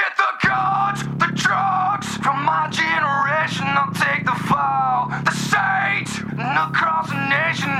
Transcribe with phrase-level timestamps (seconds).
[0.00, 3.66] get the cards, the drugs from my generation.
[3.68, 7.79] I'll take the fall, the state, and across the nation.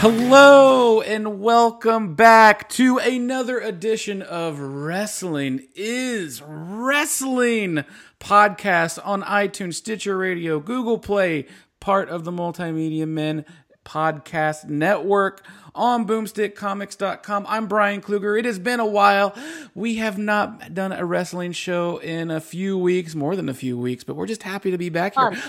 [0.00, 7.84] Hello and welcome back to another edition of Wrestling is Wrestling
[8.20, 11.46] podcast on iTunes, Stitcher Radio, Google Play,
[11.80, 13.44] part of the Multimedia Men
[13.84, 17.44] podcast network on boomstickcomics.com.
[17.48, 18.38] I'm Brian Kluger.
[18.38, 19.36] It has been a while.
[19.74, 23.76] We have not done a wrestling show in a few weeks, more than a few
[23.76, 25.42] weeks, but we're just happy to be back here.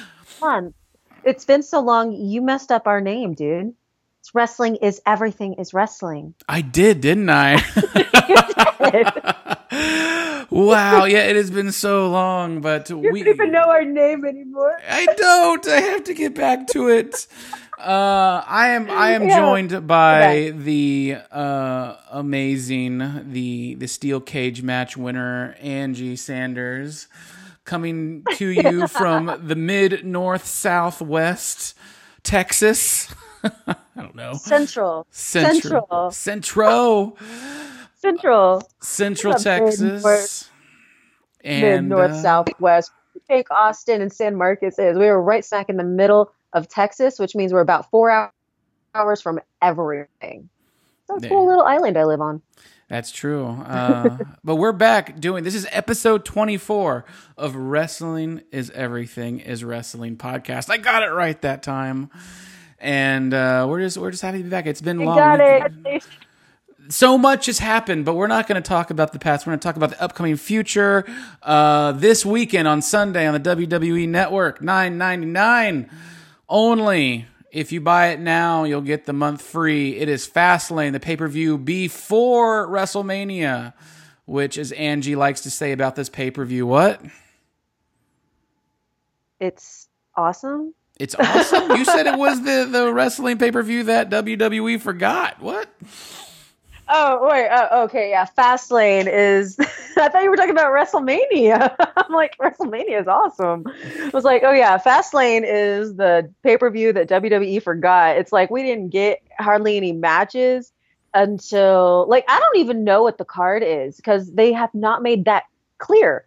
[1.24, 2.14] It's been so long.
[2.14, 3.76] You messed up our name, dude.
[4.34, 6.34] Wrestling is everything is wrestling.
[6.48, 7.56] I did, didn't I?
[10.50, 14.26] wow, yeah, it has been so long, but You we don't even know our name
[14.26, 14.80] anymore.
[14.88, 15.68] I don't.
[15.68, 17.28] I have to get back to it.
[17.78, 18.90] Uh, I am.
[18.90, 19.38] I am Yeah.
[19.38, 27.08] joined by the uh, amazing the the steel cage match winner Angie Sanders,
[27.64, 31.74] coming to you from the mid north southwest
[32.24, 33.08] Texas.
[33.68, 34.34] I don't know.
[34.34, 35.06] Central.
[35.12, 36.12] Central.
[36.12, 36.12] Central.
[36.12, 37.18] Central.
[37.96, 38.62] Central.
[38.82, 39.82] Central Texas.
[39.82, 40.52] mid-north-
[41.44, 42.92] And Mid, north, uh, south, west.
[43.14, 44.98] We think Austin and San Marcos is.
[44.98, 48.30] We were right smack in the middle of Texas, which means we're about four hou-
[49.00, 50.50] hours from everything.
[51.08, 52.42] So it's a cool little island I live on.
[52.88, 53.46] That's true.
[53.48, 57.06] Uh, but we're back doing this is episode 24
[57.38, 60.70] of Wrestling is Everything is Wrestling podcast.
[60.70, 62.10] I got it right that time.
[62.80, 64.66] And uh, we're just we're just happy to be back.
[64.66, 65.18] It's been You long.
[65.18, 66.04] got it.
[66.90, 69.46] So much has happened, but we're not going to talk about the past.
[69.46, 71.06] We're going to talk about the upcoming future.
[71.44, 75.90] Uh, this weekend on Sunday on the WWE Network, nine ninety nine
[76.48, 77.28] only.
[77.52, 79.98] If you buy it now, you'll get the month free.
[79.98, 83.74] It is Fastlane, the pay per view before WrestleMania,
[84.26, 87.02] which, as Angie likes to say about this pay per view, what?
[89.40, 90.74] It's awesome.
[91.00, 91.72] It's awesome.
[91.72, 95.42] you said it was the the wrestling pay per view that WWE forgot.
[95.42, 95.70] What?
[96.92, 98.26] Oh wait, oh, okay, yeah.
[98.38, 99.58] Fastlane is.
[99.98, 101.76] I thought you were talking about WrestleMania.
[101.98, 103.64] I'm like, WrestleMania is awesome.
[103.68, 108.18] I was like, oh yeah, Fastlane is the pay per view that WWE forgot.
[108.18, 110.74] It's like we didn't get hardly any matches
[111.14, 115.26] until like I don't even know what the card is because they have not made
[115.26, 115.44] that
[115.78, 116.26] clear.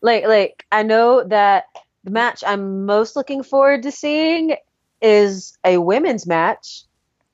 [0.00, 1.66] Like, like I know that
[2.04, 4.56] the match I'm most looking forward to seeing
[5.02, 6.84] is a women's match.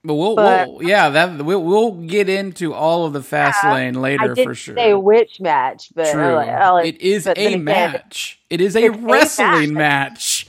[0.07, 3.95] But we'll, But- we'll yeah, that we'll, we'll get into all of the fast lane
[3.95, 4.77] later for sure.
[4.77, 6.35] say which match, but True.
[6.37, 8.39] I'll, I'll, it is but a again, match.
[8.51, 10.47] It is a it's a wrestling match.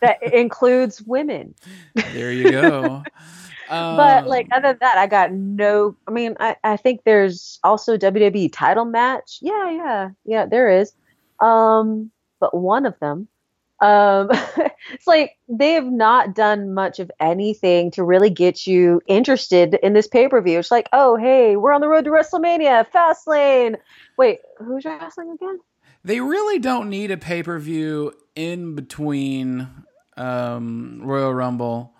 [0.00, 1.54] that includes women.
[2.12, 3.02] There you go.
[3.68, 5.96] But Um, like other than that, I got no.
[6.06, 9.38] I mean, I, I think there's also WWE title match.
[9.40, 10.44] Yeah, yeah, yeah.
[10.44, 10.92] There is,
[11.40, 13.28] um, but one of them.
[13.82, 14.30] Um,
[14.92, 19.92] it's like they have not done much of anything to really get you interested in
[19.92, 20.58] this pay per view.
[20.58, 23.76] It's like, oh, hey, we're on the road to WrestleMania, Fastlane.
[24.16, 25.58] Wait, who's wrestling again?
[26.04, 29.68] they really don't need a pay per view in between
[30.16, 31.94] um, Royal Rumble.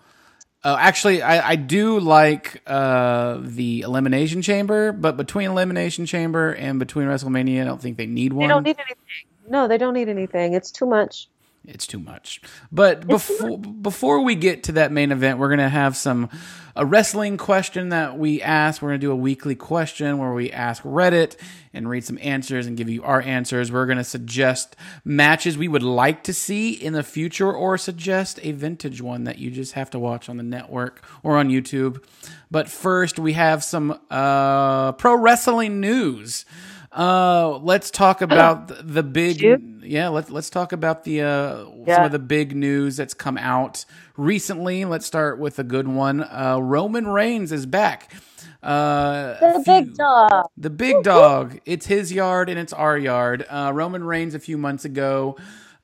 [0.63, 6.79] Uh, actually, I, I do like uh, the Elimination Chamber, but between Elimination Chamber and
[6.79, 8.47] between WrestleMania, I don't think they need one.
[8.47, 9.05] They don't need anything.
[9.49, 10.53] No, they don't need anything.
[10.53, 11.27] It's too much.
[11.65, 12.41] It's too much.
[12.71, 16.29] But before before we get to that main event, we're gonna have some
[16.75, 18.81] a wrestling question that we ask.
[18.81, 21.37] We're gonna do a weekly question where we ask Reddit
[21.73, 23.71] and read some answers and give you our answers.
[23.71, 24.75] We're gonna suggest
[25.05, 29.37] matches we would like to see in the future, or suggest a vintage one that
[29.37, 32.03] you just have to watch on the network or on YouTube.
[32.51, 36.45] But first, we have some uh, pro wrestling news.
[36.93, 39.39] Uh, let's talk about the, the big.
[39.39, 39.61] Shoot.
[39.83, 43.85] Yeah, let's let's talk about the uh, some of the big news that's come out
[44.17, 44.85] recently.
[44.85, 46.21] Let's start with a good one.
[46.23, 48.13] Uh, Roman Reigns is back.
[48.61, 50.45] Uh, The a big dog.
[50.57, 51.59] the big dog.
[51.65, 53.45] It's his yard and it's our yard.
[53.49, 55.37] Uh, Roman Reigns a few months ago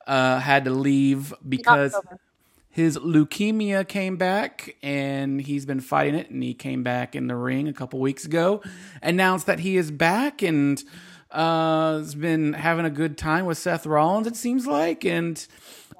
[0.06, 1.94] uh, had to leave because.
[2.70, 7.36] His leukemia came back and he's been fighting it and he came back in the
[7.36, 8.62] ring a couple weeks ago
[9.02, 10.84] announced that he is back and
[11.32, 15.46] uh has been having a good time with Seth Rollins it seems like and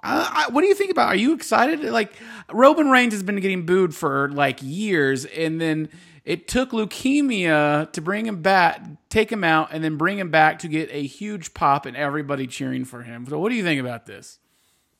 [0.02, 1.08] I, I, what do you think about?
[1.08, 1.82] Are you excited?
[1.84, 2.14] Like
[2.50, 5.90] Roman Reigns has been getting booed for like years, and then
[6.24, 10.60] it took leukemia to bring him back, take him out, and then bring him back
[10.60, 13.26] to get a huge pop and everybody cheering for him.
[13.26, 14.38] So, what do you think about this?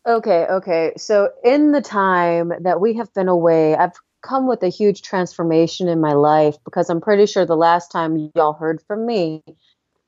[0.07, 0.93] Okay, okay.
[0.97, 3.93] So, in the time that we have been away, I've
[4.23, 8.31] come with a huge transformation in my life because I'm pretty sure the last time
[8.35, 9.43] y'all heard from me,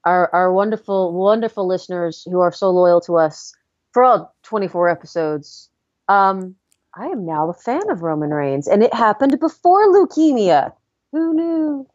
[0.05, 3.55] our, our wonderful, wonderful listeners who are so loyal to us
[3.93, 5.69] for all 24 episodes,
[6.09, 6.57] um,
[6.95, 10.73] I am now a fan of Roman Reigns, and it happened before leukemia.
[11.13, 11.87] Who knew?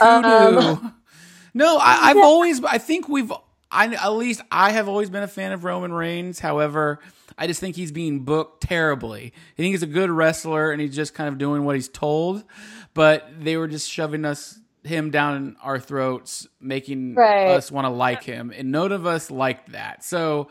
[0.00, 0.92] Who um, knew?
[1.54, 2.22] no, I, have yeah.
[2.24, 3.32] always, I think we've,
[3.70, 6.40] I, at least I have always been a fan of Roman Reigns.
[6.40, 7.00] However,
[7.36, 9.32] I just think he's being booked terribly.
[9.34, 12.44] I think he's a good wrestler and he's just kind of doing what he's told,
[12.94, 17.48] but they were just shoving us him down our throats, making right.
[17.48, 20.04] us want to like him, and none of us liked that.
[20.04, 20.48] So,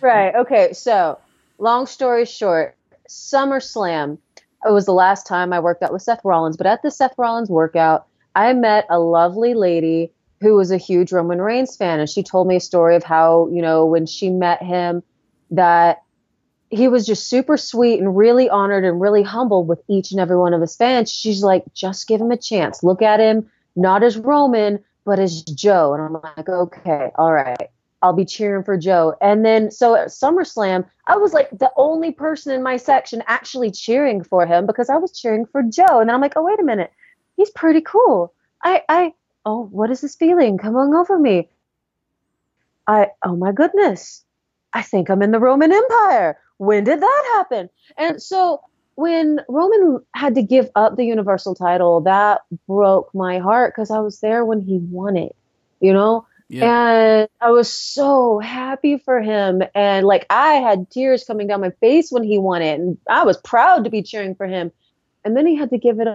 [0.00, 0.72] right, okay.
[0.72, 1.18] So,
[1.58, 2.76] long story short,
[3.08, 4.18] SummerSlam.
[4.66, 7.14] It was the last time I worked out with Seth Rollins, but at the Seth
[7.16, 12.08] Rollins workout, I met a lovely lady who was a huge Roman Reigns fan, and
[12.08, 15.02] she told me a story of how you know when she met him
[15.50, 16.02] that
[16.70, 20.36] he was just super sweet and really honored and really humble with each and every
[20.36, 21.10] one of his fans.
[21.10, 22.84] She's like, just give him a chance.
[22.84, 25.94] Look at him, not as Roman, but as Joe.
[25.94, 27.68] And I'm like, okay, all right.
[28.02, 29.14] I'll be cheering for Joe.
[29.20, 33.70] And then, so at SummerSlam, I was like the only person in my section actually
[33.70, 36.00] cheering for him because I was cheering for Joe.
[36.00, 36.92] And then I'm like, oh, wait a minute.
[37.36, 38.32] He's pretty cool.
[38.62, 39.12] I, I,
[39.44, 41.48] oh, what is this feeling coming over me?
[42.86, 44.24] I, oh my goodness.
[44.72, 47.70] I think I'm in the Roman Empire when did that happen?
[47.96, 48.60] And so
[48.94, 54.00] when Roman had to give up the Universal title, that broke my heart because I
[54.00, 55.34] was there when he won it,
[55.80, 56.26] you know?
[56.50, 56.90] Yeah.
[56.90, 59.62] And I was so happy for him.
[59.74, 62.78] And like I had tears coming down my face when he won it.
[62.78, 64.70] And I was proud to be cheering for him.
[65.24, 66.08] And then he had to give it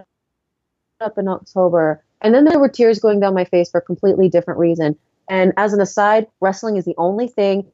[1.01, 2.03] up in October.
[2.25, 4.97] And then there were tears going down my face for a completely different reason.
[5.29, 7.71] And as an aside, wrestling is the only thing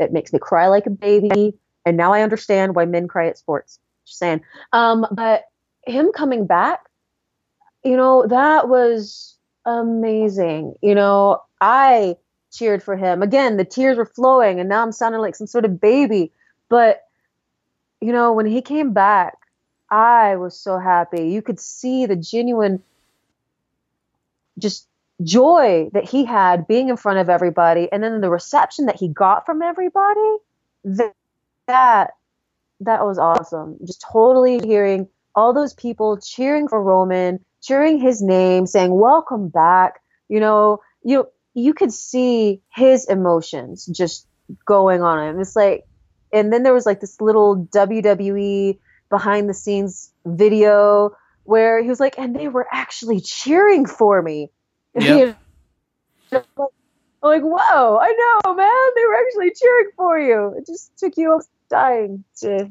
[0.00, 1.54] that makes me cry like a baby,
[1.86, 3.78] and now I understand why men cry at sports.
[4.04, 4.40] Just saying.
[4.72, 5.44] Um, but
[5.86, 6.88] him coming back,
[7.84, 10.74] you know, that was amazing.
[10.82, 12.16] You know, I
[12.50, 13.22] cheered for him.
[13.22, 16.32] Again, the tears were flowing, and now I'm sounding like some sort of baby.
[16.68, 17.04] But,
[18.00, 19.36] you know, when he came back,
[19.90, 21.28] I was so happy.
[21.28, 22.82] You could see the genuine,
[24.60, 24.86] just
[25.22, 29.08] joy that he had being in front of everybody, and then the reception that he
[29.08, 30.36] got from everybody.
[30.84, 31.14] That,
[31.66, 32.10] that
[32.80, 33.78] that was awesome.
[33.84, 40.00] Just totally hearing all those people cheering for Roman, cheering his name, saying "Welcome back."
[40.28, 44.26] You know, you you could see his emotions just
[44.64, 45.40] going on him.
[45.40, 45.86] It's like,
[46.32, 48.78] and then there was like this little WWE
[49.10, 51.14] behind the scenes video
[51.44, 54.50] where he was like, and they were actually cheering for me.
[54.94, 55.38] Yep.
[56.32, 56.70] know,
[57.22, 58.12] like, whoa, I
[58.44, 58.70] know, man.
[58.96, 60.54] They were actually cheering for you.
[60.58, 62.70] It just took you dying to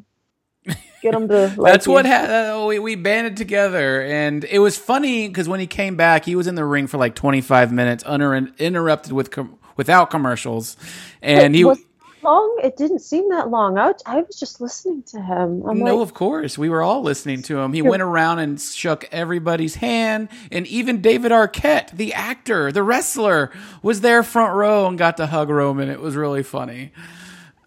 [1.02, 1.54] get them to.
[1.58, 1.94] Like That's you.
[1.94, 5.96] what ha- uh, we we banded together, and it was funny because when he came
[5.96, 10.78] back, he was in the ring for like 25 minutes, uninterrupted with com- without commercials,
[11.22, 11.80] and he was
[12.24, 12.60] long.
[12.64, 13.78] It didn't seem that long.
[13.78, 15.64] I, I was just listening to him.
[15.68, 17.74] I'm no, like, of course, we were all listening to him.
[17.74, 23.52] He went around and shook everybody's hand, and even David Arquette, the actor, the wrestler,
[23.82, 25.90] was there front row and got to hug Roman.
[25.90, 26.92] It was really funny.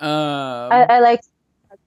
[0.00, 1.20] Um, I, I like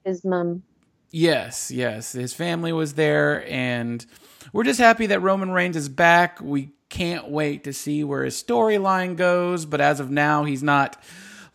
[0.04, 0.64] his mom.
[1.12, 2.14] Yes, yes.
[2.14, 4.06] His family was there, and
[4.54, 6.40] we're just happy that Roman Reigns is back.
[6.42, 11.02] We can't wait to see where his storyline goes, but as of now, he's not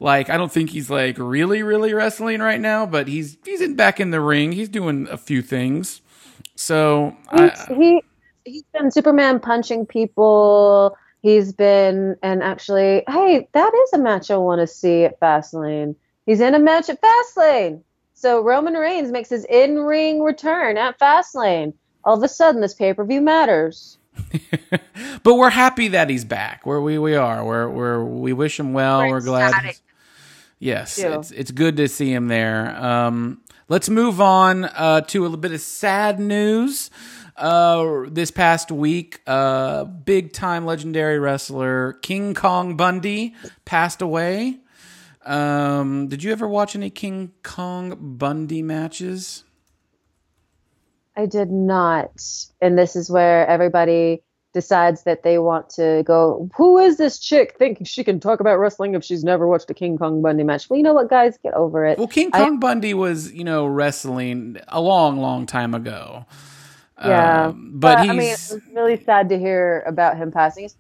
[0.01, 3.77] like I don't think he's like really, really wrestling right now, but he's he's in
[3.77, 4.53] back in the ring.
[4.53, 6.01] He's doing a few things.
[6.57, 8.03] So I, he
[8.45, 10.97] he's been Superman punching people.
[11.23, 15.95] He's been and actually, hey, that is a match I want to see at Fastlane.
[16.25, 17.83] He's in a match at Fastlane.
[18.15, 21.73] So Roman Reigns makes his in-ring return at Fastlane.
[22.05, 23.99] All of a sudden, this pay-per-view matters.
[25.23, 26.65] but we're happy that he's back.
[26.65, 27.45] Where we we are.
[27.45, 29.01] We're we're we wish him well.
[29.01, 29.77] We're, we're glad.
[30.61, 32.77] Yes, it's it's good to see him there.
[32.77, 36.91] Um, let's move on uh, to a little bit of sad news.
[37.35, 44.59] Uh, this past week, uh, big time legendary wrestler King Kong Bundy passed away.
[45.25, 49.45] Um, did you ever watch any King Kong Bundy matches?
[51.17, 52.23] I did not.
[52.61, 57.55] And this is where everybody decides that they want to go, who is this chick
[57.59, 60.69] thinking she can talk about wrestling if she's never watched a King Kong Bundy match?
[60.69, 61.99] Well, you know what, guys, get over it.
[61.99, 66.27] Well, King I- Kong Bundy was, you know, wrestling a long, long time ago.
[67.03, 70.65] Yeah, Um, but, I mean, he's it was really sad to hear about him passing.
[70.65, 70.77] It's,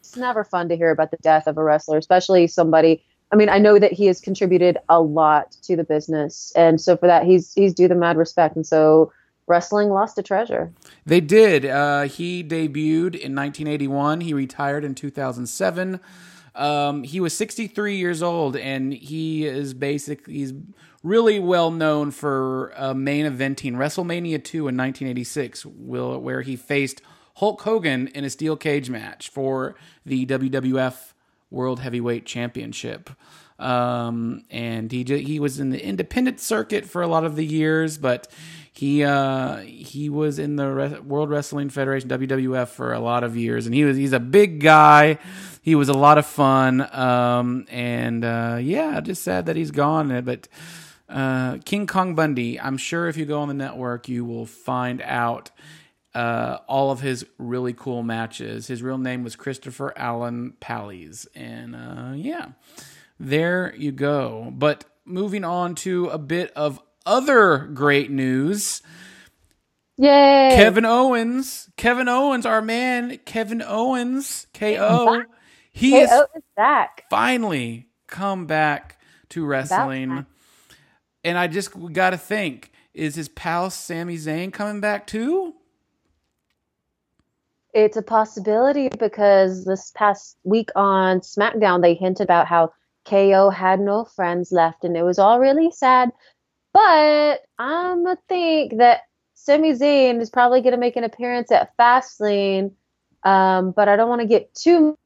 [0.00, 3.04] it's never fun to hear about the death of a wrestler, especially somebody.
[3.30, 6.96] I mean, I know that he has contributed a lot to the business, and so
[6.96, 8.56] for that, he's he's due the mad respect.
[8.56, 9.12] And so,
[9.48, 10.72] wrestling lost a treasure.
[11.06, 11.64] They did.
[11.64, 14.20] Uh, he debuted in 1981.
[14.22, 16.00] He retired in 2007.
[16.54, 20.52] Um, he was 63 years old, and he is basically he's
[21.02, 27.00] really well known for uh, main eventing WrestleMania 2 in 1986, will, where he faced
[27.36, 31.12] Hulk Hogan in a steel cage match for the WWF
[31.50, 33.10] World Heavyweight Championship.
[33.58, 37.98] Um, and he he was in the independent circuit for a lot of the years,
[37.98, 38.28] but
[38.78, 43.36] he uh, he was in the Re- World Wrestling Federation WWF for a lot of
[43.36, 45.18] years, and he was he's a big guy.
[45.62, 50.22] He was a lot of fun, um, and uh, yeah, just sad that he's gone.
[50.22, 50.46] But
[51.08, 55.02] uh, King Kong Bundy, I'm sure if you go on the network, you will find
[55.02, 55.50] out
[56.14, 58.68] uh, all of his really cool matches.
[58.68, 62.50] His real name was Christopher Alan Pallies, and uh, yeah,
[63.18, 64.52] there you go.
[64.56, 68.82] But moving on to a bit of other great news.
[69.96, 70.52] Yay!
[70.54, 75.24] Kevin Owens, Kevin Owens, our man, Kevin Owens, KO.
[75.72, 77.04] He has oh, it's back.
[77.10, 79.00] finally come back
[79.30, 80.08] to wrestling.
[80.08, 80.26] time.
[81.24, 85.54] And I just got to think is his pal Sami Zayn coming back too?
[87.74, 92.72] It's a possibility because this past week on SmackDown, they hinted about how
[93.04, 96.10] KO had no friends left and it was all really sad.
[96.72, 99.02] But I'm going to think that
[99.34, 102.72] Sami Zayn is probably going to make an appearance at Fastlane.
[103.24, 104.96] Um, but I don't want to get too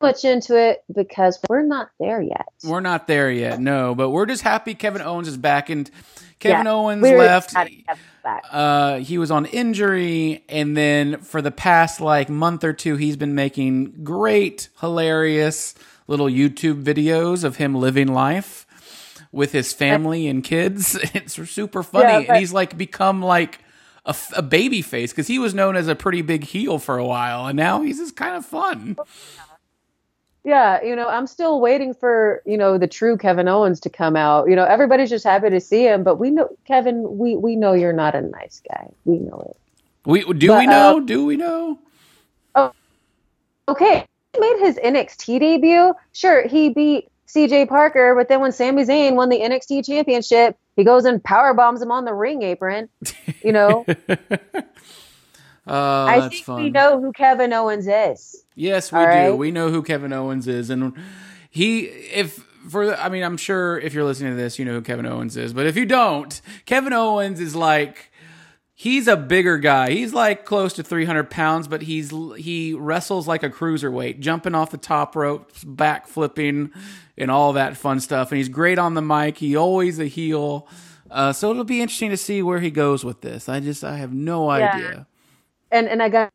[0.00, 2.46] much into it because we're not there yet.
[2.64, 5.70] We're not there yet, no, but we're just happy Kevin Owens is back.
[5.70, 5.90] And
[6.38, 7.48] Kevin Yeah, Owens left.
[7.48, 8.44] excited to have him back.
[8.50, 13.16] Uh, he was on injury, and then for the past like month or two, he's
[13.16, 15.74] been making great, hilarious
[16.06, 18.66] little YouTube videos of him living life
[19.32, 20.98] with his family and kids.
[21.14, 23.60] It's super funny, Yeah, and he's like become like
[24.34, 27.46] a baby face because he was known as a pretty big heel for a while,
[27.46, 28.98] and now he's just kind of fun.
[30.44, 34.16] Yeah, you know, I'm still waiting for, you know, the true Kevin Owens to come
[34.16, 34.48] out.
[34.48, 37.74] You know, everybody's just happy to see him, but we know Kevin, we we know
[37.74, 38.88] you're not a nice guy.
[39.04, 39.56] We know it.
[40.06, 41.00] We do But, we know?
[41.00, 41.80] uh, do we know?
[42.54, 42.72] Oh,
[43.68, 45.94] Okay, he made his NXT debut.
[46.12, 50.84] Sure, he beat CJ Parker, but then when Sami Zayn won the NXT championship, he
[50.84, 52.88] goes and power bombs him on the ring apron.
[53.42, 53.84] You know,
[55.70, 56.62] Oh, I think fun.
[56.62, 58.42] we know who Kevin Owens is.
[58.54, 59.10] Yes, we All do.
[59.10, 59.30] right.
[59.30, 60.94] We know who Kevin Owens is, and
[61.50, 62.36] he, if
[62.70, 65.04] for, the, I mean, I'm sure if you're listening to this, you know who Kevin
[65.04, 65.52] Owens is.
[65.52, 68.10] But if you don't, Kevin Owens is like,
[68.80, 69.90] he's a bigger guy.
[69.90, 74.70] He's like close to 300 pounds, but he's he wrestles like a cruiserweight, jumping off
[74.70, 76.70] the top ropes, back flipping,
[77.18, 78.30] and all that fun stuff.
[78.30, 79.38] And he's great on the mic.
[79.38, 80.68] He always a heel.
[81.10, 83.48] Uh, so it'll be interesting to see where he goes with this.
[83.48, 84.76] I just I have no Yeah.
[84.76, 85.06] idea.
[85.72, 86.30] and and I got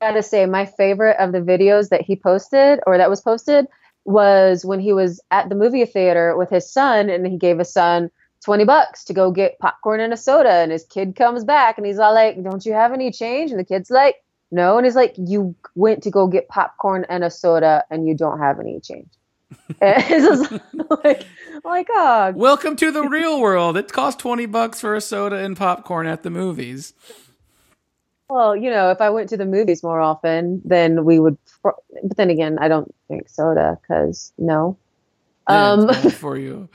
[0.00, 3.66] gotta say, my favorite of the videos that he posted or that was posted
[4.04, 7.72] was when he was at the movie theater with his son, and he gave his
[7.72, 8.10] son
[8.44, 11.86] twenty bucks to go get popcorn and a soda, and his kid comes back and
[11.86, 14.16] he's all like, "Don't you have any change?" And the kid's like,
[14.50, 18.14] "No," and he's like, "You went to go get popcorn and a soda, and you
[18.14, 19.08] don't have any change."
[19.80, 20.52] it's
[21.04, 21.24] like,
[21.64, 23.76] like, oh, Welcome to the real world.
[23.76, 26.92] It costs 20 bucks for a soda and popcorn at the movies.
[28.28, 31.36] Well, you know, if I went to the movies more often, then we would.
[31.62, 31.76] But
[32.16, 34.76] then again, I don't drink soda because no.
[35.48, 36.68] Yeah, Um, for you.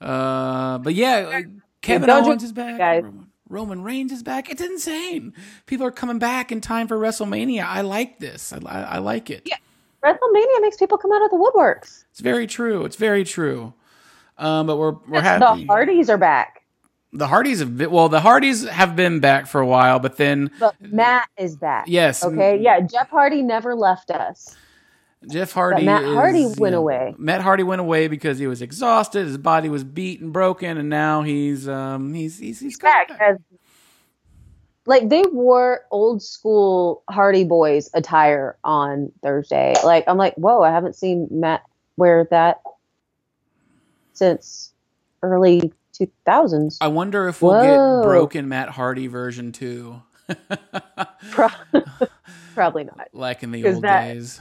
[0.00, 1.42] Uh, but yeah, uh,
[1.80, 2.78] Kevin don't Owens drink is back.
[2.78, 3.02] guys.
[3.04, 4.50] Roman, Roman Reigns is back.
[4.50, 5.32] It's insane.
[5.66, 7.64] People are coming back in time for WrestleMania.
[7.64, 8.52] I like this.
[8.52, 9.42] I, I, I like it.
[9.46, 9.56] Yeah.
[10.04, 12.04] WrestleMania makes people come out of the woodworks.
[12.10, 12.84] It's very true.
[12.84, 13.72] It's very true.
[14.38, 15.62] Um, but we're we're happy.
[15.62, 15.66] The.
[15.66, 16.62] Hardys are back,
[17.12, 20.50] the Hardys have been, well, the Hardys have been back for a while, but then
[20.60, 21.86] but Matt is back.
[21.88, 22.58] yes, Okay.
[22.60, 22.80] Yeah.
[22.80, 24.54] Jeff Hardy never left us.
[25.28, 25.84] Jeff Hardy.
[25.84, 27.14] Matt is, Hardy you went know, away.
[27.18, 29.26] Matt Hardy went away because he was exhausted.
[29.26, 33.20] His body was beat and broken, and now he's um he's he's he's Back back.
[33.20, 33.36] as
[34.86, 39.74] like they wore old school Hardy Boys attire on Thursday.
[39.84, 41.62] Like I'm like, whoa, I haven't seen Matt
[41.96, 42.60] wear that
[44.12, 44.72] since
[45.22, 46.78] early 2000s.
[46.80, 48.00] I wonder if we'll Whoa.
[48.02, 50.02] get broken Matt Hardy version two.
[51.30, 51.48] Pro-
[52.54, 53.08] Probably not.
[53.12, 54.40] like in the old that- days.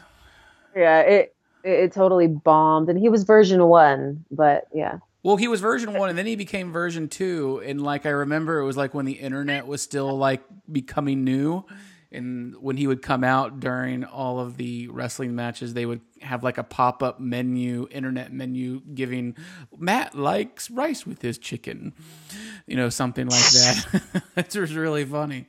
[0.75, 4.25] Yeah, it, it totally bombed, and he was version one.
[4.29, 7.61] But yeah, Well, he was version one, and then he became version two.
[7.65, 11.65] And like I remember, it was like when the internet was still like becoming new,
[12.11, 16.43] and when he would come out during all of the wrestling matches, they would have
[16.43, 19.35] like a pop up menu, internet menu, giving
[19.77, 21.93] Matt likes rice with his chicken,
[22.67, 24.23] you know, something like that.
[24.35, 25.47] it was really funny.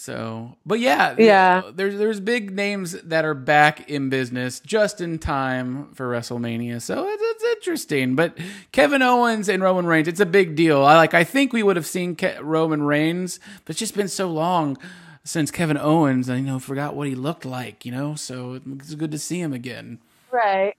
[0.00, 1.60] So, but yeah, Yeah.
[1.74, 6.80] There's there's big names that are back in business just in time for WrestleMania.
[6.80, 8.16] So it's, it's interesting.
[8.16, 8.38] But
[8.72, 10.82] Kevin Owens and Roman Reigns, it's a big deal.
[10.82, 11.12] I like.
[11.12, 14.78] I think we would have seen Ke- Roman Reigns, but it's just been so long
[15.22, 16.30] since Kevin Owens.
[16.30, 17.84] I you know forgot what he looked like.
[17.84, 19.98] You know, so it's good to see him again.
[20.32, 20.76] right.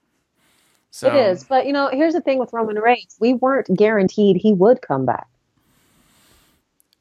[0.90, 4.38] So It is, but you know, here's the thing with Roman Reigns: we weren't guaranteed
[4.38, 5.28] he would come back.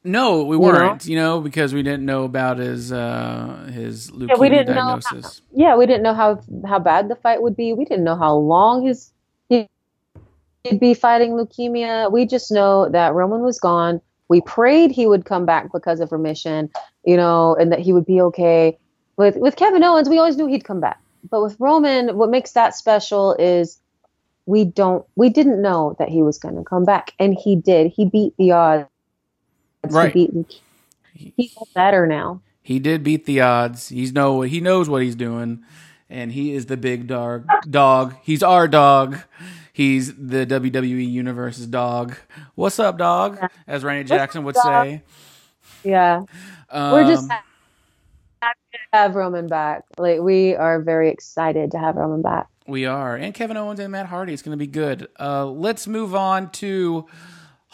[0.03, 1.05] No, we weren't.
[1.05, 4.99] You know, because we didn't know about his uh his leukemia we didn't know how-
[4.99, 5.41] diagnosis.
[5.53, 7.73] Yeah, we didn't know how how bad the fight would be.
[7.73, 9.11] We didn't know how long his
[10.63, 12.11] he'd be fighting leukemia.
[12.11, 14.01] We just know that Roman was gone.
[14.27, 16.69] We prayed he would come back because of remission,
[17.05, 18.77] you know, and that he would be okay.
[19.17, 20.99] With with Kevin Owens, we always knew he'd come back.
[21.29, 23.79] But with Roman, what makes that special is
[24.45, 27.91] we don't we didn't know that he was going to come back, and he did.
[27.91, 28.87] He beat the odds.
[29.89, 30.13] Right.
[30.13, 30.61] He beat.
[31.37, 32.41] He's better now.
[32.63, 33.89] He did beat the odds.
[33.89, 35.63] He's know he knows what he's doing,
[36.09, 37.47] and he is the big dog.
[37.69, 38.15] Dog.
[38.23, 39.17] He's our dog.
[39.73, 42.15] He's the WWE Universe's dog.
[42.55, 43.39] What's up, dog?
[43.67, 44.85] As Randy Jackson would dog?
[44.85, 45.01] say.
[45.83, 46.23] Yeah.
[46.71, 47.37] We're just Um,
[48.41, 49.83] happy to have Roman back.
[49.97, 52.47] Like we are very excited to have Roman back.
[52.67, 53.15] We are.
[53.15, 54.33] And Kevin Owens and Matt Hardy.
[54.33, 55.07] It's going to be good.
[55.19, 57.07] Uh, let's move on to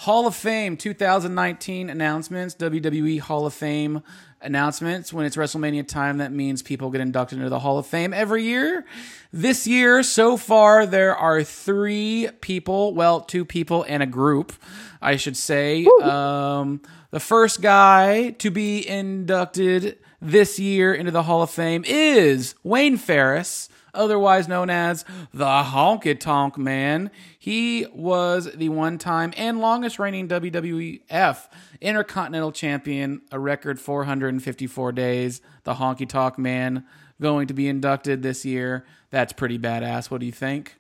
[0.02, 4.04] Hall of Fame 2019 announcements, WWE Hall of Fame
[4.44, 5.12] announcements.
[5.12, 8.44] When it's WrestleMania time, that means people get inducted into the Hall of Fame every
[8.44, 8.86] year.
[9.34, 14.54] This year, so far, there are three people, well, two people and a group,
[15.02, 15.88] I should say.
[16.04, 22.54] Um, the first guy to be inducted this year into the Hall of Fame is
[22.62, 27.12] Wayne Farris otherwise known as the Honky Tonk Man.
[27.38, 31.48] He was the one time and longest reigning WWF
[31.82, 35.42] Intercontinental Champion, a record 454 days.
[35.64, 36.86] The Honky Tonk Man
[37.20, 38.86] going to be inducted this year.
[39.10, 40.10] That's pretty badass.
[40.12, 40.76] What do you think?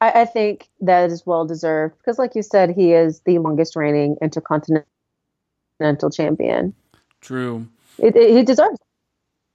[0.00, 3.76] I, I think that is well deserved because, like you said, he is the longest
[3.76, 4.84] reigning intercontinental
[6.12, 6.74] champion.
[7.20, 7.66] True.
[7.98, 8.78] It, it, he deserves.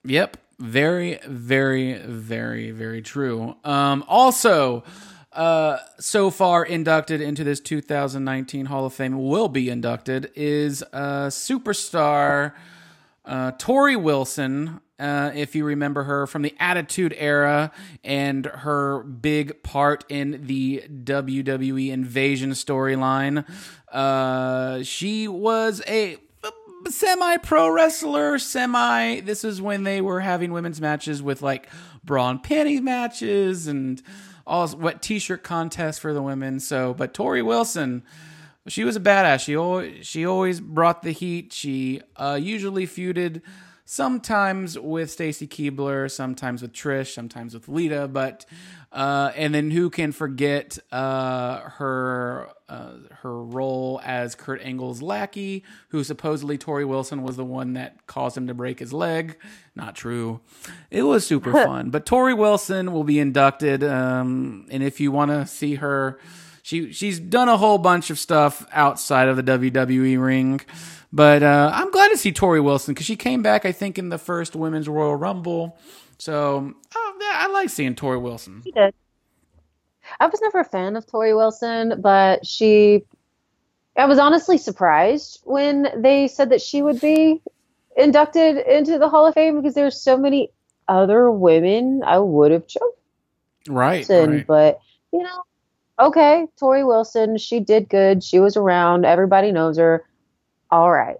[0.05, 0.11] it.
[0.11, 0.37] Yep.
[0.59, 3.55] Very, very, very, very true.
[3.63, 4.83] Um, also,
[5.31, 11.27] uh, so far inducted into this 2019 Hall of Fame will be inducted is uh,
[11.27, 12.53] superstar
[13.23, 14.81] uh, Torrie Wilson.
[14.99, 17.71] Uh, if you remember her from the Attitude Era
[18.03, 23.45] and her big part in the WWE Invasion storyline,
[23.93, 26.17] uh, she was a
[26.87, 29.19] semi pro wrestler, semi.
[29.21, 31.69] This is when they were having women's matches with like
[32.03, 34.01] bra and panty matches and
[34.47, 36.59] all what t shirt contests for the women.
[36.59, 38.03] So, but Torrie Wilson,
[38.67, 39.41] she was a badass.
[39.41, 41.53] She always she always brought the heat.
[41.53, 43.41] She uh, usually feuded
[43.91, 48.45] sometimes with Stacy Keibler, sometimes with Trish, sometimes with Lita, but
[48.91, 55.63] uh, and then who can forget uh, her uh, her role as Kurt Angle's lackey,
[55.87, 59.37] who supposedly Torrie Wilson was the one that caused him to break his leg.
[59.75, 60.39] Not true.
[60.91, 61.89] It was super fun.
[61.89, 66.19] But Torrie Wilson will be inducted, um, and if you want to see her,
[66.61, 70.61] she she's done a whole bunch of stuff outside of the WWE ring.
[71.11, 74.09] But uh, I'm glad to see Torrie Wilson because she came back, I think, in
[74.09, 75.77] the first Women's Royal Rumble.
[76.17, 78.61] So oh, yeah, I like seeing Torrie Wilson.
[78.63, 78.93] He did.
[80.19, 83.03] I was never a fan of Torrie Wilson, but she.
[83.97, 87.41] I was honestly surprised when they said that she would be
[87.97, 90.51] inducted into the Hall of Fame because there's so many
[90.87, 92.87] other women I would have chosen.
[93.67, 94.07] Right.
[94.09, 94.47] Right.
[94.47, 94.79] but
[95.11, 95.43] you know,
[95.99, 98.23] okay, Torrie Wilson, she did good.
[98.23, 99.05] She was around.
[99.05, 100.05] Everybody knows her.
[100.71, 101.17] All right,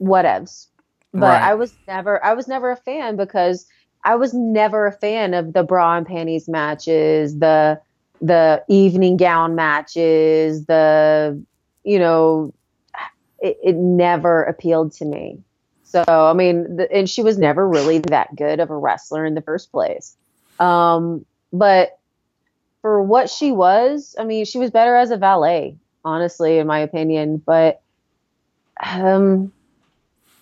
[0.00, 0.66] whatevs.
[1.12, 1.42] But Right.
[1.42, 3.66] I was never, I was never a fan because
[4.04, 7.80] I was never a fan of the bra and panties matches, the
[8.20, 11.42] the evening gown matches, the
[11.84, 12.54] you know,
[13.40, 15.38] it, it never appealed to me.
[15.84, 19.34] So I mean, the, and she was never really that good of a wrestler in
[19.34, 20.16] the first place.
[20.58, 21.98] Um, but
[22.82, 26.80] for what she was, I mean, she was better as a valet, honestly, in my
[26.80, 27.42] opinion.
[27.44, 27.82] But
[28.82, 29.52] um,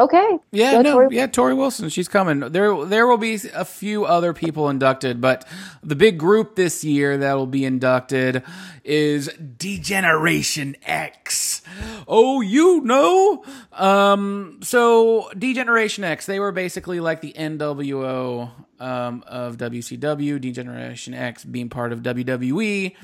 [0.01, 0.39] Okay.
[0.51, 2.41] Yeah, Go no, Torrie- yeah, Torrie Wilson, she's coming.
[2.41, 5.47] There, there will be a few other people inducted, but
[5.85, 8.43] the big group this year that will be inducted
[8.83, 11.63] is D-Generation X.
[12.09, 18.51] Oh, you know, um, so D-Generation X, they were basically like the NWO
[18.85, 20.41] um, of WCW.
[20.41, 22.95] D-Generation X being part of WWE.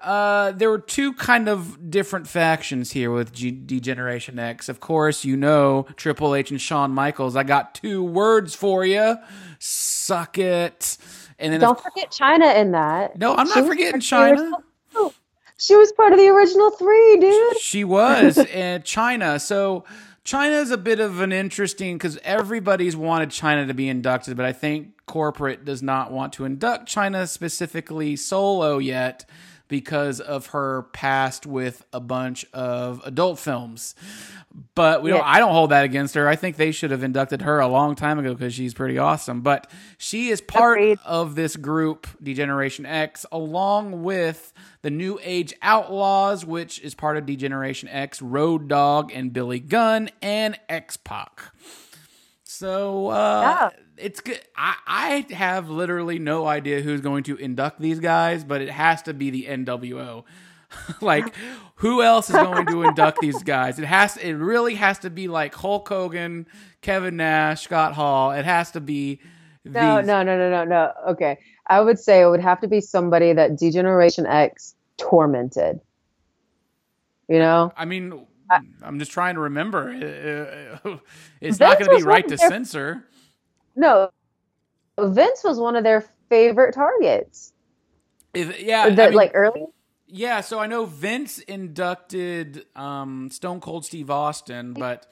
[0.00, 4.68] Uh, there were two kind of different factions here with G- D-Generation X.
[4.68, 7.34] Of course, you know Triple H and Shawn Michaels.
[7.34, 9.16] I got two words for you.
[9.58, 10.98] Suck it.
[11.38, 13.18] And then Don't forget Chyna in that.
[13.18, 15.12] No, I'm She not forgetting part of the Chyna.
[15.56, 17.58] She was part of the original three, dude.
[17.58, 19.40] She was in Chyna.
[19.40, 19.84] So
[20.24, 24.46] Chyna is a bit of an interesting because everybody's wanted Chyna to be inducted, but
[24.46, 29.28] I think corporate does not want to induct Chyna specifically solo yet
[29.72, 33.94] because of her past with a bunch of adult films.
[34.74, 36.28] But we don't, I don't hold that against her.
[36.28, 39.40] I think they should have inducted her a long time ago because she's pretty awesome.
[39.40, 40.98] But she is part Agreed.
[41.06, 47.24] of this group, D-Generation X, along with the New Age Outlaws, which is part of
[47.24, 51.54] D-Generation X, Road Dogg and Billy Gunn, and X Pac.
[52.62, 54.40] So uh, it's good.
[54.56, 59.02] I, I have literally no idea who's going to induct these guys, but it has
[59.02, 60.22] to be the NWO.
[61.00, 61.34] like,
[61.74, 63.80] who else is going to induct these guys?
[63.80, 64.16] It has.
[64.16, 66.46] It really has to be like Hulk Hogan,
[66.82, 68.30] Kevin Nash, Scott Hall.
[68.30, 69.18] It has to be.
[69.64, 70.92] No, these- no, no, no, no, no.
[71.08, 71.40] Okay.
[71.66, 75.80] I would say it would have to be somebody that D-Generation X tormented.
[77.26, 77.72] You know?
[77.76, 78.24] I mean,
[78.82, 79.90] I'm just trying to remember.
[81.40, 83.04] It's Vince not going to be right to their- censor.
[83.74, 84.10] No.
[85.00, 87.52] Vince was one of their favorite targets.
[88.34, 89.66] If, yeah, The- I mean- like early.
[90.14, 95.06] Yeah, so I know Vince inducted um, Stone Cold Steve Austin, but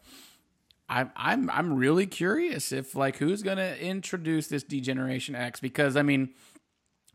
[0.90, 6.02] I'm I'm I'm really curious if like who's gonna introduce this D-Generation X because I
[6.02, 6.34] mean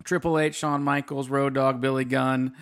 [0.04, 2.56] Triple H, Shawn Michaels, Road Dogg, Billy Gunn,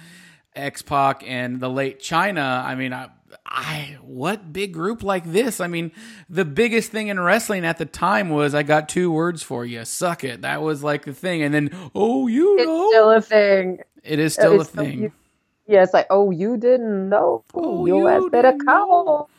[0.58, 2.62] X Pac, and the late Chyna.
[2.65, 3.08] I mean, I,
[3.46, 5.60] I what big group like this?
[5.60, 5.91] I mean,
[6.30, 9.86] the biggest thing in wrestling at the time was I got two words for you,
[9.86, 10.41] suck it.
[10.41, 13.80] That was like the thing, and then oh, you It's know, still a thing.
[14.04, 15.00] it is still a It's still- thing.
[15.04, 15.12] you-
[15.67, 17.43] Yeah, it's like, oh, you didn't know.
[17.54, 19.30] Oh, you you better call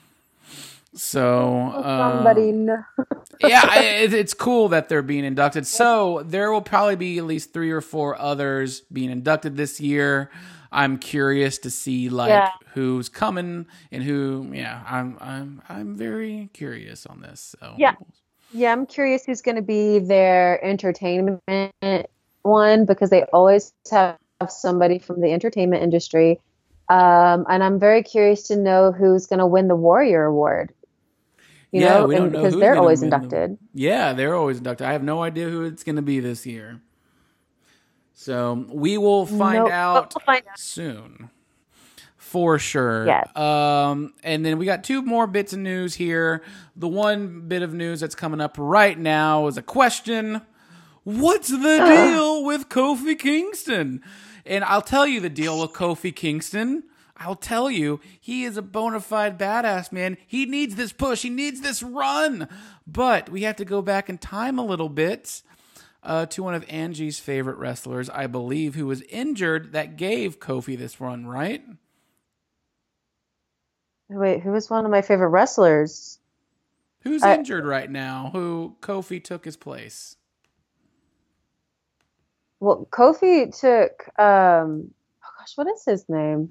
[0.95, 2.51] So uh, somebody.
[3.41, 5.67] yeah, it, it's cool that they're being inducted.
[5.67, 10.31] So there will probably be at least three or four others being inducted this year.
[10.75, 12.51] I'm curious to see like Yeah.
[12.75, 14.51] who's coming and who.
[14.53, 17.55] Yeah, I'm I'm I'm very curious on this.
[17.61, 17.95] So Yeah.
[18.53, 22.07] Yeah, I'm curious who's going to be their entertainment
[22.43, 24.17] one because they always have
[24.49, 26.41] somebody from the entertainment industry.
[26.89, 30.73] Um, and I'm very curious to know who's going to win the Warrior Award.
[31.73, 33.59] You Yeah, know, we don't know because who's they're always win the- inducted.
[33.73, 34.87] Yeah, they're always inducted.
[34.87, 36.81] I have no idea who it's going to be this year.
[38.15, 39.73] So we will find Nope.
[39.73, 40.59] out We'll find out.
[40.59, 41.31] soon.
[42.17, 43.07] For sure.
[43.07, 43.37] Yes.
[43.37, 46.43] Um, and then we got two more bits of news here.
[46.75, 50.41] The one bit of news that's coming up right now is a question.
[51.05, 54.03] What's the deal with Kofi Kingston?
[54.47, 56.85] And I'll tell you the deal with Kofi Kingston.
[57.17, 60.17] I'll tell you, he is a bona fide badass, man.
[60.27, 61.23] He needs this push.
[61.23, 62.49] He needs this run.
[62.87, 65.43] But we have to go back in time a little bit
[66.05, 70.79] uh, to one of Angie's favorite wrestlers, I believe, who was injured that gave Kofi
[70.79, 71.65] this run, right?
[74.11, 76.19] Wait, who was one of my favorite wrestlers?
[77.03, 78.31] Who's I- injured right now?
[78.33, 80.17] Who Kofi took his place?
[82.61, 84.91] Well, Kofi took, um,
[85.25, 86.51] oh gosh, what is his name?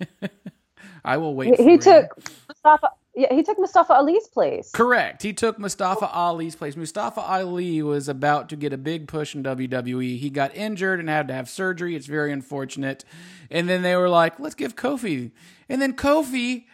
[1.04, 1.56] I will wait.
[1.56, 2.06] He, he took
[2.48, 2.88] Mustafa.
[3.16, 4.70] Yeah, he took Mustafa Ali's place.
[4.72, 5.22] Correct.
[5.22, 6.76] He took Mustafa Ali's place.
[6.76, 10.18] Mustafa Ali was about to get a big push in WWE.
[10.18, 11.96] He got injured and had to have surgery.
[11.96, 13.04] It's very unfortunate.
[13.50, 15.30] And then they were like, let's give Kofi.
[15.68, 16.64] And then Kofi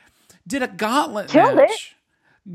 [0.46, 1.68] did a gauntlet Killed it.
[1.68, 1.96] match.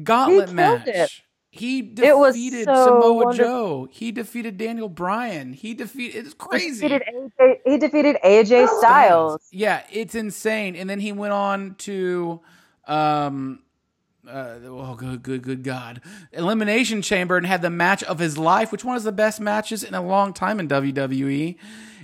[0.04, 0.88] Gauntlet He match.
[0.88, 1.12] it.
[1.50, 3.34] He It was defeated so Samoa wonderful.
[3.34, 3.88] Joe.
[3.90, 5.54] He defeated Daniel Bryan.
[5.54, 6.26] He defeated.
[6.26, 6.88] It's He crazy.
[6.90, 7.04] defeated
[7.40, 9.48] AJ, he defeated AJ Styles.
[9.52, 10.76] Yeah, it's insane.
[10.76, 12.42] And then he went on to,
[12.86, 13.60] um,
[14.28, 18.72] uh, oh, good, good, good God, Elimination Chamber and had the match of his life,
[18.72, 21.56] which one of the best matches in a long time in WWE.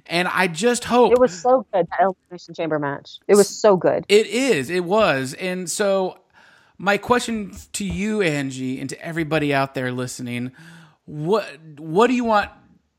[0.06, 3.20] And I just hope It was so good that Elimination Chamber match.
[3.28, 4.06] It was so good.
[4.10, 4.70] it is.
[4.70, 5.34] It was.
[5.36, 6.20] And so,
[6.78, 10.52] my question to you, Angie, and to everybody out there listening,
[11.06, 11.46] what
[11.78, 12.50] what do you want?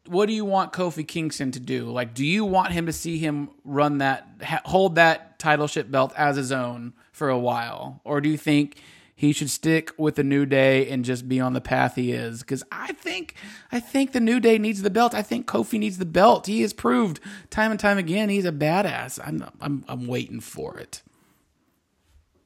[0.06, 1.90] What do you want Kofi Kingston to do?
[1.90, 4.28] Like, do you want him to see him run that,
[4.66, 8.76] hold that title ship belt as his own for a while, or do you think
[9.16, 12.40] he should stick with the New Day and just be on the path he is.
[12.40, 13.34] Because I think,
[13.70, 15.14] I think the New Day needs the belt.
[15.14, 16.46] I think Kofi needs the belt.
[16.46, 19.20] He has proved time and time again he's a badass.
[19.24, 21.02] I'm, I'm, I'm waiting for it.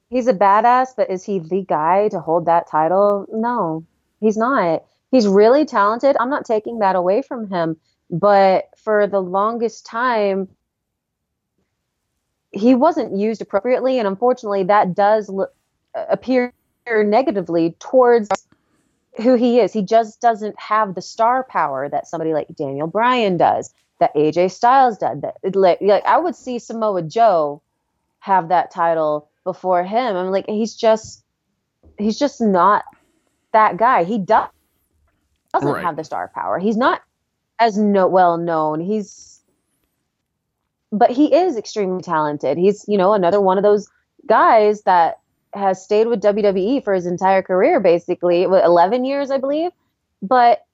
[0.09, 3.25] He's a badass, but is he the guy to hold that title?
[3.31, 3.85] No,
[4.19, 4.83] he's not.
[5.11, 6.15] He's really talented.
[6.19, 7.77] I'm not taking that away from him.
[8.11, 10.49] But for the longest time,
[12.51, 13.99] he wasn't used appropriately.
[13.99, 15.53] And unfortunately, that does look,
[15.93, 16.53] uh, appear
[16.97, 18.29] negatively towards
[19.21, 19.73] who he is.
[19.73, 24.51] He just doesn't have the star power that somebody like Daniel Bryan does, that AJ
[24.51, 25.21] Styles does.
[25.21, 27.61] That like, like I would see Samoa Joe
[28.19, 30.15] have that title before him.
[30.15, 31.23] I'm like he's just
[31.97, 32.83] he's just not
[33.53, 34.03] that guy.
[34.03, 34.47] He does
[35.53, 35.83] doesn't Right.
[35.83, 36.59] have the star power.
[36.59, 37.01] He's not
[37.59, 38.79] as no well known.
[38.79, 39.41] He's
[40.91, 42.57] but he is extremely talented.
[42.57, 43.87] He's, you know, another one of those
[44.27, 45.19] guys that
[45.53, 49.71] has stayed with WWE for his entire career basically, 11 years I believe.
[50.21, 50.65] But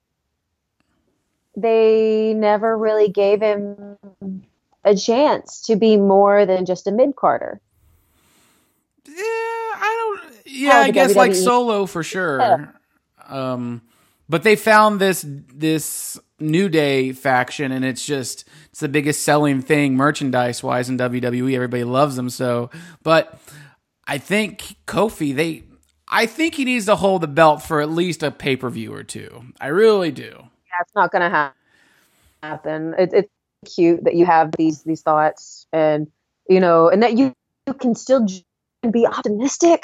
[1.55, 3.97] they never really gave him
[4.83, 7.59] a chance to be more than just a mid carder.
[9.07, 10.35] Yeah, I don't.
[10.45, 12.73] Yeah, Oh, I guess like solo for sure.
[13.27, 13.81] Um,
[14.29, 19.61] but they found this this New Day faction, and it's just it's the biggest selling
[19.61, 21.55] thing merchandise wise in WWE.
[21.55, 22.69] Everybody loves them so.
[23.03, 23.39] But
[24.07, 25.63] I think Kofi, they,
[26.07, 28.93] I think he needs to hold the belt for at least a pay per view
[28.93, 29.45] or two.
[29.59, 30.47] I really do.
[30.77, 31.53] That's not going to ha-
[32.43, 32.93] happen.
[32.97, 36.07] It, it's cute that you have these these thoughts, and
[36.47, 37.33] you know, and that you,
[37.65, 38.27] you can still
[38.91, 39.83] be optimistic.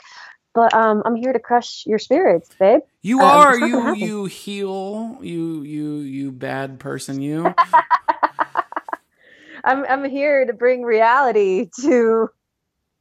[0.53, 2.81] But um, I'm here to crush your spirits, babe.
[3.01, 7.55] You Um, are it's you you heel you you you bad person you.
[9.63, 12.29] I'm I'm here to bring reality to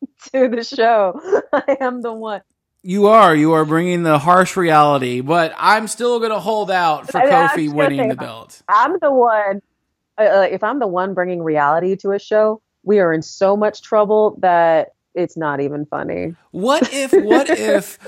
[0.32, 1.20] to the show.
[1.52, 2.42] I am the one.
[2.82, 3.34] You are.
[3.34, 7.26] You are bringing the harsh reality, but I'm still going to hold out for I-
[7.26, 8.62] was Kofi winning the belt.
[8.68, 9.60] I'm the one.
[10.16, 13.56] Uh, uh, if I'm the one bringing reality to a show, we are in so
[13.56, 16.34] much trouble that it's not even funny.
[16.52, 17.98] What if, what if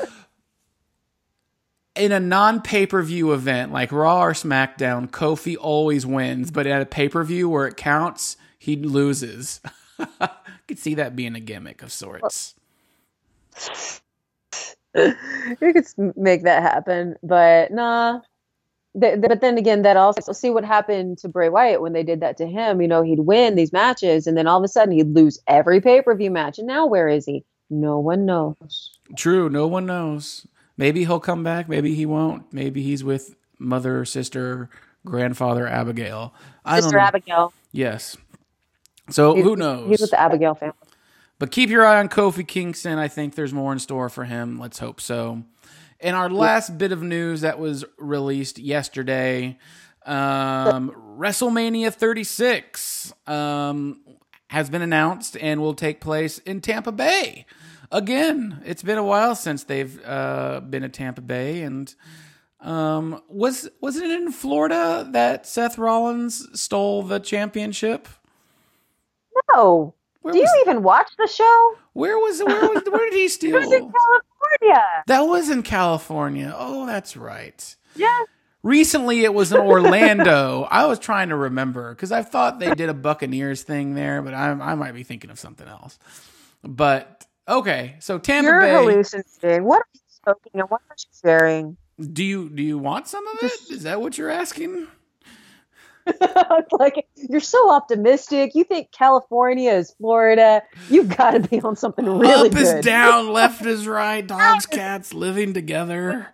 [1.95, 6.67] in a non pay per view event like Raw or SmackDown, Kofi always wins, but
[6.67, 9.61] at a pay per view where it counts, he loses?
[10.21, 10.31] I
[10.69, 12.55] could see that being a gimmick of sorts.
[14.95, 15.15] you
[15.61, 15.87] could
[16.17, 18.21] make that happen, but nah.
[19.01, 22.03] Th- th- but then again, that also see what happened to Bray Wyatt when they
[22.03, 22.83] did that to him.
[22.83, 25.81] You know, he'd win these matches, and then all of a sudden he'd lose every
[25.81, 26.59] pay per view match.
[26.59, 27.45] And now where is he?
[27.71, 28.99] No one knows.
[29.17, 29.49] True.
[29.49, 30.47] No one knows.
[30.77, 31.69] Maybe he'll come back.
[31.69, 32.53] Maybe he won't.
[32.53, 34.69] Maybe he's with mother, sister,
[35.07, 36.35] grandfather Abigail.
[36.65, 36.99] I Sister.
[36.99, 37.53] Abigail.
[37.73, 38.17] Yes.
[39.13, 39.89] So who knows?
[39.89, 40.75] He's with the Abigail family.
[41.39, 42.99] But keep your eye on Kofi Kingston.
[42.99, 44.59] I think there's more in store for him.
[44.59, 45.43] Let's hope so.
[46.01, 49.59] And our last bit of news that was released yesterday
[50.07, 54.01] um, WrestleMania 36 um,
[54.49, 57.47] has been announced and will take place in Tampa Bay.
[57.91, 61.95] Again, it's been a while since they've uh, been at Tampa Bay, and
[62.61, 68.09] um, was was it in Florida that Seth Rollins stole the championship?
[69.55, 69.95] No.
[70.23, 71.75] Where Do you even watch the show?
[71.95, 73.59] where was where was where did he It steal?
[73.59, 74.85] was in California.
[75.09, 76.55] That was in California.
[76.57, 77.77] Oh, that's right.
[77.97, 78.19] Yeah.
[78.63, 80.69] Recently, it was in Orlando.
[80.71, 84.35] I was trying to remember because I thought they did a Buccaneers thing there, but
[84.35, 85.99] I, I might be thinking of something else.
[86.63, 88.73] But okay, so Tampa You're Bay.
[88.75, 89.65] hallucinating.
[89.65, 91.77] What are you smoking and what are you sharing?
[92.01, 93.53] Do you do you want some of it?
[93.71, 94.87] Is that what you're asking?
[96.73, 98.55] Like you're so optimistic.
[98.55, 100.63] You think California is Florida.
[100.89, 104.27] You've got to be on something really Up is down, left is right.
[104.27, 106.29] Dogs, cats living together.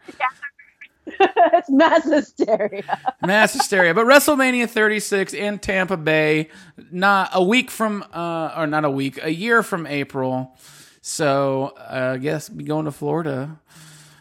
[1.21, 3.01] it's mass hysteria.
[3.27, 3.95] Mass hysteria.
[3.95, 6.49] But WrestleMania 36 in Tampa Bay,
[6.91, 10.57] not a week from, uh, or not a week, a year from April.
[11.01, 13.59] So uh, I guess be going to Florida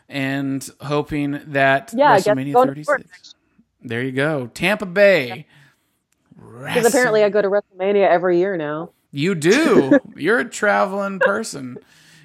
[0.09, 3.35] and hoping that Yeah, WrestleMania going to 36.
[3.81, 5.45] There you go, Tampa Bay.
[6.35, 8.91] Because apparently I go to WrestleMania every year now.
[9.11, 9.99] You do.
[10.15, 11.77] You're a traveling person.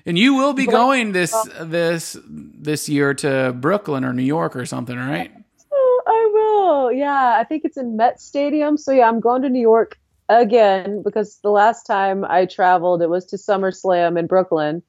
[0.05, 4.67] And you will be going this this this year to Brooklyn or New York or
[4.67, 5.33] something, right?
[5.73, 6.93] Oh, I will.
[6.93, 8.77] Yeah, I think it's in Met Stadium.
[8.77, 13.11] So yeah, I'm going to New York again because the last time I traveled, it
[13.11, 14.83] was to SummerSlam in Brooklyn,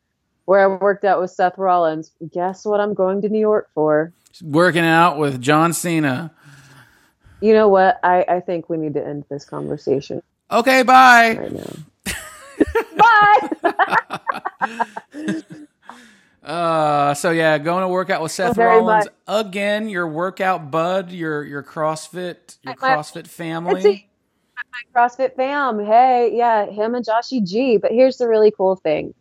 [0.46, 2.12] where I worked out with Seth Rollins.
[2.32, 2.80] Guess what?
[2.80, 4.12] I'm going to New York for.
[4.42, 6.34] Working out with John Cena.
[7.44, 8.00] You know what?
[8.04, 11.36] I, I think we need to end this conversation Okay, bye.
[11.38, 11.74] right now.
[15.12, 15.42] Bye.
[16.44, 19.14] Uh, so yeah, going to work out with Seth Rollins much.
[19.46, 19.88] again.
[19.88, 24.10] Your workout bud, your your CrossFit, your My- CrossFit family.
[24.94, 25.80] My CrossFit fam.
[25.86, 27.78] Hey, yeah, him and Joshy G.
[27.78, 29.14] But here's the really cool thing.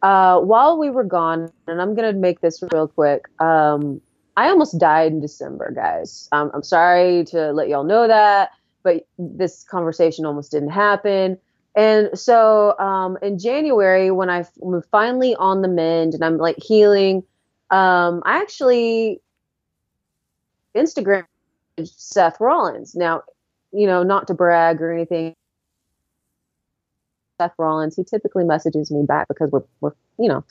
[0.00, 3.24] Uh, while we were gone, and I'm gonna make this real quick.
[3.40, 4.00] Um,
[4.36, 6.28] I almost died in December, guys.
[6.32, 8.50] Um, I'm sorry to let y'all know that,
[8.82, 11.38] but this conversation almost didn't happen.
[11.76, 16.56] And so um, in January, when I am finally on the mend and I'm like
[16.58, 17.24] healing,
[17.70, 19.20] um, I actually
[20.76, 21.24] Instagram
[21.84, 22.94] Seth Rollins.
[22.94, 23.22] Now,
[23.72, 25.34] you know, not to brag or anything.
[27.40, 30.44] Seth Rollins, he typically messages me back because we're, we're you know,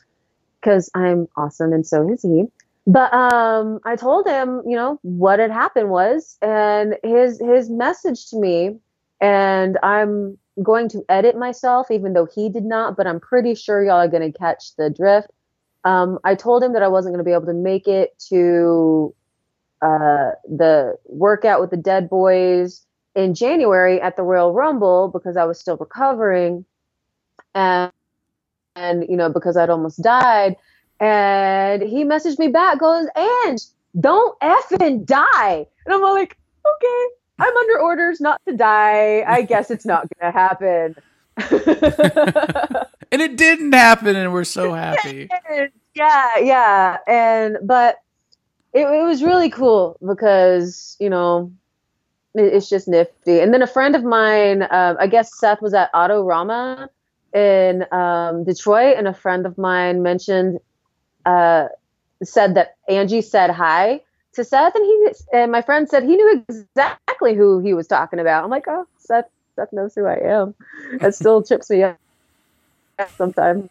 [0.59, 2.45] because I'm awesome and so is he.
[2.85, 8.29] But um, I told him, you know, what had happened was, and his his message
[8.29, 8.77] to me,
[9.21, 13.83] and I'm going to edit myself, even though he did not, but I'm pretty sure
[13.83, 15.29] y'all are going to catch the drift.
[15.85, 19.15] Um, I told him that I wasn't going to be able to make it to
[19.81, 25.45] uh, the workout with the Dead Boys in January at the Royal Rumble because I
[25.45, 26.65] was still recovering,
[27.55, 27.91] and
[28.75, 30.57] and you know because I'd almost died.
[31.03, 33.61] And he messaged me back, goes, "And
[33.99, 37.07] don't effing die." And I'm like, "Okay,
[37.39, 39.25] I'm under orders not to die.
[39.27, 40.95] I guess it's not gonna happen."
[43.11, 45.27] and it didn't happen, and we're so happy.
[45.93, 47.97] yeah, yeah, and but
[48.71, 51.51] it, it was really cool because you know
[52.33, 53.41] it, it's just nifty.
[53.41, 56.87] And then a friend of mine, uh, I guess Seth was at Autorama
[57.33, 60.61] in um, Detroit, and a friend of mine mentioned
[61.25, 61.67] uh,
[62.23, 64.01] said that Angie said hi
[64.33, 68.19] to Seth, and he and my friend said he knew exactly who he was talking
[68.19, 68.43] about.
[68.43, 70.55] I'm like, oh, Seth, Seth knows who I am.
[71.01, 71.97] It still trips me up
[73.17, 73.69] sometimes.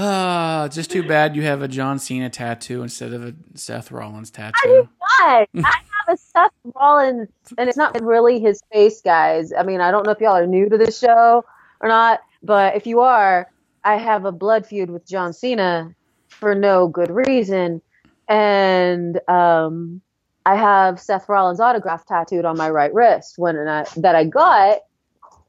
[0.00, 4.30] Ah, just too bad you have a John Cena tattoo instead of a Seth Rollins
[4.30, 4.88] tattoo.
[4.98, 5.48] What?
[5.56, 9.52] I have a Seth Rollins, and it's not really his face, guys.
[9.52, 11.44] I mean, I don't know if y'all are new to this show
[11.80, 13.50] or not, but if you are,
[13.88, 15.94] I have a blood feud with John Cena
[16.28, 17.80] for no good reason,
[18.28, 20.02] and um,
[20.44, 24.80] I have Seth Rollins autograph tattooed on my right wrist when I, that I got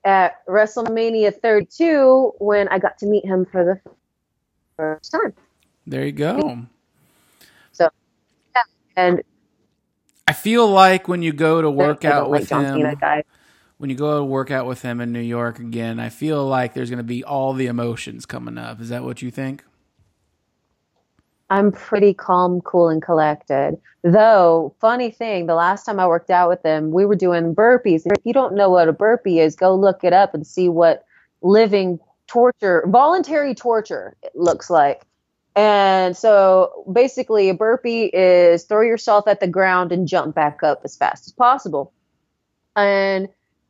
[0.06, 3.92] at WrestleMania 32 when I got to meet him for the
[4.78, 5.34] first time.
[5.86, 6.66] There you go.
[7.74, 7.90] So
[8.96, 9.22] and
[10.30, 13.02] I feel like when you go to work out with John him.
[13.80, 16.74] When you go to work out with him in New York again, I feel like
[16.74, 18.82] there's going to be all the emotions coming up.
[18.82, 19.64] Is that what you think?
[21.50, 23.78] I'm pretty calm, cool, and collected.
[24.04, 28.06] Though, funny thing, the last time I worked out with him, we were doing burpees.
[28.06, 31.06] If you don't know what a burpee is, go look it up and see what
[31.42, 35.04] living torture, voluntary torture, looks like.
[35.56, 40.82] And so basically, a burpee is throw yourself at the ground and jump back up
[40.84, 41.94] as fast as possible.
[42.76, 43.30] And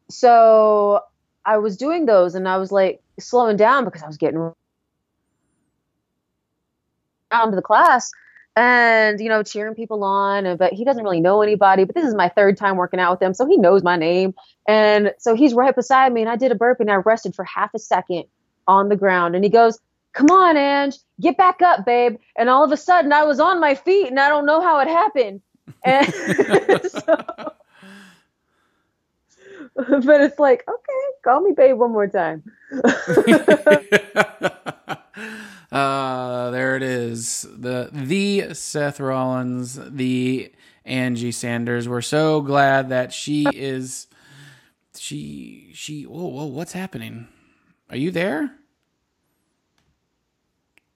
[0.09, 1.01] so
[1.45, 4.51] I was doing those and I was like slowing down because I was getting
[7.31, 8.11] out to the class
[8.55, 12.05] and you know cheering people on uh, but he doesn't really know anybody but this
[12.05, 14.33] is my third time working out with him so he knows my name.
[14.67, 17.45] And so he's right beside me and i did a burpee and i rested for
[17.45, 18.25] half a second
[18.67, 19.79] on the ground and he goes
[20.13, 22.17] come on Ange get back up babe.
[22.35, 24.79] And all of a sudden i was on my feet and i don't know how
[24.79, 25.41] it happened.
[25.83, 26.11] And
[26.91, 27.53] so,
[30.05, 32.43] but it's like okay call me babe one more time
[35.71, 37.47] uh, there it is.
[37.51, 40.51] The the Seth Rollins, the
[40.85, 41.87] Angie Sanders.
[41.87, 44.07] We're so glad that she is.
[44.95, 46.03] She she.
[46.03, 46.45] Whoa whoa!
[46.45, 47.27] What's happening?
[47.89, 48.51] Are you there?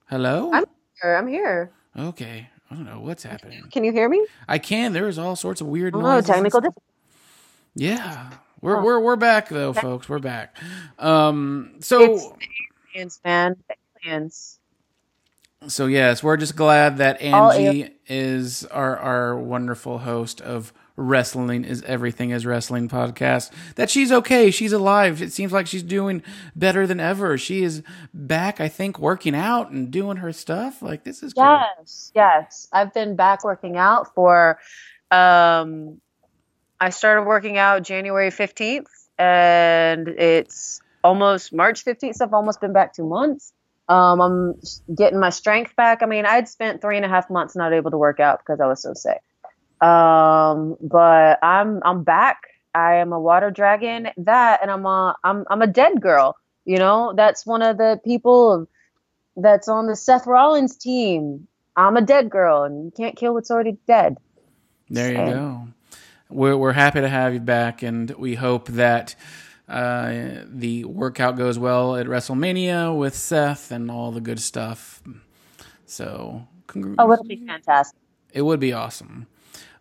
[0.09, 0.51] Hello.
[0.53, 0.65] I'm
[1.01, 1.15] here.
[1.15, 1.71] I'm here.
[1.97, 2.49] okay.
[2.69, 3.63] I don't know what's happening.
[3.71, 4.25] Can you hear me?
[4.47, 4.93] I can.
[4.93, 6.81] There's all sorts of weird Oh, technical difficulty.
[7.75, 8.29] Yeah.
[8.63, 10.07] We're, we're we're back though, folks.
[10.07, 10.55] We're back.
[10.97, 11.75] Um.
[11.81, 12.29] So It's-
[12.95, 13.57] Aliens, man.
[14.05, 14.59] Aliens.
[15.67, 21.81] So yes, we're just glad that Angie is our our wonderful host of Wrestling is
[21.83, 23.51] Everything is Wrestling podcast.
[23.75, 25.21] That she's okay, she's alive.
[25.21, 26.21] It seems like she's doing
[26.55, 27.37] better than ever.
[27.37, 27.81] She is
[28.13, 30.81] back, I think, working out and doing her stuff.
[30.81, 31.43] Like this is cool.
[31.79, 32.67] Yes, yes.
[32.71, 34.57] I've been back working out for
[35.11, 35.99] um
[36.83, 42.15] I started working out January 15th and it's almost March 15th.
[42.15, 43.53] So I've almost been back two months.
[43.87, 44.61] Um, I'm
[44.93, 46.03] getting my strength back.
[46.03, 48.59] I mean, I'd spent three and a half months not able to work out because
[48.59, 49.21] I was so sick.
[49.79, 52.41] Um, but I'm I'm back.
[52.75, 54.09] I am a water dragon.
[54.17, 56.35] That and I'm a I'm I'm a dead girl.
[56.65, 58.67] You know, that's one of the people
[59.37, 61.47] that's on the Seth Rollins team.
[61.77, 64.17] I'm a dead girl, and you can't kill what's already dead.
[64.89, 65.33] There you Same.
[65.33, 65.67] go.
[66.33, 69.15] We're we're happy to have you back, and we hope that
[69.69, 75.01] uh, the workout goes well at WrestleMania with Seth and all the good stuff.
[75.85, 77.99] So, congr- Oh, it'll be fantastic.
[78.33, 79.27] it would be awesome.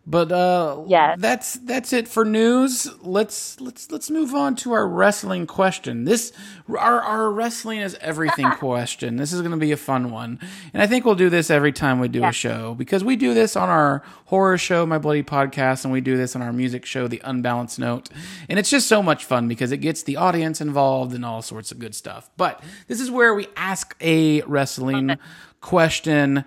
[0.05, 1.17] But uh, Yes.
[1.21, 2.89] that's that's it for news.
[3.01, 6.03] Let's let's let's move on to our wrestling question.
[6.03, 6.33] This
[6.67, 9.15] our our wrestling is everything question.
[9.15, 10.39] This is going to be a fun one,
[10.73, 13.33] and I think we'll do this every time we do a show because we do
[13.33, 16.85] this on our horror show, My Bloody Podcast, and we do this on our music
[16.85, 18.09] show, The Unbalanced Note,
[18.49, 21.71] and it's just so much fun because it gets the audience involved and all sorts
[21.71, 22.29] of good stuff.
[22.35, 25.17] But this is where we ask a wrestling
[25.61, 26.43] question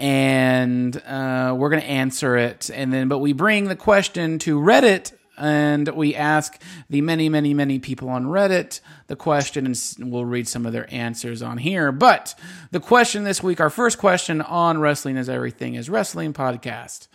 [0.00, 2.70] and uh, we're going to answer it.
[2.72, 7.54] And then but we bring the question to reddit and we ask the many many
[7.54, 11.92] many people on reddit the question and we'll read some of their answers on here.
[11.92, 12.34] But
[12.70, 17.06] the question this week our first question on wrestling is everything is wrestling podcast.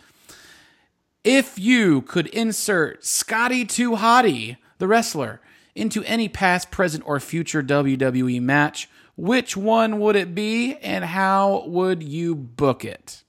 [1.24, 5.40] If you could insert Scotty Too Hottie, the wrestler,
[5.74, 11.64] into any past, present, or future WWE match, which one would it be and how
[11.66, 13.22] would you book it?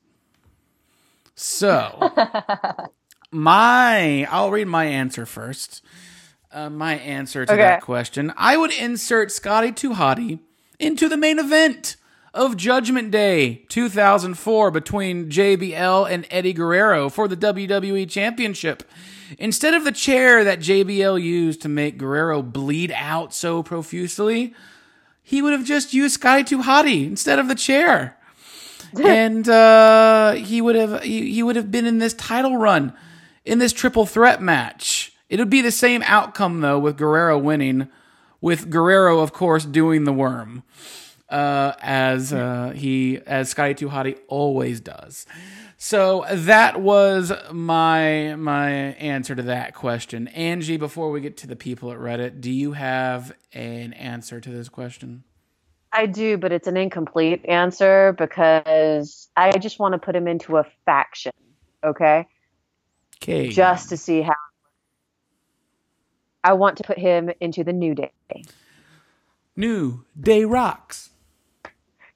[1.35, 2.11] So,
[3.31, 5.83] my, I'll read my answer first.
[6.51, 7.61] Uh, my answer to Okay.
[7.61, 10.39] that question I would insert Scotty Hottie
[10.79, 11.97] into the main event
[12.33, 18.83] of Judgment Day 2004 between JBL and Eddie Guerrero for the WWE Championship.
[19.37, 24.53] Instead of the chair that JBL used to make Guerrero bleed out so profusely,
[25.27, 28.17] he would have just used Scotty Hottie instead of the chair.
[29.05, 32.93] and uh, he would have he, he would have been in this title run
[33.43, 35.11] in this triple threat match.
[35.27, 37.89] It would be the same outcome though with Guerrero winning,
[38.39, 40.63] with Guerrero of course doing the worm
[41.27, 45.25] uh, as uh, he as Scotty Hottie always does.
[45.79, 50.27] So that was my my answer to that question.
[50.29, 54.49] Angie, before we get to the people at Reddit, do you have an answer to
[54.49, 55.23] this question?
[55.93, 60.57] I do, but it's an incomplete answer because I just want to put him into
[60.57, 61.31] a faction,
[61.83, 62.27] okay?
[63.21, 63.49] Okay.
[63.49, 64.33] Just to see how.
[66.43, 68.11] I want to put him into the New Day.
[69.55, 71.11] New Day Rocks.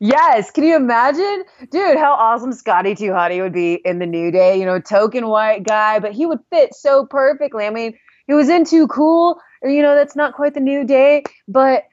[0.04, 1.96] Yes, can you imagine, dude?
[1.96, 4.60] How awesome Scotty Too would be in the New Day.
[4.60, 7.68] You know, token white guy, but he would fit so perfectly.
[7.68, 7.94] I mean,
[8.26, 9.40] he was in too cool.
[9.62, 11.84] You know, that's not quite the New Day, but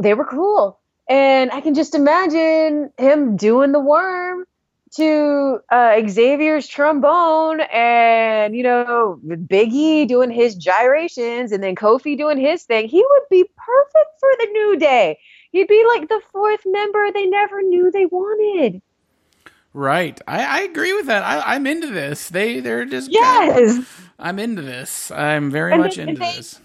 [0.00, 0.78] they were cool,
[1.08, 4.44] and I can just imagine him doing the worm
[4.96, 12.38] to uh, Xavier's trombone, and you know, Biggie doing his gyrations, and then Kofi doing
[12.38, 12.88] his thing.
[12.88, 15.18] He would be perfect for the New Day.
[15.52, 18.82] He'd be like the fourth member they never knew they wanted.
[19.74, 20.20] Right.
[20.26, 21.22] I, I agree with that.
[21.22, 22.28] I, I'm into this.
[22.28, 23.84] They they're just Yes.
[24.18, 25.10] I'm into this.
[25.10, 26.60] I'm very And much they- into they- this.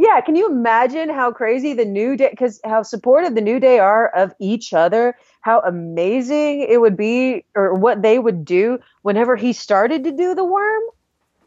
[0.00, 3.80] Yeah, can you imagine how crazy the New Day, because how supportive the New Day
[3.80, 9.34] are of each other, how amazing it would be, or what they would do whenever
[9.34, 10.82] he started to do the worm?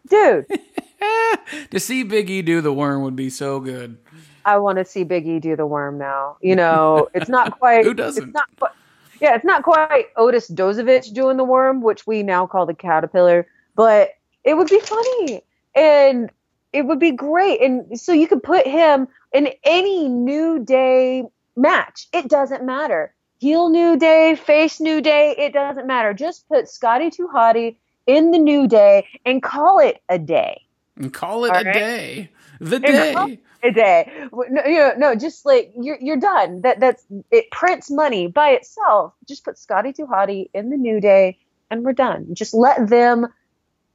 [0.10, 0.48] Dude,
[1.72, 3.98] to see Biggie do the worm would be so good.
[4.46, 6.38] I want to see Biggie do the worm now.
[6.42, 7.86] You know, it's not quite.
[7.86, 8.24] Who doesn't?
[8.24, 8.72] It's not quite.
[9.20, 13.46] Yeah, it's not quite Otis Dozovic doing the worm, which we now call the caterpillar,
[13.76, 14.10] but
[14.44, 15.44] it would be funny
[15.76, 16.32] and
[16.74, 17.62] it would be great.
[17.62, 21.24] And so you could put him in any New Day
[21.56, 22.08] match.
[22.14, 23.14] It doesn't matter.
[23.40, 26.14] Heel New Day, face New Day, it doesn't matter.
[26.14, 27.76] Just put Scotty Too Hottie
[28.08, 30.62] in the New Day and call it a day.
[30.98, 31.74] And call it All a right.
[31.74, 32.30] day.
[32.60, 33.40] The And day.
[33.64, 34.12] A day.
[34.32, 36.62] No, you know, no, just like you're you're done.
[36.62, 39.14] That that's it prints money by itself.
[39.28, 41.38] Just put Scotty Too Hottie in the New Day,
[41.70, 42.34] and we're done.
[42.34, 43.28] Just let them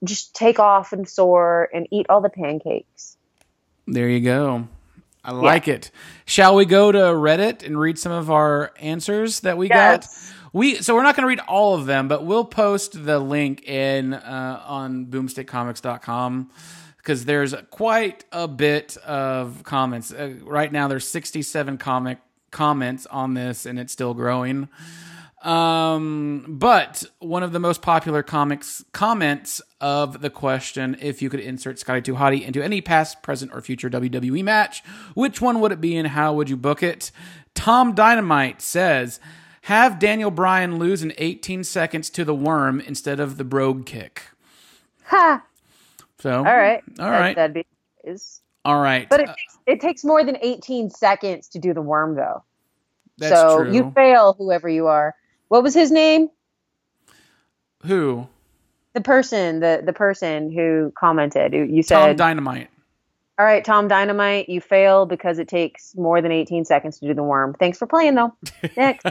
[0.05, 3.17] just take off and soar and eat all the pancakes.
[3.87, 4.69] There you go.
[5.25, 5.91] I like it.
[6.25, 10.07] Shall we go to Reddit and read some of our answers that we got?
[10.53, 13.65] We so we're not going to read all of them, but we'll post the link
[13.69, 16.51] in uh, on boomstickcomics.com
[17.07, 20.13] because there's quite a bit of comments.
[20.13, 22.19] Uh, right now there's 67 comic
[22.51, 24.69] comments on this and it's still growing.
[25.43, 31.39] Um, but one of the most popular comics comments of the question, if you could
[31.39, 34.83] insert Scotty Hottie into any past, present, or future WWE match,
[35.15, 37.13] which one would it be and how would you book it?
[37.55, 39.21] Tom Dynamite says,
[39.63, 44.23] have Daniel Bryan lose in 18 seconds to the worm instead of the brogue kick.
[45.05, 45.45] Ha!
[46.19, 46.83] So, All right.
[46.99, 47.37] All right.
[47.37, 47.67] That, would be
[48.05, 48.41] is.
[48.65, 49.09] all right.
[49.09, 52.43] But it Uh, takes, it takes more than 18 seconds to do the worm, though.
[53.19, 53.73] That's so true.
[53.73, 55.15] you fail, whoever you are.
[55.49, 56.29] What was his name?
[57.85, 58.27] Who?
[58.95, 61.53] The person, the the person who commented.
[61.53, 62.69] who- You Tom said, Dynamite.
[63.39, 67.13] "All right, Tom Dynamite, you fail because it takes more than 18 seconds to do
[67.15, 67.55] the worm.
[67.61, 68.35] Thanks for playing, though.
[68.77, 69.05] Next,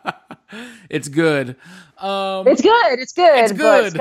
[0.90, 1.50] it's good.
[1.98, 2.98] Um, it's good.
[2.98, 3.38] It's good.
[3.44, 4.00] It's good.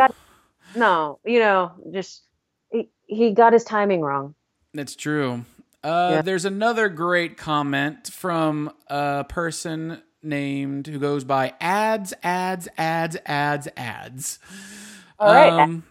[0.76, 2.24] No, you know, just
[2.72, 4.36] he, he got his timing wrong.
[4.74, 5.46] That's true.
[5.84, 6.22] Uh, Yeah.
[6.22, 13.68] There's another great comment from a person named who goes by ads, ads, ads, ads,
[13.78, 14.40] ads.
[15.20, 15.52] All right.
[15.54, 15.84] Um,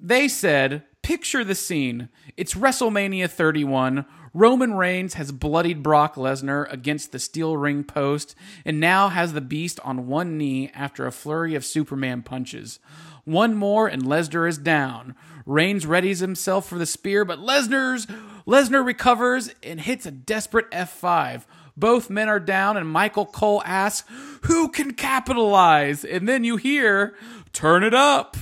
[0.00, 2.08] they said, picture the scene.
[2.36, 4.04] It's WrestleMania 31.
[4.36, 8.34] Roman Reigns has bloodied Brock Lesnar against the steel ring post
[8.66, 12.78] and now has the beast on one knee after a flurry of Superman punches.
[13.24, 15.14] One more and Lesnar is down.
[15.46, 18.06] Reigns readies himself for the spear, but Lesnar's
[18.46, 21.44] Lesnar recovers and hits a desperate F5.
[21.74, 24.06] Both men are down, and Michael Cole asks,
[24.42, 26.04] Who can capitalize?
[26.04, 27.14] And then you hear,
[27.54, 28.36] Turn it up.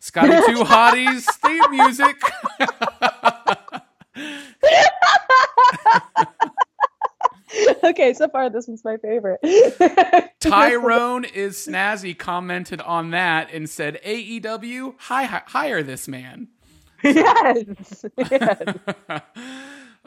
[0.00, 2.16] Scotty Too Hottie's theme music.
[7.84, 9.40] okay, so far this one's my favorite.
[10.40, 16.48] Tyrone is snazzy commented on that and said, AEW, hi- hi- hire this man.
[17.02, 18.04] yes.
[18.30, 18.74] yes.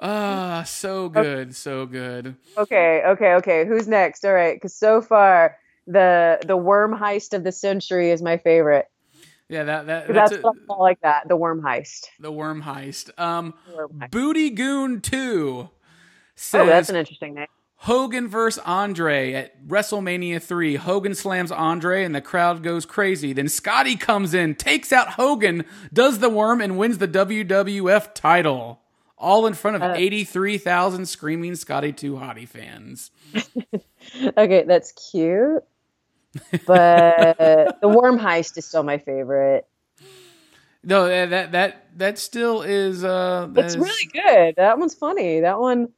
[0.02, 2.38] Ah, so good, so good.
[2.58, 3.66] Okay, okay, okay.
[3.66, 4.24] Who's next?
[4.24, 5.58] All right, because so far
[5.88, 8.86] the the worm heist of the century is my favorite.
[9.50, 11.28] Yeah, that that that's That's a- what I call like that.
[11.28, 12.06] The worm heist.
[12.20, 13.18] the worm heist.
[13.20, 14.12] Um, Worm heist.
[14.12, 15.72] Booty Goon Two Oh,
[16.36, 17.48] says that's an interesting name.
[17.84, 20.76] Hogan versus Andre at WrestleMania 3.
[20.76, 23.32] Hogan slams Andre and the crowd goes crazy.
[23.34, 28.82] Then Scotty comes in, takes out Hogan, does the worm, and wins the WWF title.
[29.18, 33.12] All in front of Uh, 83,000 screaming Scotty 2 Hottie fans.
[34.38, 35.64] Okay, that's cute.
[36.66, 39.66] But the worm heist is still my favorite.
[40.84, 44.56] No, that that that, still is uh It's is- really good.
[44.58, 45.42] That one's funny.
[45.42, 45.90] That one,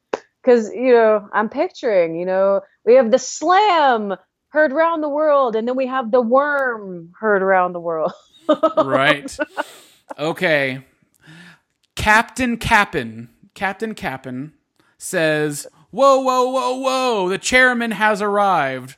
[0.42, 2.16] because you know, I'm picturing.
[2.16, 4.16] You know, we have the slam
[4.50, 8.14] heard around the world, and then we have the worm heard around the world.
[8.78, 9.38] right.
[10.20, 10.84] Okay.
[11.96, 14.54] Captain Cappin, Captain Cappin
[14.98, 17.30] says, "Whoa, whoa, whoa, whoa!
[17.30, 18.98] The chairman has arrived."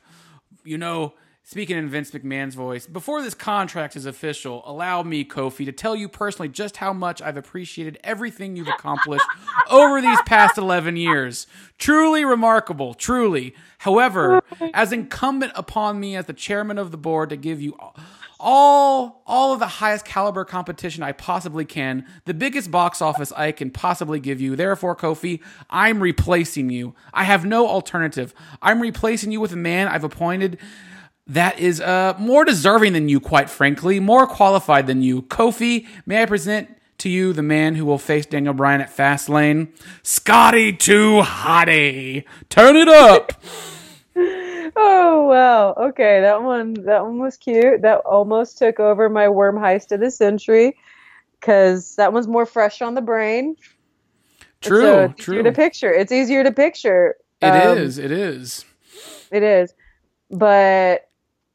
[0.64, 1.14] You know,
[1.46, 5.94] speaking in Vince McMahon's voice, before this contract is official, allow me, Kofi, to tell
[5.94, 9.26] you personally just how much I've appreciated everything you've accomplished
[9.70, 11.46] over these past 11 years.
[11.76, 13.54] Truly remarkable, truly.
[13.78, 14.42] However,
[14.72, 17.94] as incumbent upon me as the chairman of the board to give you all,
[18.40, 23.52] all all of the highest caliber competition I possibly can, the biggest box office I
[23.52, 24.56] can possibly give you.
[24.56, 25.40] Therefore, Kofi,
[25.70, 26.94] I'm replacing you.
[27.12, 28.34] I have no alternative.
[28.60, 30.58] I'm replacing you with a man I've appointed
[31.26, 35.22] that is uh more deserving than you, quite frankly, more qualified than you.
[35.22, 36.68] Kofi, may I present
[36.98, 39.68] to you the man who will face Daniel Bryan at Fastlane?
[40.02, 42.24] Scotty Too Hottie.
[42.48, 43.32] Turn it up.
[44.76, 45.74] Oh wow.
[45.90, 47.82] Okay, that one that one was cute.
[47.82, 50.76] That almost took over my worm heist of the century
[51.40, 53.56] because that one's more fresh on the brain.
[54.60, 55.34] True, so it's true.
[55.34, 55.92] easier to picture.
[55.92, 57.16] It's easier to picture.
[57.40, 57.98] It is.
[57.98, 58.64] Um, It is.
[59.30, 59.74] It is.
[60.30, 61.08] But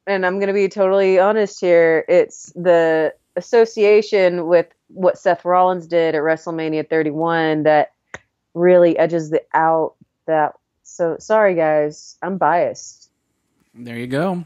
[0.10, 6.16] and I'm gonna be totally honest here, it's the association with what Seth Rollins did
[6.16, 7.94] at WrestleMania 31 that
[8.54, 9.94] really edges the out
[10.26, 10.54] that
[10.84, 13.10] so sorry guys, I'm biased.
[13.74, 14.44] There you go.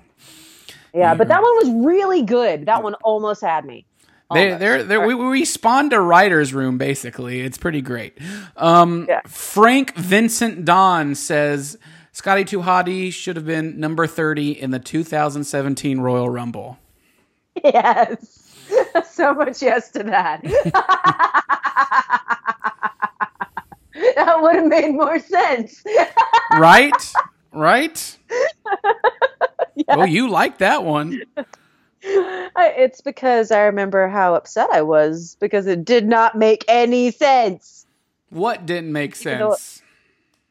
[0.93, 2.67] Yeah, but that one was really good.
[2.67, 3.85] That one almost had me.
[4.31, 7.41] They, they're, they're, we, we spawned a writer's room, basically.
[7.41, 8.17] It's pretty great.
[8.57, 9.21] Um, Yeah.
[9.27, 11.77] Frank Vincent Don says
[12.13, 16.77] Scotty Hottie should have been number 30 in the 2017 Royal Rumble.
[17.63, 18.55] Yes.
[19.11, 20.41] so much yes to that.
[24.15, 25.83] that would have made more sense.
[26.51, 27.13] Right?
[27.51, 28.17] right?
[29.87, 31.23] Oh, you like that one.
[32.05, 37.09] I, it's because I remember how upset I was because it did not make any
[37.09, 37.87] sense
[38.29, 39.81] What didn't make sense?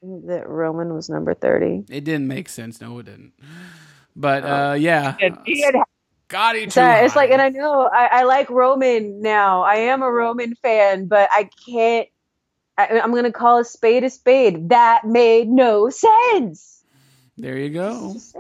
[0.03, 1.85] That Roman was number 30.
[1.89, 2.81] It didn't make sense.
[2.81, 3.33] No, it didn't.
[4.15, 5.17] But uh, yeah,
[6.29, 9.63] Scotty Too So it's like, and I know I, I like Roman now.
[9.63, 12.09] I am a Roman fan, but I can't.
[12.77, 14.71] I, I'm going to call a spade a spade.
[14.71, 16.83] That made no sense.
[17.37, 18.15] there you go.
[18.15, 18.37] Just.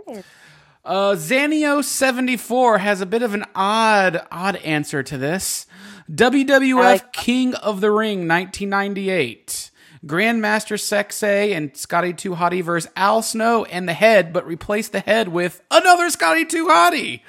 [0.84, 5.66] Uh, Zanio74 has a bit of an odd, odd answer to this.
[6.10, 9.70] WWF like- King of the Ring 1998.
[10.04, 15.00] Grandmaster Sexay and Scotty Too Hottie versus Al Snow and the head, but replace the
[15.00, 17.20] head with another Scotty Too Hottie.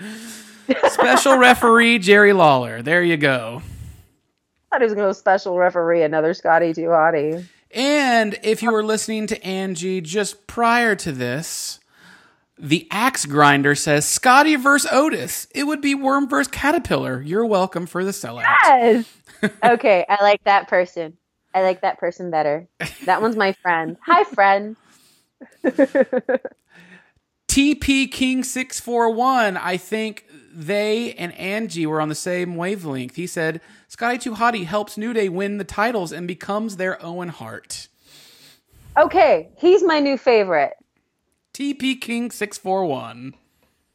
[0.89, 2.81] Special referee Jerry Lawler.
[2.81, 3.61] There you go.
[4.71, 7.45] I thought he was going to special referee another Scotty Too Hottie.
[7.69, 11.79] And if you were listening to Angie just prior to this,
[12.57, 15.47] the axe grinder says Scotty versus Otis.
[15.53, 17.21] It would be Worm versus Caterpillar.
[17.21, 18.43] You're welcome for the sellout.
[18.43, 19.17] Yes.
[19.63, 21.17] okay, I like that person.
[21.53, 22.67] I like that person better.
[23.05, 23.97] That one's my friend.
[24.05, 24.75] Hi, friend.
[27.47, 29.57] TP King six four one.
[29.57, 33.15] I think they and Angie were on the same wavelength.
[33.15, 37.29] He said Scotty Too Hottie helps New Day win the titles and becomes their Owen
[37.29, 37.87] Hart.
[38.97, 40.73] Okay, he's my new favorite.
[41.53, 43.35] TP King six four one.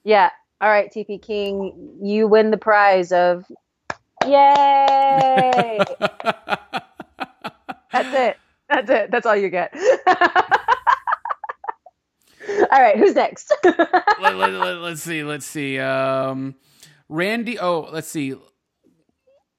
[0.04, 0.30] Yeah.
[0.60, 3.44] All right, TP King, you win the prize of
[4.26, 5.78] Yay!
[8.02, 8.36] That's it.
[8.68, 9.10] That's it.
[9.10, 9.74] That's all you get.
[12.70, 13.52] all right, who's next?
[13.64, 15.22] let, let, let, let's see.
[15.24, 15.78] Let's see.
[15.78, 16.54] Um,
[17.08, 17.58] Randy.
[17.58, 18.34] Oh, let's see.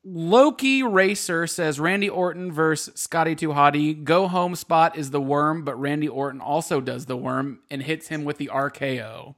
[0.05, 4.03] Loki Racer says Randy Orton versus Scotty Too Hottie.
[4.03, 8.07] Go home spot is the worm, but Randy Orton also does the worm and hits
[8.07, 9.35] him with the RKO.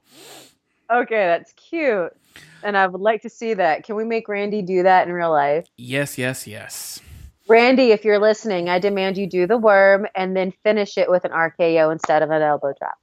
[0.90, 2.16] Okay, that's cute.
[2.62, 3.84] And I would like to see that.
[3.84, 5.66] Can we make Randy do that in real life?
[5.76, 7.00] Yes, yes, yes.
[7.48, 11.24] Randy, if you're listening, I demand you do the worm and then finish it with
[11.24, 12.98] an RKO instead of an elbow drop.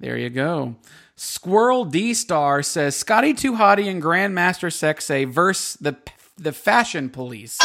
[0.00, 0.76] There you go.
[1.16, 5.96] Squirrel D Star says Scotty Too Hottie and Grandmaster Sexay versus the
[6.36, 7.58] the Fashion Police.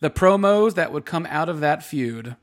[0.00, 2.36] the promos that would come out of that feud.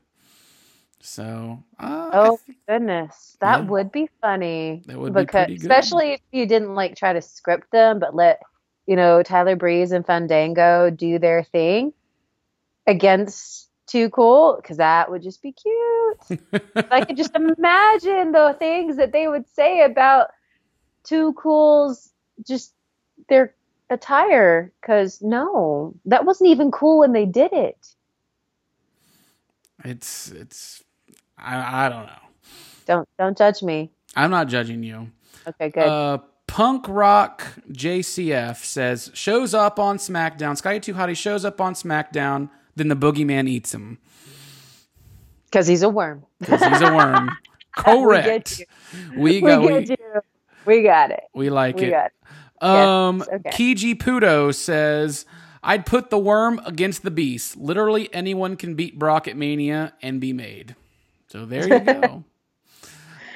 [1.02, 3.66] So, uh, oh goodness, that yeah.
[3.66, 4.82] would be funny.
[4.84, 8.40] That would because, be especially if you didn't like try to script them, but let
[8.86, 11.94] you know Tyler Breeze and Fandango do their thing
[12.90, 16.40] against Too Cool, because that would just be cute.
[16.90, 20.28] I could just imagine the things that they would say about
[21.04, 22.10] Too Cool's
[22.46, 22.74] just
[23.28, 23.54] their
[23.88, 24.72] attire.
[24.80, 27.94] Because no, that wasn't even cool when they did it.
[29.84, 30.84] It's it's
[31.38, 32.12] I, I don't know.
[32.86, 33.90] Don't don't judge me.
[34.16, 35.10] I'm not judging you.
[35.46, 35.84] Okay, good.
[35.84, 40.56] Uh, Punk Rock JCF says shows up on SmackDown.
[40.56, 42.50] Sky Too Hottie shows up on SmackDown.
[42.76, 43.98] Then the Boogeyman eats him
[45.50, 46.24] because he's a worm.
[46.38, 47.30] Because he's a worm.
[47.76, 48.62] Correct.
[49.16, 49.96] we, got we, we,
[50.66, 51.22] we, got it.
[51.34, 51.92] We like we it.
[51.92, 52.64] It.
[52.64, 53.28] Um, yes.
[53.28, 53.50] okay.
[53.50, 55.24] Kiji Pudo says
[55.62, 57.56] I'd put the worm against the beast.
[57.56, 60.74] Literally anyone can beat Brock at Mania and be made.
[61.28, 62.24] So there you go.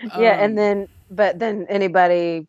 [0.18, 2.46] yeah, um, and then but then anybody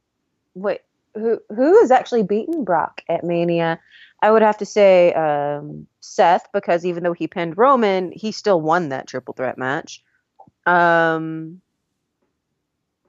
[0.56, 0.82] wait
[1.14, 3.80] who who has actually beaten Brock at Mania?
[4.22, 8.62] I would have to say um, Seth because even though he pinned Roman, he still
[8.62, 10.04] won that triple threat match.
[10.66, 11.62] Um,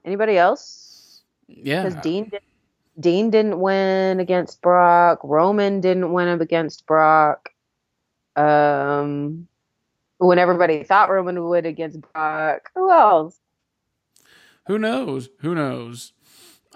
[0.05, 1.23] anybody else?
[1.47, 2.41] Yeah, because Dean did,
[2.99, 5.19] Dean didn't win against Brock.
[5.23, 7.49] Roman didn't win against Brock.
[8.35, 9.47] Um,
[10.19, 12.69] when everybody thought Roman would against Brock.
[12.75, 13.39] Who else?
[14.67, 15.29] Who knows?
[15.39, 16.13] Who knows?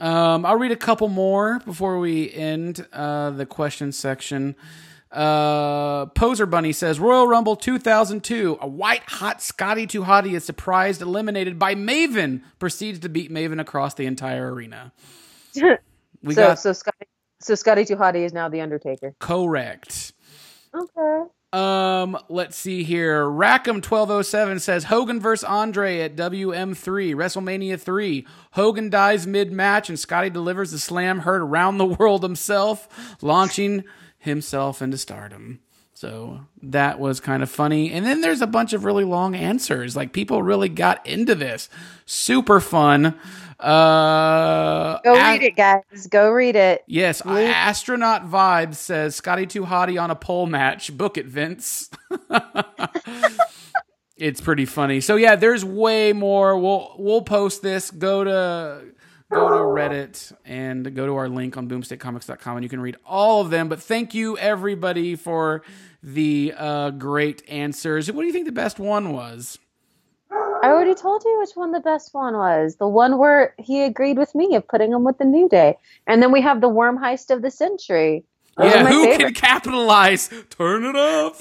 [0.01, 4.55] Um, I'll read a couple more before we end uh, the question section.
[5.11, 8.57] Uh, Poser Bunny says Royal Rumble 2002.
[8.61, 12.41] A white hot Scotty Too Hottie is surprised eliminated by Maven.
[12.57, 14.91] Proceeds to beat Maven across the entire arena.
[16.23, 17.07] We so, got so Scotty,
[17.39, 19.15] so Scotty Too Hottie is now the Undertaker.
[19.17, 20.13] Correct.
[20.75, 21.23] Okay.
[21.53, 23.29] Um, let's see here.
[23.29, 28.25] Rackham twelve oh seven says Hogan versus Andre at WM three WrestleMania three.
[28.51, 33.83] Hogan dies mid match and Scotty delivers the slam heard around the world himself, launching
[34.17, 35.59] himself into stardom.
[36.01, 37.91] So that was kind of funny.
[37.91, 39.95] And then there's a bunch of really long answers.
[39.95, 41.69] Like people really got into this.
[42.07, 43.13] Super fun.
[43.59, 46.07] Uh, Go read it, guys.
[46.09, 46.83] Go read it.
[46.87, 47.37] Yes, Luke.
[47.37, 50.97] astronaut vibe says Scotty Too Hottie on a pole match.
[50.97, 51.91] Book it, Vince.
[54.17, 55.01] it's pretty funny.
[55.01, 56.57] So yeah, there's way more.
[56.57, 57.91] We'll we'll post this.
[57.91, 58.85] Go to
[59.29, 63.41] go to Reddit and go to our link on boomstickcomics.com and you can read all
[63.41, 63.69] of them.
[63.69, 65.61] But thank you everybody for
[66.03, 68.11] the uh, great answers.
[68.11, 69.59] What do you think the best one was?
[70.63, 72.75] I already told you which one the best one was.
[72.75, 75.77] The one where he agreed with me of putting him with the New Day.
[76.05, 78.23] And then we have the worm heist of the century.
[78.57, 79.19] Those yeah, who favorite.
[79.19, 80.29] can capitalize?
[80.49, 81.37] Turn it up.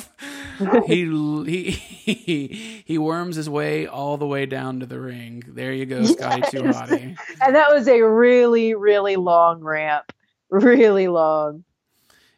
[0.87, 1.05] he,
[1.45, 5.43] he he he worms his way all the way down to the ring.
[5.47, 6.51] There you go, Scotty yes.
[6.89, 7.15] Too.
[7.43, 10.13] And that was a really really long ramp,
[10.51, 11.65] really long.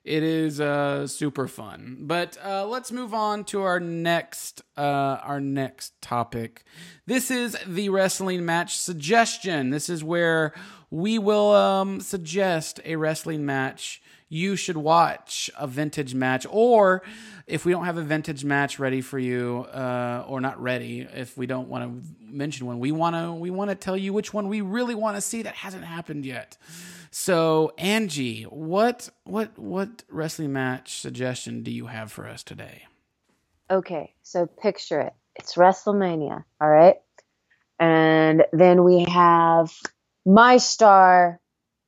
[0.04, 1.98] It is uh, super fun.
[2.00, 4.80] But uh, let's move on to our next uh,
[5.22, 6.64] our next topic.
[7.06, 9.70] This is the wrestling match suggestion.
[9.70, 10.54] This is where
[10.90, 17.02] we will um, suggest a wrestling match you should watch a vintage match or
[17.46, 21.36] if we don't have a vintage match ready for you uh, or not ready if
[21.36, 24.32] we don't want to mention one we want to we want to tell you which
[24.32, 26.56] one we really want to see that hasn't happened yet
[27.12, 32.84] so angie what what what wrestling match suggestion do you have for us today
[33.72, 35.14] Okay, so picture it.
[35.34, 36.96] It's WrestleMania, all right?
[37.80, 39.72] And then we have
[40.26, 41.40] my star,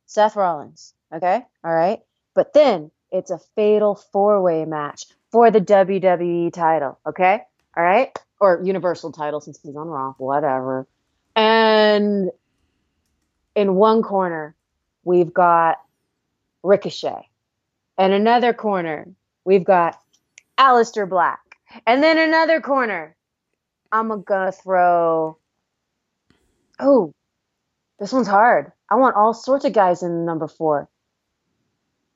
[0.07, 1.43] Seth Rollins, okay?
[1.63, 1.99] All right?
[2.33, 7.41] But then it's a fatal four way match for the WWE title, okay?
[7.77, 8.17] All right?
[8.39, 10.87] Or Universal title since he's on Raw, whatever.
[11.35, 12.31] And
[13.55, 14.55] in one corner,
[15.05, 15.77] we've got
[16.63, 17.29] Ricochet.
[17.97, 19.07] And another corner,
[19.45, 19.97] we've got
[20.59, 21.39] Aleister Black.
[21.87, 23.15] And then another corner,
[23.91, 25.37] I'm gonna throw.
[26.79, 27.13] Oh,
[27.99, 28.73] this one's hard.
[28.89, 30.89] I want all sorts of guys in number four.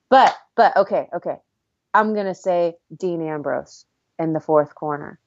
[0.09, 1.37] But, but, okay, okay.
[1.93, 3.85] I'm gonna say Dean Ambrose
[4.17, 5.19] in the fourth corner.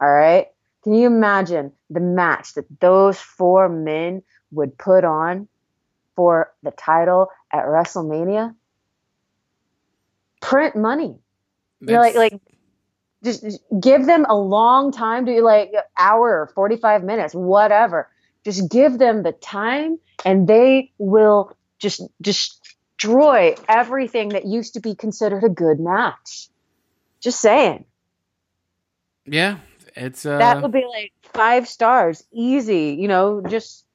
[0.00, 0.48] All right.
[0.84, 5.48] Can you imagine the match that those four men would put on
[6.16, 8.54] for the title at WrestleMania?
[10.40, 11.16] Print money.
[11.80, 12.40] You're like, like,
[13.22, 18.08] just, just give them a long time to like hour or 45 minutes, whatever.
[18.44, 24.94] Just give them the time and they will just destroy everything that used to be
[24.94, 26.48] considered a good match.
[27.20, 27.84] Just saying.
[29.24, 29.58] yeah
[29.96, 33.85] it's uh That would be like five stars, easy, you know, just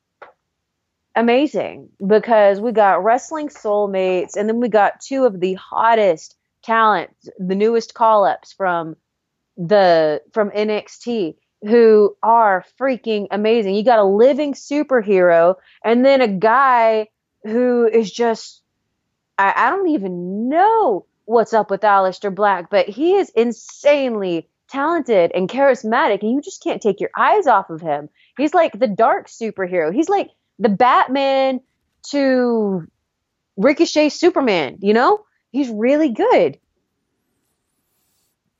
[1.15, 7.29] amazing because we got wrestling soulmates and then we got two of the hottest talents,
[7.37, 8.95] the newest call ups from
[9.57, 13.75] the from NXT who are freaking amazing.
[13.75, 17.07] You got a living superhero and then a guy
[17.43, 18.61] who is just
[19.37, 25.31] I, I don't even know what's up with Aleister Black, but he is insanely talented
[25.33, 28.09] and charismatic, and you just can't take your eyes off of him.
[28.37, 29.93] He's like the dark superhero.
[29.93, 31.61] He's like the Batman
[32.11, 32.87] to
[33.57, 35.25] Ricochet Superman, you know?
[35.51, 36.57] He's really good.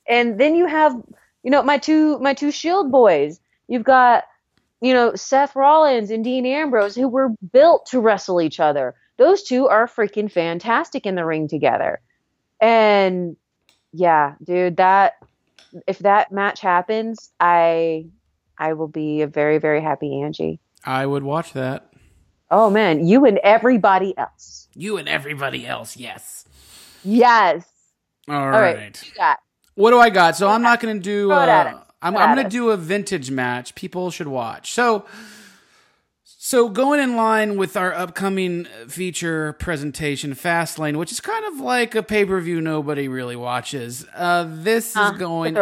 [0.08, 0.94] And then you have,
[1.44, 3.40] you know, my two my two Shield boys.
[3.68, 4.26] You've got,
[4.82, 8.96] you know, Seth Rollins and Dean Ambrose who were built to wrestle each other.
[9.18, 12.02] Those two are freaking fantastic in the ring together.
[12.60, 13.38] And
[13.94, 15.14] yeah, dude, that
[15.88, 18.08] if that match happens, I
[18.58, 20.61] I will be a very very happy Angie.
[20.86, 21.88] I would watch that
[22.54, 24.68] Oh man, you and everybody else.
[24.76, 26.46] you and everybody else yes
[27.04, 27.66] Yes.
[28.28, 29.04] all All right, right.
[29.06, 29.40] You got
[29.76, 30.36] What do I got?
[30.36, 31.30] So I'm not going to do.
[31.30, 31.80] Throw it at Uh.
[32.02, 33.74] I'm, I'm going to do a vintage match.
[33.76, 34.74] People should watch.
[34.74, 35.06] So,
[36.24, 41.96] so going in line with our upcoming feature presentation, Fastlane, which is kind of like
[41.96, 44.06] a pay per view nobody really watches.
[44.16, 45.54] Uh, this Huh, is going.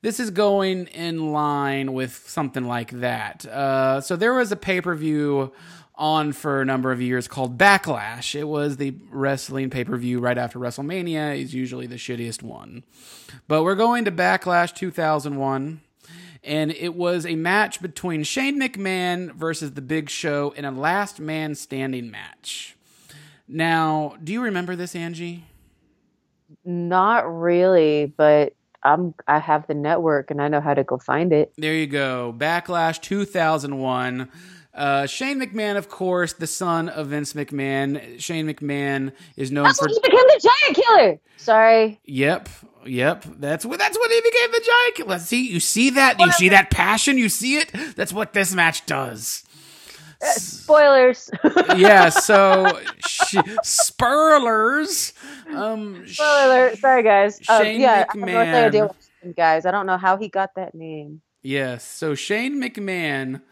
[0.00, 3.44] This is going in line with something like that.
[3.46, 5.52] Uh, so there was a pay per view
[5.96, 8.36] on for a number of years called Backlash.
[8.36, 11.36] It was the wrestling pay per view right after WrestleMania.
[11.36, 12.84] is usually the shittiest one,
[13.48, 15.80] but we're going to Backlash 2001.
[16.44, 21.18] And it was a match between Shane McMahon versus The Big Show in a last
[21.18, 22.76] man standing match.
[23.48, 25.44] Now, do you remember this, Angie?
[26.64, 31.32] Not really, but I'm I have the network and I know how to go find
[31.32, 31.52] it.
[31.56, 32.34] There you go.
[32.36, 34.28] Backlash 2001.
[34.74, 38.20] Uh, Shane McMahon, of course, the son of Vince McMahon.
[38.20, 39.86] Shane McMahon is known That's for.
[39.86, 41.20] when he became the giant killer.
[41.36, 42.00] Sorry.
[42.04, 42.48] Yep,
[42.86, 43.24] yep.
[43.38, 43.80] That's what.
[43.80, 44.94] That's when he became the giant.
[44.94, 45.08] Killer.
[45.08, 45.50] Let's see.
[45.50, 46.20] You see that?
[46.20, 47.18] You see that passion?
[47.18, 47.72] You see it?
[47.96, 49.42] That's what this match does.
[50.22, 51.30] Spoilers.
[51.76, 52.08] Yeah.
[52.08, 55.12] So, sh- spoilers.
[55.54, 56.76] Um, Spoiler.
[56.76, 57.40] Sorry guys.
[57.48, 58.86] Um, Shane yeah, I have no idea McMahon.
[58.88, 59.66] what happened, guys.
[59.66, 61.20] I don't know how he got that name.
[61.42, 61.84] Yes.
[61.84, 63.42] So Shane McMahon,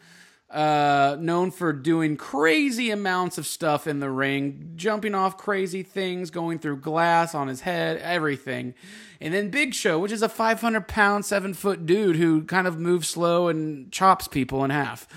[0.49, 6.29] uh, known for doing crazy amounts of stuff in the ring, jumping off crazy things,
[6.31, 8.73] going through glass on his head, everything.
[9.21, 12.77] And then Big Show, which is a 500 pound, seven foot dude who kind of
[12.79, 15.07] moves slow and chops people in half.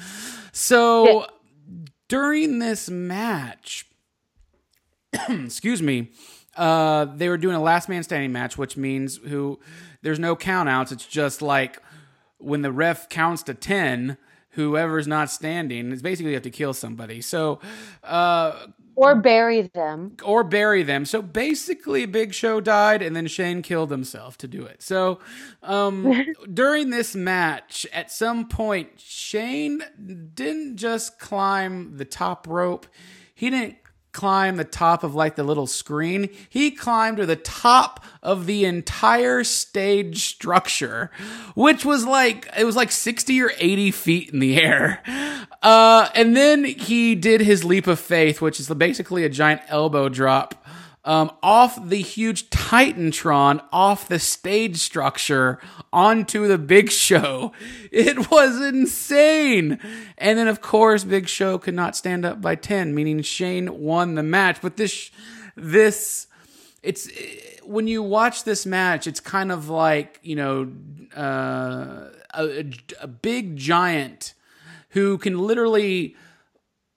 [0.52, 1.26] So
[2.10, 3.86] during this match,
[5.28, 6.10] excuse me,
[6.56, 9.60] uh, they were doing a last man standing match, which means who
[10.02, 10.90] there's no count outs.
[10.90, 11.80] It's just like
[12.38, 14.18] when the ref counts to 10,
[14.50, 17.20] whoever's not standing, it's basically you have to kill somebody.
[17.20, 17.60] So,
[18.02, 18.66] uh,
[19.00, 20.16] or bury them.
[20.24, 21.04] or bury them.
[21.04, 24.82] So basically, Big Show died, and then Shane killed himself to do it.
[24.82, 25.20] So
[25.62, 29.82] um, during this match, at some point, Shane
[30.34, 32.86] didn't just climb the top rope.
[33.34, 33.79] He didn't
[34.12, 36.28] climb the top of like the little screen.
[36.48, 41.10] He climbed to the top of the entire stage structure,
[41.54, 45.02] which was like it was like 60 or 80 feet in the air.
[45.62, 50.08] Uh, and then he did his leap of faith, which is basically a giant elbow
[50.08, 50.66] drop.
[51.02, 55.58] Um, off the huge Titantron, off the stage structure,
[55.92, 57.52] onto the Big Show.
[57.92, 59.78] It was insane.
[60.16, 64.14] And then, of course, Big Show could not stand up by 10, meaning Shane won
[64.14, 64.58] the match.
[64.60, 65.10] But this,
[65.56, 66.26] this,
[66.82, 67.08] it's,
[67.64, 70.70] when you watch this match, it's kind of like, you know,
[71.16, 74.34] uh, a, a big giant
[74.90, 76.16] who can literally,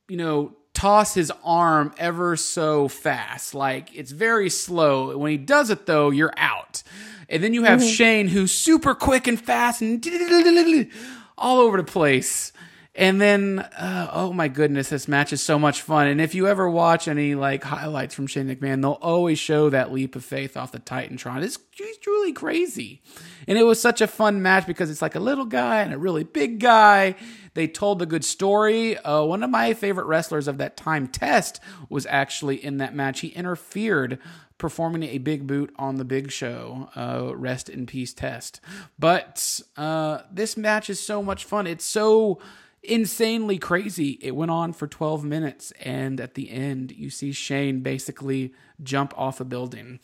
[0.07, 3.55] you know, toss his arm ever so fast.
[3.55, 5.17] Like it's very slow.
[5.17, 6.83] When he does it though, you're out.
[7.29, 10.05] And then you have Shane who's super quick and fast and
[11.37, 12.51] all over the place.
[12.95, 16.07] And then, uh, oh my goodness, this match is so much fun.
[16.07, 19.91] And if you ever watch any like highlights from Shane McMahon, they'll always show that
[19.91, 21.43] leap of faith off the Titantron.
[21.43, 23.01] It's, it's truly crazy.
[23.47, 25.97] And it was such a fun match because it's like a little guy and a
[25.97, 27.15] really big guy.
[27.53, 28.97] They told the good story.
[28.97, 33.19] Uh, one of my favorite wrestlers of that time, Test, was actually in that match.
[33.21, 34.19] He interfered
[34.57, 36.89] performing a big boot on the big show.
[36.95, 38.61] Uh, rest in peace, Test.
[38.97, 41.67] But uh, this match is so much fun.
[41.67, 42.39] It's so
[42.81, 44.19] insanely crazy.
[44.21, 49.13] It went on for 12 minutes, and at the end, you see Shane basically jump
[49.17, 49.99] off a building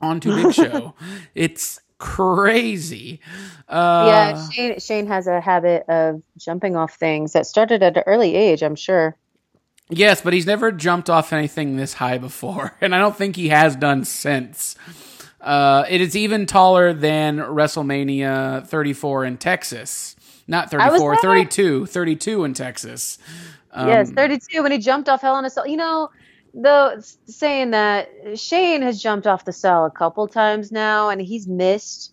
[0.00, 0.94] onto Big Show.
[1.34, 3.20] it's crazy.
[3.68, 8.02] Uh, yeah, Shane, Shane has a habit of jumping off things that started at an
[8.06, 9.16] early age, I'm sure.
[9.90, 13.50] Yes, but he's never jumped off anything this high before, and I don't think he
[13.50, 14.74] has done since.
[15.40, 20.16] Uh, it is even taller than WrestleMania 34 in Texas.
[20.48, 23.18] Not 34, 32, 32 in Texas.
[23.72, 25.66] Um, yes, 32 when he jumped off Hell in a Cell.
[25.66, 26.10] You know,
[26.54, 31.46] though saying that Shane has jumped off the cell a couple times now and he's
[31.46, 32.12] missed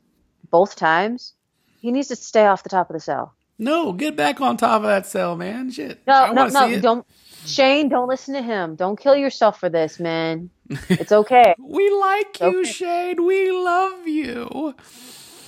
[0.50, 1.34] both times.
[1.80, 3.34] He needs to stay off the top of the cell.
[3.60, 5.72] No, get back on top of that cell, man.
[5.72, 6.00] Shit.
[6.06, 7.08] No, I no, no, don't.
[7.46, 8.76] Shane, don't listen to him.
[8.76, 10.50] Don't kill yourself for this, man.
[10.90, 11.56] It's okay.
[11.60, 12.72] We like you, Okay.
[12.72, 13.20] Shade.
[13.20, 14.76] We love you.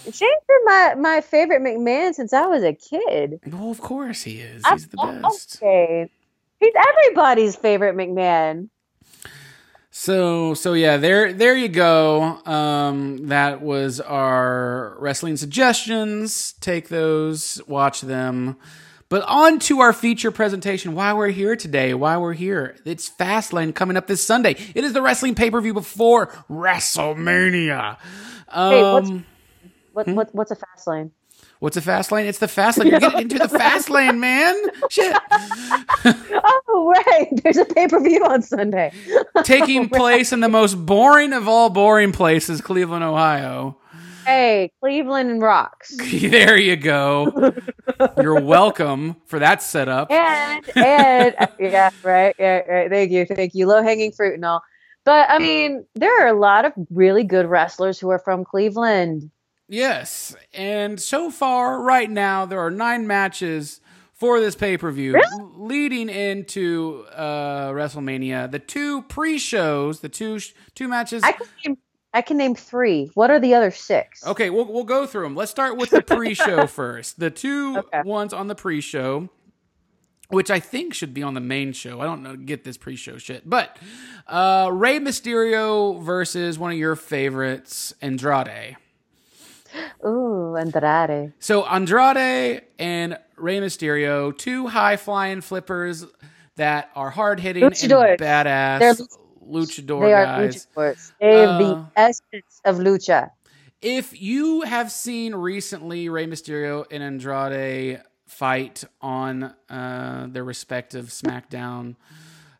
[0.05, 0.15] Shane's
[0.47, 3.41] been my, my favorite McMahon since I was a kid.
[3.45, 4.63] Well, of course he is.
[4.65, 5.59] I He's the best.
[5.59, 6.09] Shane.
[6.59, 8.69] He's everybody's favorite McMahon.
[9.91, 12.21] So so yeah, there there you go.
[12.45, 16.53] Um, that was our wrestling suggestions.
[16.61, 18.57] Take those, watch them.
[19.09, 20.93] But on to our feature presentation.
[20.93, 21.95] Why we're here today?
[21.95, 22.77] Why we're here?
[22.85, 24.55] It's Fastlane coming up this Sunday.
[24.75, 27.97] It is the wrestling pay per view before WrestleMania.
[28.47, 29.11] Um, Hey, what's-
[29.93, 31.11] What, what what's a fast lane?
[31.59, 32.25] What's a fast lane?
[32.27, 32.89] It's the fast lane.
[32.89, 34.55] You're getting into the fast lane, man.
[34.89, 35.15] Shit.
[36.71, 37.27] Oh, right.
[37.43, 38.91] There's a pay per view on Sunday.
[39.43, 43.77] Taking place in the most boring of all boring places, Cleveland, Ohio.
[44.25, 45.97] Hey, Cleveland rocks.
[45.97, 47.53] there you go.
[48.21, 50.11] You're welcome for that setup.
[50.11, 52.89] And and yeah, right, yeah, right.
[52.89, 53.67] Thank you, thank you.
[53.67, 54.61] Low hanging fruit and all.
[55.05, 59.31] But I mean, there are a lot of really good wrestlers who are from Cleveland.
[59.69, 60.35] Yes.
[60.53, 63.79] And so far, right now, there are nine matches
[64.13, 65.43] for this pay per view Really?
[65.55, 68.51] leading into uh, WrestleMania.
[68.51, 71.23] The two pre shows, the two sh- two matches.
[71.23, 71.77] I can name
[72.11, 73.11] I can name three.
[73.13, 74.25] What are the other six?
[74.25, 75.35] Okay, we'll we'll go through them.
[75.35, 77.19] Let's start with the pre-show first.
[77.19, 78.01] The two Okay.
[78.03, 79.29] ones on the pre-show,
[80.29, 82.01] which I think should be on the main show.
[82.01, 83.77] I don't know get this pre-show shit, but
[84.27, 88.75] uh, Rey Mysterio versus one of your favorites, Andrade.
[90.05, 91.33] Ooh, Andrade.
[91.39, 96.05] So Andrade and Rey Mysterio, two high-flying flippers
[96.55, 98.95] that are hard-hitting and badass They're-
[99.47, 100.67] luchador They are guys.
[100.75, 101.11] luchadors.
[101.19, 103.31] They are Uh, the essence of lucha.
[103.81, 111.95] if you have seen recently Rey Mysterio and Andrade fight on uh, their respective SmackDown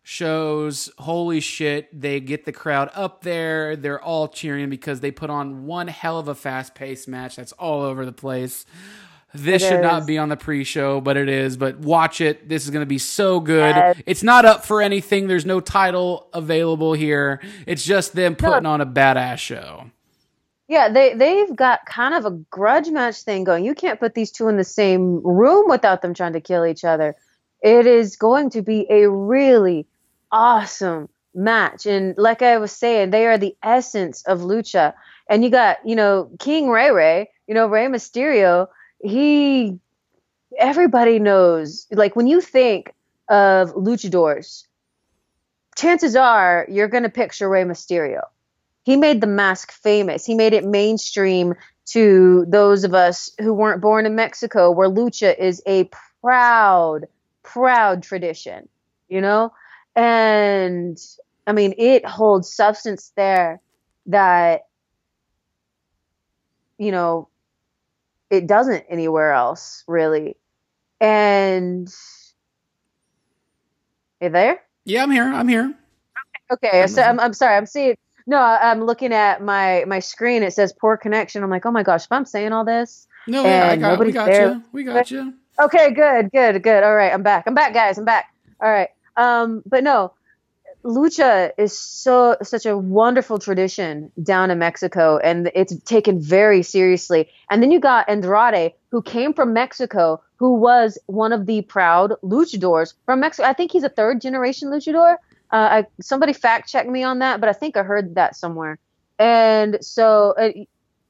[0.10, 3.76] shows, holy shit, they get the crowd up there.
[3.76, 7.51] They're all cheering because they put on one hell of a fast paced match that's
[7.51, 8.66] all over the place.
[9.36, 11.57] This It should not be on the pre-show, but it is.
[11.57, 12.49] But watch it.
[12.49, 13.76] This is going to be so good.
[13.76, 14.01] Yes.
[14.07, 15.28] It's not up for anything.
[15.28, 17.39] There's no title available here.
[17.68, 19.91] It's just them putting on a badass show.
[20.68, 23.64] Yeah, they they've got kind of a grudge match thing going.
[23.64, 26.84] You can't put these two in the same room without them trying to kill each
[26.84, 27.16] other.
[27.62, 29.86] It is going to be a really
[30.32, 31.86] awesome match.
[31.86, 34.94] And like I was saying, they are the essence of lucha.
[35.30, 38.68] And you got, you know, King Ray Ray, you know, Rey Mysterio,
[39.02, 39.80] he
[40.58, 42.94] everybody knows like when you think
[43.30, 44.66] of luchadors,
[45.76, 48.22] chances are you're gonna picture Rey Mysterio.
[48.84, 50.26] He made the mask famous.
[50.26, 51.54] He made it mainstream
[51.88, 55.90] to those of us who weren't born in Mexico, where lucha is a
[56.22, 57.08] proud,
[57.44, 58.68] proud tradition,
[59.08, 59.52] you know?
[60.00, 60.97] And
[61.45, 63.60] I mean, it holds substance there
[64.06, 64.62] that,
[66.78, 67.28] you know,
[68.30, 70.38] it doesn't anywhere else, really.
[71.02, 71.93] And,
[74.22, 74.62] you there?
[74.86, 75.28] Yeah, I'm here.
[75.28, 75.74] I'm here.
[76.50, 77.58] Okay, so I'm, I'm sorry.
[77.58, 77.97] I'm seeing.
[78.26, 80.43] No, I'm looking at my my screen.
[80.43, 81.43] It says poor connection.
[81.43, 83.08] I'm like, oh my gosh, if I'm saying all this.
[83.28, 84.54] No, yeah, I got, we got there.
[84.54, 84.64] you.
[84.72, 85.34] We got you.
[85.62, 86.84] Okay, good, good, good.
[86.84, 87.43] All right, I'm back.
[87.47, 87.97] I'm back, guys.
[87.97, 88.34] I'm back.
[88.62, 88.89] All right.
[89.20, 90.13] Um, but no,
[90.86, 97.30] lucha is so such a wonderful tradition down in Mexico, and it's taken very seriously.
[97.49, 102.13] And then you got Andrade, who came from Mexico, who was one of the proud
[102.24, 103.45] luchadors from Mexico.
[103.47, 105.17] I think he's a third generation luchador.
[105.51, 108.80] Uh, I, somebody fact checked me on that, but I think I heard that somewhere.
[109.17, 110.67] And so, uh, I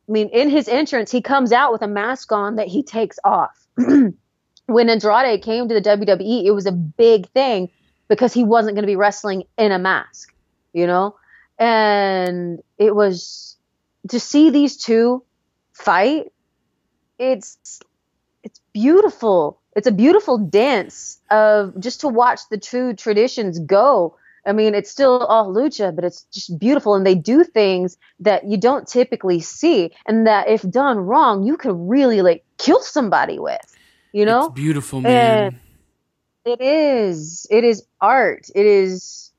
[0.07, 3.51] mean, in his entrance, he comes out with a mask on that he takes off.
[4.66, 7.70] when Andrade came to the WWE, it was a big thing
[8.10, 10.34] because he wasn't going to be wrestling in a mask,
[10.74, 11.16] you know?
[11.57, 13.57] And it was
[14.10, 15.24] to see these two
[15.74, 16.32] fight,
[17.18, 17.80] it's
[18.43, 19.60] it's beautiful.
[19.76, 24.16] It's a beautiful dance of just to watch the two traditions go.
[24.45, 26.95] I mean, it's still all lucha, but it's just beautiful.
[26.95, 29.91] And they do things that you don't typically see.
[30.07, 33.62] And that if done wrong, you could really like kill somebody with,
[34.12, 34.45] you know?
[34.45, 35.53] It's beautiful, man.
[35.53, 35.60] And
[36.50, 37.47] it is.
[37.50, 38.47] It is art.
[38.54, 39.32] It is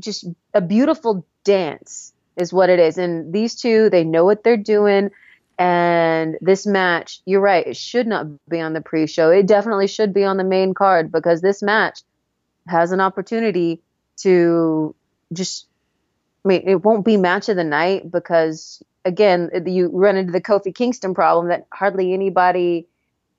[0.00, 2.98] just a beautiful dance, is what it is.
[2.98, 5.10] And these two, they know what they're doing.
[5.58, 9.30] And this match, you're right, it should not be on the pre show.
[9.30, 12.00] It definitely should be on the main card because this match
[12.66, 13.80] has an opportunity
[14.18, 14.94] to
[15.32, 15.66] just,
[16.44, 20.40] I mean, it won't be match of the night because, again, you run into the
[20.40, 22.86] Kofi Kingston problem that hardly anybody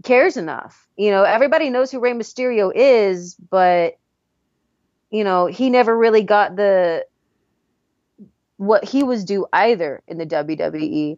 [0.03, 0.87] cares enough.
[0.97, 3.97] You know, everybody knows who Rey Mysterio is, but
[5.09, 7.05] you know, he never really got the
[8.57, 11.17] what he was due either in the WWE.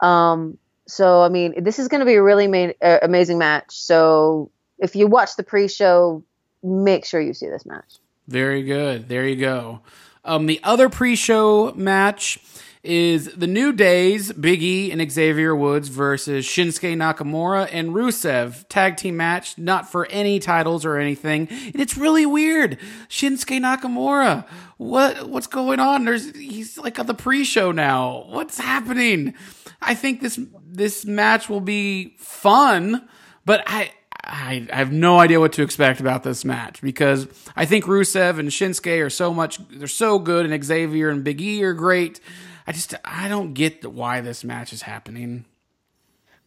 [0.00, 3.72] Um, so I mean, this is going to be a really ma- uh, amazing match.
[3.72, 6.22] So if you watch the pre-show,
[6.62, 7.98] make sure you see this match.
[8.28, 9.08] Very good.
[9.08, 9.80] There you go.
[10.24, 12.38] Um, the other pre-show match
[12.86, 18.96] is the New Days, Big E and Xavier Woods versus Shinsuke Nakamura and Rusev tag
[18.96, 21.48] team match, not for any titles or anything.
[21.50, 22.78] And it's really weird.
[23.08, 26.04] Shinsuke Nakamura, what what's going on?
[26.04, 28.26] There's he's like on the pre-show now.
[28.28, 29.34] What's happening?
[29.82, 33.08] I think this this match will be fun,
[33.44, 33.90] but I
[34.26, 38.38] I, I have no idea what to expect about this match because I think Rusev
[38.38, 42.20] and Shinsuke are so much they're so good and Xavier and Big E are great.
[42.66, 45.44] I just I don't get why this match is happening.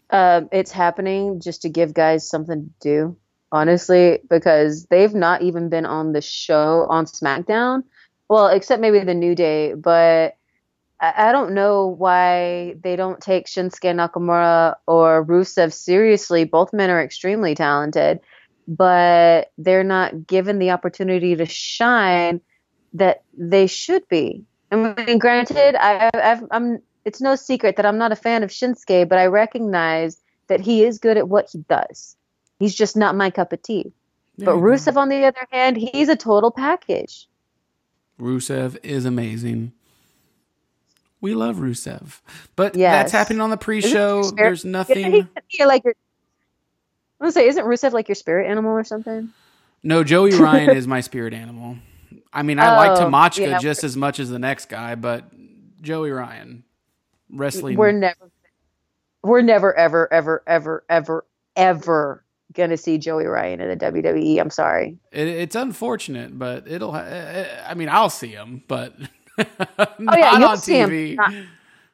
[0.10, 3.18] Um, it's happening just to give guys something to do,
[3.52, 7.84] honestly, because they've not even been on the show on SmackDown.
[8.28, 10.36] Well, except maybe the New Day, but
[11.00, 16.44] I, I don't know why they don't take Shinsuke Nakamura or Rusev seriously.
[16.44, 18.20] Both men are extremely talented,
[18.68, 22.42] but they're not given the opportunity to shine
[22.94, 24.44] that they should be.
[24.72, 26.82] I mean, granted, I, I've, I'm.
[27.06, 30.84] It's no secret that I'm not a fan of Shinsuke, but I recognize that he
[30.84, 32.16] is good at what he does.
[32.60, 33.92] He's just not my cup of tea.
[34.38, 34.60] But go.
[34.62, 37.28] Rusev, on the other hand, he's a total package.
[38.20, 39.72] Rusev is amazing.
[41.22, 42.22] We love Rusev,
[42.56, 42.92] but Yes.
[42.92, 44.32] that's happening on the pre-show.
[44.32, 45.28] There's nothing.
[45.60, 45.94] like your,
[47.20, 49.30] I'm gonna say, isn't Rusev like your spirit animal or something?
[49.84, 51.78] No, Joey Ryan is my spirit animal.
[52.32, 53.58] I mean, I like Oh, Tamachka yeah.
[53.60, 55.24] just as much as the next guy, but
[55.82, 56.64] Joey Ryan,
[57.32, 57.78] wrestling.
[57.78, 58.30] We're never,
[59.24, 61.26] we're never, ever, ever, ever, ever,
[61.56, 62.24] ever
[62.54, 64.40] gonna see Joey Ryan in the WWE.
[64.40, 64.98] I'm sorry.
[65.12, 66.92] It, it's unfortunate, but it'll.
[66.92, 69.10] Ha- uh, I mean, I'll see him, but not
[69.78, 70.90] Oh yeah, you'll on see him.
[70.90, 71.16] TV.
[71.16, 71.34] Not,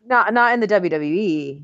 [0.05, 0.67] not, not in the.
[0.67, 1.61] WWE.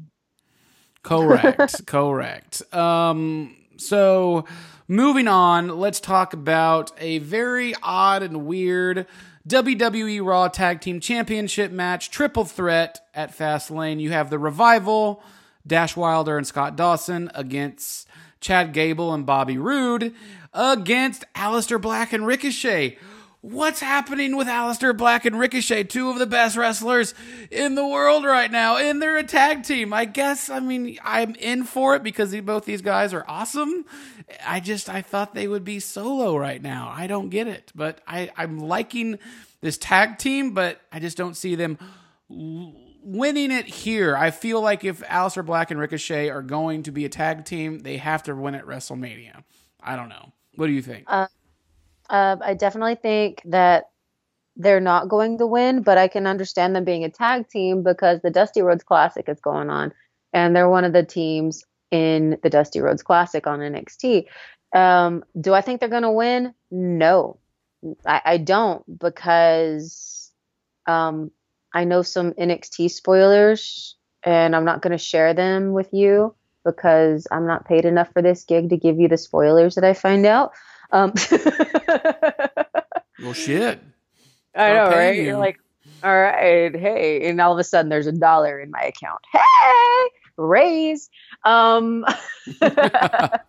[1.04, 1.86] Correct.
[1.88, 2.74] correct.
[2.74, 4.46] Um, so
[4.92, 9.08] moving on, let's talk about a very odd and weird
[9.48, 14.02] WWE Raw Tag Team Championship match, triple threat at Fastlane.
[14.02, 15.24] You have the Revival,
[15.66, 18.06] Dash Wilder and Scott Dawson against
[18.42, 20.14] Chad Gable and Bobby Roode
[20.54, 22.98] against Aleister Black and Ricochet.
[23.42, 27.14] what's happening with Aleister Black and Ricochet, two of the best wrestlers
[27.50, 29.94] in the world right now, and they're a tag team.
[29.94, 33.86] I guess, I mean, I'm in for it because both these guys are awesome.
[34.46, 36.94] I just, I thought they would be solo right now.
[36.96, 39.20] I don't get it, but I, I'm liking
[39.62, 41.78] this tag team, but I just don't see them
[42.30, 44.16] winning it here.
[44.16, 47.80] I feel like if Aleister Black and Ricochet are going to be a tag team,
[47.80, 49.44] they have to win at WrestleMania.
[49.82, 50.32] I don't know.
[50.56, 51.06] What do you think?
[51.08, 51.28] Uh,
[52.10, 53.86] uh, I definitely think that
[54.56, 58.22] they're not going to win, but I can understand them being a tag team because
[58.22, 59.94] the Dusty Rhodes Classic is going on,
[60.34, 64.26] and they're one of the teams in the Dusty Rhodes Classic on NXT.
[64.74, 66.54] Um, do I think they're going to win?
[66.72, 67.38] No,
[68.06, 70.32] I, I don't because
[70.88, 71.32] um,
[71.74, 76.34] I know some NXT spoilers, and I'm not going to share them with you
[76.64, 79.94] because I'm not paid enough for this gig to give you the spoilers that I
[79.94, 80.54] find out.
[80.92, 81.14] Um,
[83.22, 83.80] well, shit.
[84.56, 85.16] I know, right?
[85.16, 85.24] You.
[85.24, 85.60] You're like,
[86.04, 89.22] all right, hey, and all of a sudden there's a dollar in my account.
[89.32, 91.10] Hey, raise.
[91.44, 92.06] Um,
[92.60, 93.42] but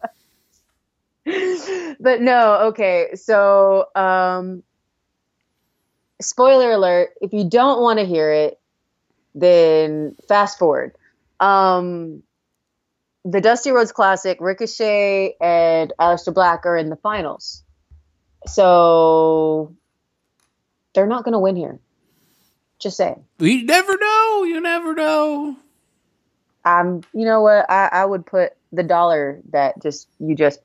[2.20, 3.10] no, okay.
[3.14, 4.62] So, um,
[6.20, 8.58] spoiler alert: if you don't want to hear it,
[9.34, 10.94] then fast forward.
[11.40, 12.22] Um,
[13.24, 17.62] the Dusty Rhodes Classic, Ricochet and Aleister Black are in the finals.
[18.46, 19.74] So
[20.94, 21.78] they're not going to win here.
[22.78, 23.24] Just saying.
[23.38, 24.44] You never know.
[24.44, 25.56] You never know.
[26.64, 27.70] Um, you know what?
[27.70, 30.60] I, I would put the dollar that just you just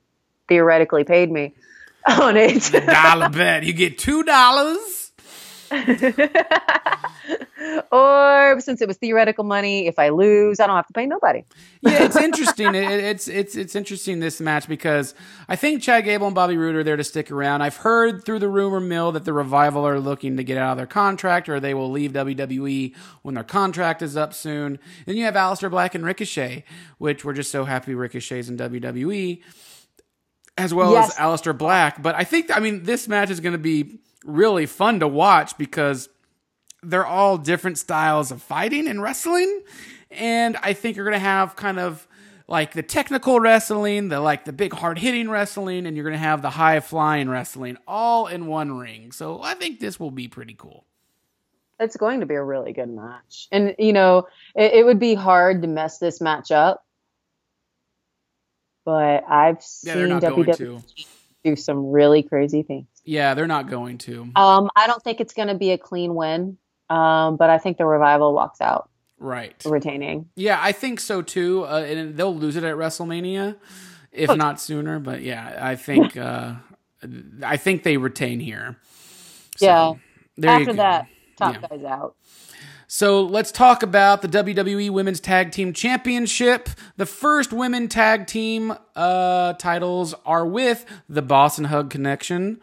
[0.48, 1.54] theoretically paid me
[2.08, 2.70] on it.
[2.72, 3.64] dollar bet.
[3.64, 5.07] You get two dollars
[7.92, 11.44] or since it was theoretical money, if I lose, I don't have to pay nobody.
[11.80, 12.74] yeah, it's interesting.
[12.74, 15.14] It, it's it's it's interesting this match because
[15.48, 17.62] I think Chad Gable and Bobby Roode are there to stick around.
[17.62, 20.76] I've heard through the rumor mill that the revival are looking to get out of
[20.76, 24.78] their contract or they will leave WWE when their contract is up soon.
[25.06, 26.64] Then you have Aleister Black and Ricochet,
[26.98, 29.42] which we're just so happy Ricochet's in WWE.
[30.56, 31.10] As well yes.
[31.10, 32.02] as Aleister Black.
[32.02, 36.08] But I think I mean this match is gonna be really fun to watch because
[36.82, 39.62] they're all different styles of fighting and wrestling.
[40.10, 42.06] And I think you're going to have kind of
[42.46, 46.18] like the technical wrestling, the like the big hard hitting wrestling, and you're going to
[46.18, 49.12] have the high flying wrestling all in one ring.
[49.12, 50.84] So I think this will be pretty cool.
[51.80, 53.46] It's going to be a really good match.
[53.52, 56.84] And, you know, it, it would be hard to mess this match up.
[58.84, 60.82] But I've yeah, seen WWE
[61.44, 62.86] do some really crazy things.
[63.08, 64.30] Yeah, they're not going to.
[64.36, 66.58] Um, I don't think it's going to be a clean win,
[66.90, 70.28] um, but I think the revival walks out right retaining.
[70.36, 71.64] Yeah, I think so too.
[71.64, 73.56] Uh, and they'll lose it at WrestleMania,
[74.12, 74.98] if not sooner.
[74.98, 76.56] But yeah, I think uh,
[77.42, 78.76] I think they retain here.
[79.56, 79.98] So,
[80.36, 80.50] yeah.
[80.50, 81.06] After that,
[81.38, 81.66] top yeah.
[81.66, 82.14] guys out.
[82.90, 86.70] So let's talk about the WWE Women's Tag Team Championship.
[86.96, 92.58] The first women tag team uh, titles are with the Boss 'n' Hug Connection.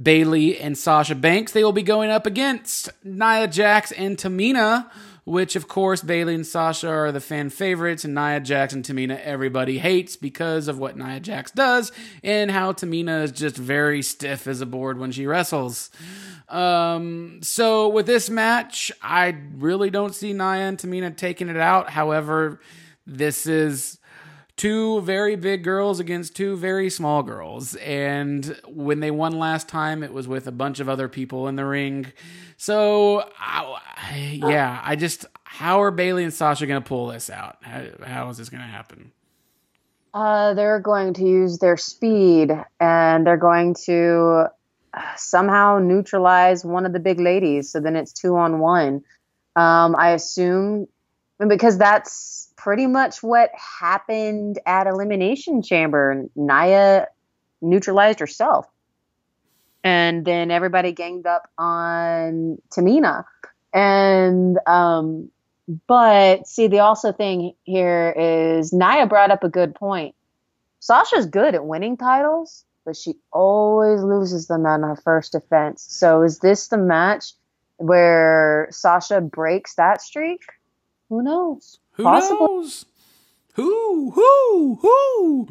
[0.00, 1.52] Bayley and Sasha Banks.
[1.52, 4.88] They will be going up against Nia Jax and Tamina,
[5.28, 9.20] which of course Bayley and Sasha are the fan favorites, and Nia Jax and Tamina
[9.20, 11.92] everybody hates because of what Nia Jax does
[12.24, 15.90] and how Tamina is just very stiff as a board when she wrestles.
[16.48, 21.90] Um, so with this match, I really don't see Nia and Tamina taking it out.
[21.90, 22.60] However,
[23.06, 23.97] this is
[24.58, 27.76] two very big girls against two very small girls.
[27.76, 31.56] And when they won last time, it was with a bunch of other people in
[31.56, 32.12] the ring.
[32.58, 37.56] So, I, yeah, I just, how are Bayley and Sasha going to pull this out?
[37.62, 39.12] How, how is this going to happen?
[40.12, 44.46] Uh, they're going to use their speed and they're going to
[45.16, 47.70] somehow neutralize one of the big ladies.
[47.70, 49.04] So then it's two on one.
[49.54, 50.88] Um, I assume
[51.46, 56.24] because that's pretty much what happened at Elimination Chamber.
[56.34, 57.06] Nia
[57.62, 58.66] neutralized herself.
[59.84, 63.24] And then everybody ganged up on Tamina.
[63.72, 65.30] And, um,
[65.86, 70.16] but see, the also thing here is Nia brought up a good point.
[70.80, 75.86] Sasha's good at winning titles, but she always loses them on her first defense.
[75.88, 77.32] So is this the match
[77.76, 80.42] where Sasha breaks that streak?
[81.08, 81.78] Who knows?
[81.98, 82.86] Who knows?
[83.54, 85.48] Who who who?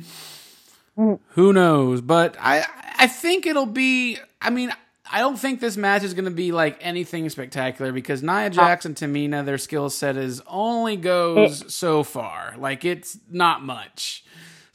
[0.98, 1.20] Mm.
[1.30, 2.02] Who knows?
[2.02, 2.66] But I
[2.98, 4.18] I think it'll be.
[4.42, 4.74] I mean.
[5.10, 8.86] I don't think this match is going to be like anything spectacular because Nia Jax
[8.86, 12.54] and Tamina, their skill set is only goes it, so far.
[12.58, 14.26] Like it's not much.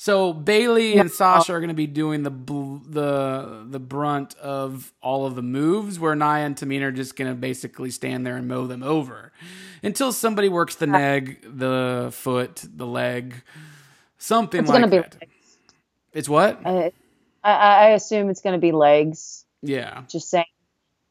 [0.03, 4.93] So Bayley and Sasha are going to be doing the bl- the the brunt of
[5.01, 8.37] all of the moves, where Nia and Tamina are just going to basically stand there
[8.37, 9.31] and mow them over
[9.81, 13.45] until somebody works the neck, the foot, the leg,
[14.19, 15.29] something It's like gonna be that.
[16.13, 16.59] It's what?
[16.67, 16.91] I,
[17.45, 19.45] I, I assume it's going to be legs.
[19.63, 20.03] Yeah.
[20.09, 20.47] Just saying.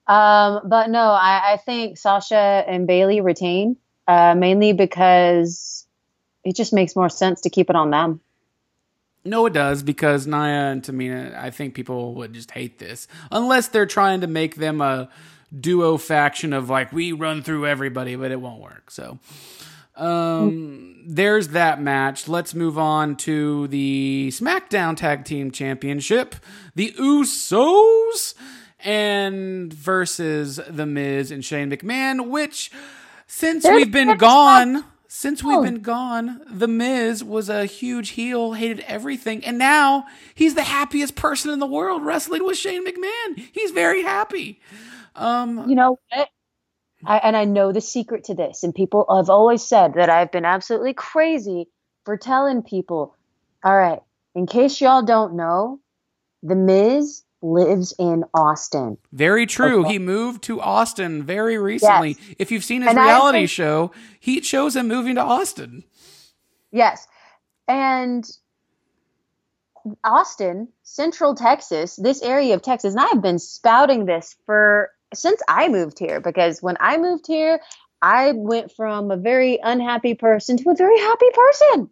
[0.05, 2.35] Um, but no, I, I think Sasha
[2.67, 3.77] and Bayley retain
[4.09, 5.87] uh, mainly because
[6.43, 8.19] it just makes more sense to keep it on them.
[9.23, 11.37] No, it does because Nia and Tamina.
[11.37, 15.09] I think people would just hate this unless they're trying to make them a
[15.57, 18.89] duo faction of like we run through everybody, but it won't work.
[18.89, 19.19] So,
[19.95, 22.27] um, there's that match.
[22.27, 26.35] Let's move on to the SmackDown Tag Team Championship.
[26.75, 28.33] The Usos
[28.79, 32.71] and versus the Miz and Shane McMahon, which
[33.27, 35.63] since There's we've been gone, since we've Oh.
[35.63, 40.05] been gone, the Miz was a huge heel, hated everything, and now
[40.35, 43.37] he's the happiest person in the world wrestling with Shane McMahon.
[43.51, 44.61] He's very happy.
[45.17, 46.29] Um, You know what?
[47.05, 48.63] I, and I know the secret to this.
[48.63, 51.67] And people have always said that I've been absolutely crazy
[52.05, 53.17] for telling people,
[53.65, 53.99] all right,
[54.33, 55.81] in case y'all don't know,
[56.41, 58.97] The Miz lives in Austin.
[59.11, 59.81] very true.
[59.81, 59.93] Okay.
[59.93, 62.17] He moved to Austin very recently.
[62.37, 65.83] If you've seen his And reality think- show, he shows him moving to Austin.
[66.71, 67.07] Yes.
[67.67, 68.29] And
[70.03, 75.67] Austin, Central Texas, this area of Texas, and I've been spouting this for since I
[75.67, 77.59] moved here because when I moved here,
[78.01, 81.89] I went from a very unhappy person to a very happy person.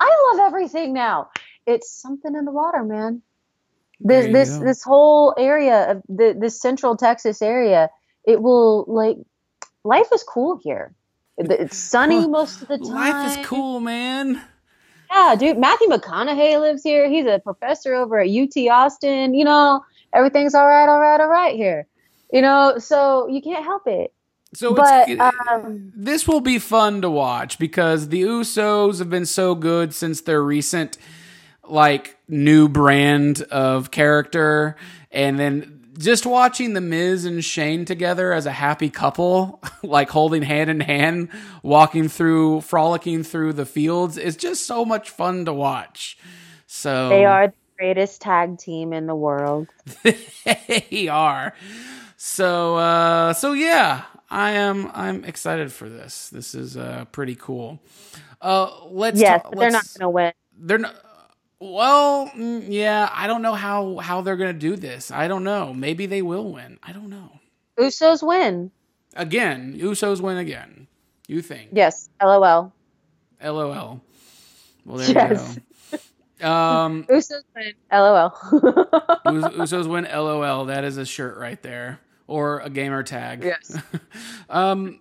[0.00, 1.30] I love everything now.
[1.66, 3.22] It's something in the water, man.
[4.04, 7.88] This this this whole area of the this Central Texas area,
[8.26, 9.16] it will like
[9.84, 10.94] life is cool here.
[11.38, 12.88] It's sunny Well, most of the time.
[12.88, 14.42] Life is cool, man.
[15.10, 15.58] Yeah, dude.
[15.58, 17.08] Matthew McConaughey lives here.
[17.08, 19.34] He's a professor over at UT Austin.
[19.34, 21.86] You know, everything's all right, all right, all right here.
[22.32, 24.12] You know, so you can't help it.
[24.54, 29.26] So But it's, um, this will be fun to watch because the Usos have been
[29.26, 30.98] so good since their recent
[31.68, 34.76] like new brand of character
[35.10, 40.42] and then just watching the Miz and Shane together as a happy couple, like holding
[40.42, 41.28] hand in hand,
[41.62, 46.18] walking through, frolicking through the fields is just so much fun to watch.
[46.66, 49.68] So they are the greatest tag team in the world.
[50.04, 51.54] they are.
[52.16, 56.30] So uh so yeah, I am I'm excited for this.
[56.30, 57.80] This is uh pretty cool.
[58.40, 60.32] Uh let's Yes, ta- but they're not going to win.
[60.58, 60.96] they're not
[61.70, 65.10] well, mm, yeah, I don't know how how they're going to do this.
[65.10, 65.72] I don't know.
[65.74, 66.78] Maybe they will win.
[66.82, 67.30] I don't know.
[67.78, 68.70] Usos win.
[69.14, 70.88] Again, Usos win again.
[71.28, 71.70] You think?
[71.72, 72.10] Yes.
[72.22, 72.72] LOL.
[73.42, 74.00] LOL.
[74.84, 75.56] Well, there Yes.
[75.56, 75.62] you go.
[76.48, 77.74] Um, Usos win.
[77.92, 78.34] LOL.
[79.24, 80.04] Us- Usos win.
[80.12, 80.64] LOL.
[80.66, 83.44] That is a shirt right there, or a gamer tag.
[83.44, 83.76] Yes.
[84.50, 85.00] um,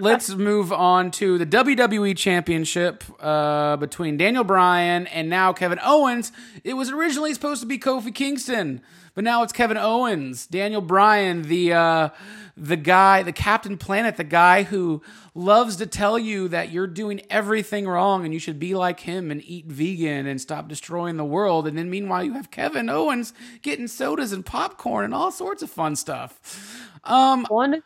[0.00, 6.32] let's move on to the WWE Championship uh, between Daniel Bryan and now Kevin Owens.
[6.62, 8.80] It was originally supposed to be Kofi Kingston,
[9.14, 10.46] but now it's Kevin Owens.
[10.46, 12.08] Daniel Bryan, the uh,
[12.56, 15.02] the guy, the Captain Planet, the guy who
[15.34, 19.30] loves to tell you that you're doing everything wrong and you should be like him
[19.30, 21.66] and eat vegan and stop destroying the world.
[21.66, 23.32] And then meanwhile, you have Kevin Owens
[23.62, 26.80] getting sodas and popcorn and all sorts of fun stuff.
[27.04, 27.82] Um, One of.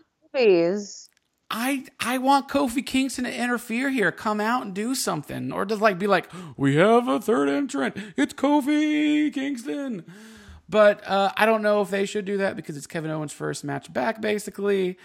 [1.51, 5.81] I I want Kofi Kingston to interfere here, come out and do something, or just
[5.81, 10.05] like be like, we have a third entrant, it's Kofi Kingston.
[10.69, 13.65] But uh, I don't know if they should do that because it's Kevin Owens' first
[13.65, 14.99] match back, basically,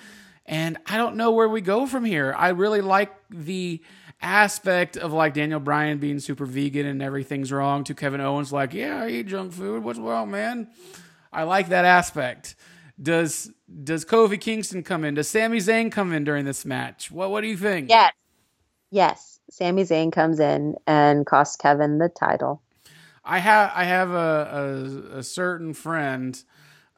[0.46, 2.36] and I don't know where we go from here.
[2.38, 3.82] I really like the
[4.22, 8.74] aspect of like Daniel Bryan being super vegan and everything's wrong to Kevin Owens like,
[8.74, 9.84] yeah, I eat junk food.
[9.84, 10.70] What's wrong, man?
[11.32, 12.56] I like that aspect.
[13.02, 13.52] Does
[13.84, 15.16] does Kofi Kingston come in?
[15.16, 17.12] Does Sami Zayn come in during this match?
[17.12, 17.90] What what do you think?
[17.90, 18.14] Yes.
[18.92, 19.40] Yes.
[19.50, 22.62] Sami Zayn comes in and costs Kevin the title.
[23.26, 26.42] I have I have a a, a certain friend.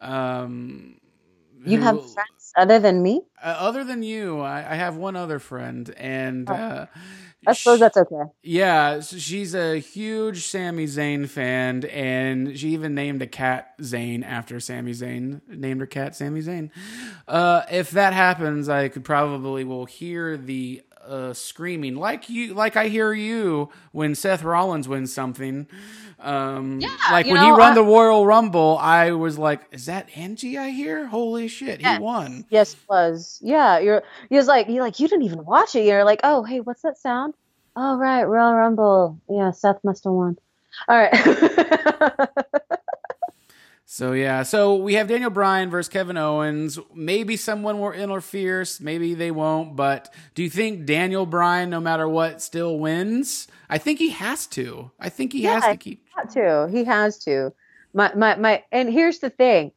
[0.02, 1.00] Um,
[1.66, 3.22] You who- have friends other than me?
[3.44, 4.42] uh, other than you.
[4.42, 6.88] I, I have one other friend, and uh,
[7.48, 8.24] I suppose sh- that's okay.
[8.44, 14.24] Yeah, so she's a huge Sami Zayn fan, and she even named a cat Zayn
[14.26, 15.42] after Sami Zayn.
[15.50, 16.72] Named her cat Sami Zayn.
[17.28, 22.78] Uh, if that happens, I could probably will hear the uh, screaming, like you, like
[22.78, 25.68] I hear you when Seth Rollins wins something.
[26.26, 29.62] Um, Yeah, like you when he know, run I- the Royal Rumble, I was like,
[29.72, 31.06] "Is that Angie I hear?
[31.06, 33.40] Holy shit, he won!" Yes, it was.
[33.44, 34.02] Yeah, you're.
[34.30, 35.86] He was like, you're like, you didn't even watch it.
[35.86, 37.36] You're like, oh, hey, what's that sound?
[37.76, 39.20] Oh, right, Royal Rumble.
[39.30, 40.38] Yeah, Seth must have won.
[40.88, 41.12] All right.
[43.88, 46.80] So yeah, so we have Daniel Bryan versus Kevin Owens.
[46.94, 49.76] Maybe someone will interfere, maybe they won't.
[49.76, 53.48] But do you think Daniel Bryan, no matter what, still wins?
[53.70, 54.90] I think he has to.
[55.00, 56.04] I think he has to keep.
[56.32, 56.68] To.
[56.72, 57.54] He has to.
[57.94, 58.64] My my my.
[58.72, 59.72] And here's the thing.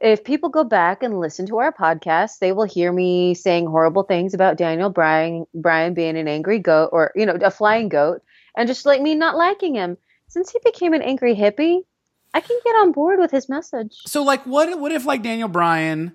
[0.00, 4.02] If people go back and listen to our podcast, they will hear me saying horrible
[4.02, 8.22] things about Daniel Bryan, Bryan being an angry goat or you know a flying goat,
[8.56, 9.96] and just like me not liking him.
[10.30, 11.84] Since he became an angry hippie,
[12.34, 13.96] I can get on board with his message.
[14.06, 16.12] So like, what what if like Daniel Bryan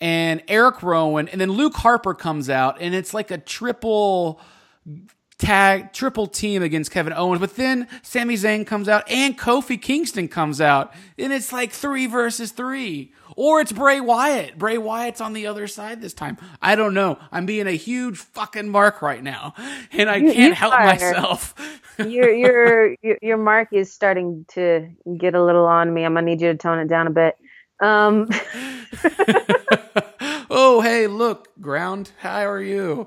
[0.00, 4.40] and Eric Rowan and then Luke Harper comes out and it's like a triple
[5.42, 10.28] tag triple team against Kevin Owens, but then Sami Zayn comes out and Kofi Kingston
[10.28, 13.12] comes out, and it's like three versus three.
[13.36, 14.58] Or it's Bray Wyatt.
[14.58, 16.38] Bray Wyatt's on the other side this time.
[16.60, 17.18] I don't know.
[17.30, 19.54] I'm being a huge fucking mark right now,
[19.92, 20.84] and I You- can't you help are.
[20.84, 21.54] myself.
[21.98, 24.88] your your your mark is starting to
[25.18, 26.04] get a little on me.
[26.04, 27.36] I'm gonna need you to tone it down a bit.
[27.80, 28.28] Um,
[30.50, 32.10] oh, hey, look, ground.
[32.18, 33.06] How are you?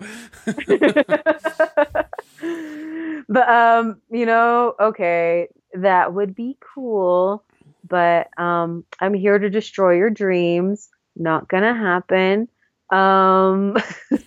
[3.30, 7.43] but um, you know, okay, that would be cool.
[7.88, 10.90] But um, I'm here to destroy your dreams.
[11.16, 12.48] Not gonna happen.
[12.91, 13.78] Um,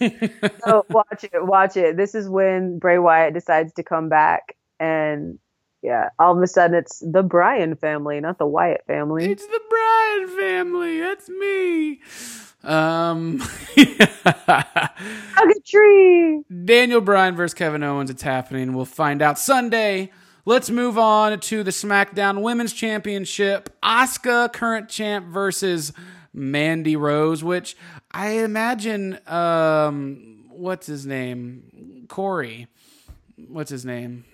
[0.65, 1.97] so watch it, watch it.
[1.97, 5.39] This is when Bray Wyatt decides to come back, and
[5.83, 9.31] yeah, all of a sudden it's the Bryan family, not the Wyatt family.
[9.31, 11.01] It's the Bryan family.
[11.01, 12.01] That's me.
[12.65, 13.41] Um,
[13.77, 14.91] a
[15.65, 16.43] tree.
[16.65, 18.11] Daniel Bryan versus Kevin Owens.
[18.11, 18.75] It's happening.
[18.75, 20.11] We'll find out Sunday.
[20.49, 23.69] Let's move on to the SmackDown Women's Championship.
[23.83, 25.93] Asuka, current champ, versus
[26.33, 27.77] Mandy Rose, which
[28.12, 32.07] I imagine, um, what's his name?
[32.09, 32.66] Corey.
[33.37, 34.25] What's his name?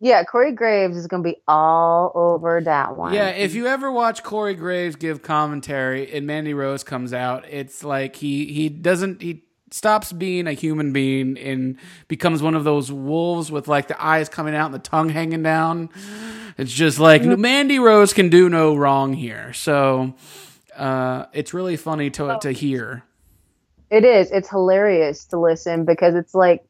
[0.00, 3.14] Yeah, Corey Graves is gonna be all over that one.
[3.14, 7.84] Yeah, if you ever watch Corey Graves give commentary and Mandy Rose comes out, it's
[7.84, 11.76] like he he doesn't he stops being a human being and
[12.08, 15.42] becomes one of those wolves with like the eyes coming out and the tongue hanging
[15.42, 15.90] down.
[16.58, 19.52] It's just like Mandy Rose can do no wrong here.
[19.52, 20.14] So
[20.76, 23.02] uh, it's really funny to to hear.
[23.90, 24.30] It is.
[24.30, 26.64] It's hilarious to listen because it's like,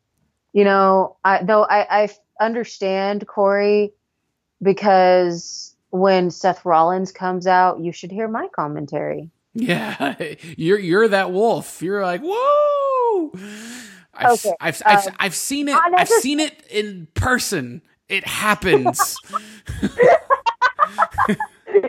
[0.53, 2.09] you know, I though I, I
[2.41, 3.93] understand Corey
[4.63, 9.31] because when Seth Rollins comes out, you should hear my commentary.
[9.57, 10.15] Yeah,
[10.57, 11.83] you're you're that wolf.
[11.83, 13.33] You're like whoa.
[14.19, 15.75] I've, Okay, I've, I've, um, I've seen it.
[15.75, 17.83] I I've seen it in person.
[18.09, 19.17] It happens.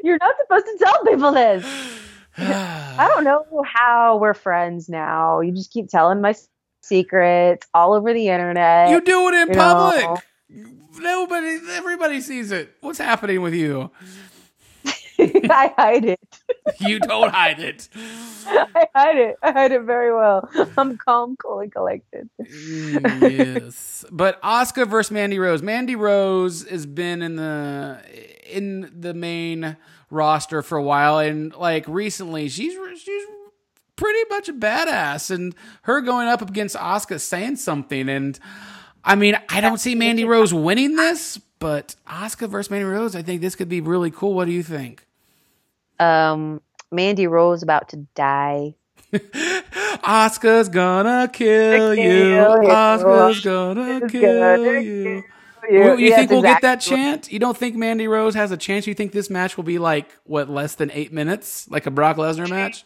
[0.03, 1.65] You're not supposed to tell people this.
[2.37, 5.39] I don't know how we're friends now.
[5.41, 6.35] You just keep telling my
[6.81, 8.89] secrets all over the internet.
[8.89, 10.01] you do it in public.
[10.01, 10.17] know.
[10.99, 12.73] Nobody, everybody sees it.
[12.81, 13.91] What's happening with you?
[15.49, 16.19] I hide it.
[16.79, 17.89] You don't hide it.
[17.95, 19.35] I hide it.
[19.41, 20.49] I hide it very well.
[20.77, 22.29] I'm calm, cool, and collected.
[22.39, 25.61] Mm, yes, but Asuka versus Mandy Rose.
[25.61, 27.99] Mandy Rose has been in the
[28.49, 29.77] in the main
[30.09, 33.23] roster for a while, and like recently, she's she's
[33.95, 38.39] pretty much a badass, and her going up against Asuka saying something, and
[39.03, 43.21] I mean, I don't see Mandy Rose winning this, but Asuka versus Mandy Rose, I
[43.21, 44.33] think this could be really cool.
[44.33, 45.06] What do you think?
[45.99, 46.61] Um,
[46.91, 48.75] Mandy Rose about to die.
[49.13, 52.35] Asuka's gonna kill you.
[52.35, 55.23] Asuka's gonna kill you.
[55.69, 55.69] you.
[55.69, 56.97] Well, you Yes, think we'll get that exactly.
[56.97, 57.31] chant?
[57.31, 58.87] You don't think Mandy Rose has a chance?
[58.87, 62.17] You think this match will be like what less than eight minutes, like a Brock
[62.17, 62.85] Lesnar match?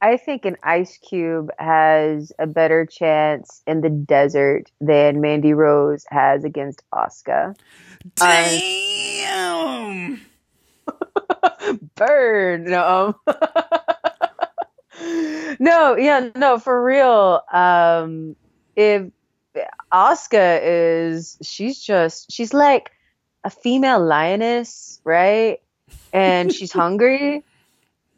[0.00, 6.04] I think an Ice Cube has a better chance in the desert than Mandy Rose
[6.10, 7.56] has against Asuka.
[8.16, 10.20] Damn.
[11.94, 12.64] Burn.
[12.64, 13.16] No.
[13.26, 13.36] um,
[15.58, 17.42] no, yeah, no, for real.
[17.52, 18.36] Um,
[18.76, 19.10] if
[19.92, 22.90] Asuka is, she's just, she's like
[23.44, 25.60] a female lioness, right?
[26.12, 27.44] And she's hungry.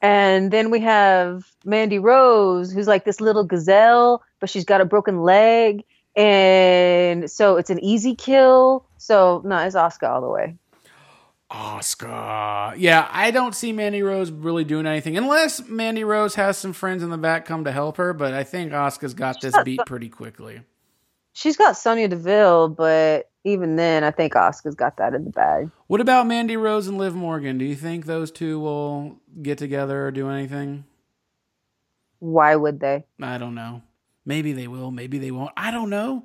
[0.02, 4.84] And then we have Mandy Rose, who's like this little gazelle, but she's got a
[4.84, 5.82] broken leg.
[6.14, 8.84] And so it's an easy kill.
[8.98, 10.56] So, no, it's Asuka all the way.
[11.50, 12.74] Asuka.
[12.76, 17.02] Yeah, I don't see Mandy Rose really doing anything unless Mandy Rose has some friends
[17.02, 18.12] in the back come to help her.
[18.12, 20.62] But I think Asuka's got this beat pretty quickly.
[21.32, 25.70] She's got Sonya Deville, but even then, I think Asuka's got that in the bag.
[25.86, 27.58] What about Mandy Rose and Liv Morgan?
[27.58, 30.84] Do you think those two will get together or do anything?
[32.20, 33.04] Why would they?
[33.20, 33.82] I don't know.
[34.24, 34.90] Maybe they will.
[34.90, 35.52] Maybe they won't.
[35.56, 36.24] I don't know.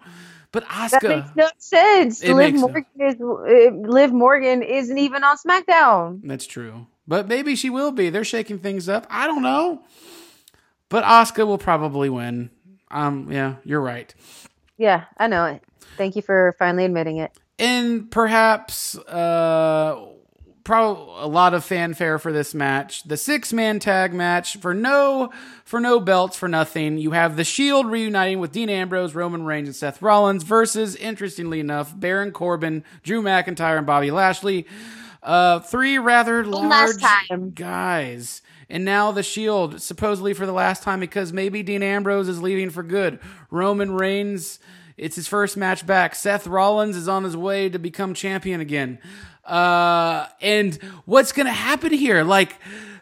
[0.52, 2.24] But That makes no sense.
[2.24, 6.22] Liv Morgan is uh, Liv Morgan isn't even on SmackDown.
[6.24, 6.88] that's true.
[7.08, 8.10] But maybe she will be.
[8.10, 9.06] They're shaking things up.
[9.10, 9.84] I don't know.
[10.90, 12.50] But Asuka will probably win.
[12.92, 14.14] Um, yeah, you're right.
[14.78, 15.64] Yeah, I know it.
[15.98, 17.32] Thank you for finally admitting it.
[17.60, 20.04] and perhaps uh
[20.70, 25.32] probably a lot of fanfare for this match the six man tag match for no
[25.64, 29.68] for no belts for nothing you have the shield reuniting with dean ambrose roman reigns
[29.68, 34.68] and seth rollins versus interestingly enough baron corbin drew mcintyre and bobby lashley
[35.24, 37.50] uh three rather large time.
[37.50, 42.40] guys and now the Shield, supposedly for the last time, because maybe Dean Ambrose is
[42.40, 43.20] leaving for good.
[43.50, 44.60] Roman Reigns,
[44.96, 46.14] it's his first match back.
[46.14, 49.00] Seth Rollins is on his way to become champion again.
[49.50, 52.24] Uh, and what's going to happen here?
[52.24, 52.56] Like,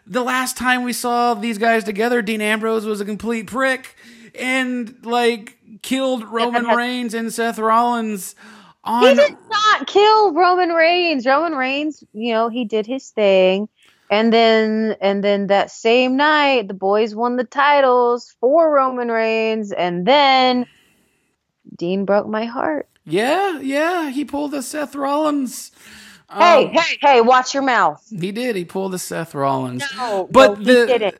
[0.06, 3.94] the last time we saw these guys together, Dean Ambrose was a complete prick
[4.38, 8.34] and, like, killed Roman Reigns and Seth Rollins
[9.00, 11.26] He did not kill Roman Reigns.
[11.26, 13.68] Roman Reigns, you know, he did his thing.
[14.10, 19.70] And then and then that same night the boys won the titles for Roman Reigns
[19.70, 20.64] and then
[21.76, 22.88] Dean broke my heart.
[23.04, 25.72] Yeah, yeah, he pulled a Seth Rollins.
[26.30, 28.04] Hey, Um, hey, hey, watch your mouth.
[28.10, 28.54] He did.
[28.54, 29.82] He pulled the Seth Rollins.
[29.96, 31.12] No, but no, he the.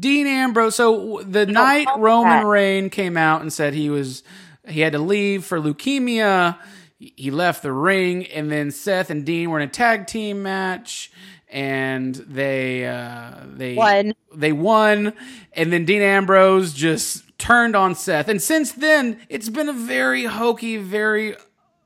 [0.00, 0.74] Dean Ambrose.
[0.74, 2.46] So the night Roman that.
[2.46, 4.24] Reign came out and said he was
[4.66, 6.58] he had to leave for leukemia.
[6.98, 11.12] He left the ring, and then Seth and Dean were in a tag team match,
[11.48, 14.14] and they uh, they Won.
[14.34, 15.12] They won,
[15.52, 20.24] and then Dean Ambrose just turned on Seth, and since then it's been a very
[20.24, 21.36] hokey, very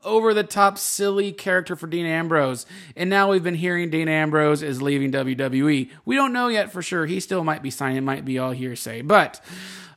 [0.03, 2.65] over the top silly character for Dean Ambrose.
[2.95, 5.89] And now we've been hearing Dean Ambrose is leaving WWE.
[6.05, 7.05] We don't know yet for sure.
[7.05, 9.01] He still might be signing, it might be all hearsay.
[9.01, 9.39] But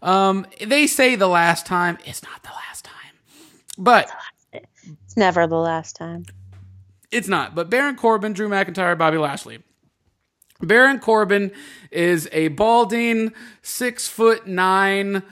[0.02, 1.98] um, they say the last time.
[2.04, 2.94] It's not the last time.
[3.78, 4.10] But
[4.52, 6.24] It's never the last time.
[7.10, 7.54] it's not.
[7.54, 9.60] But Baron Corbin, Drew McIntyre, Bobby Lashley.
[10.60, 11.50] Baron Corbin
[11.90, 13.32] is a balding,
[13.62, 15.22] six foot nine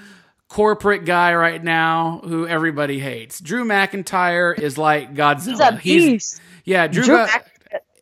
[0.52, 3.40] corporate guy right now who everybody hates.
[3.40, 5.78] Drew McIntyre is like Godzilla.
[5.78, 6.40] He's a beast.
[6.66, 7.02] yeah, Drew.
[7.04, 7.44] Drew Mc-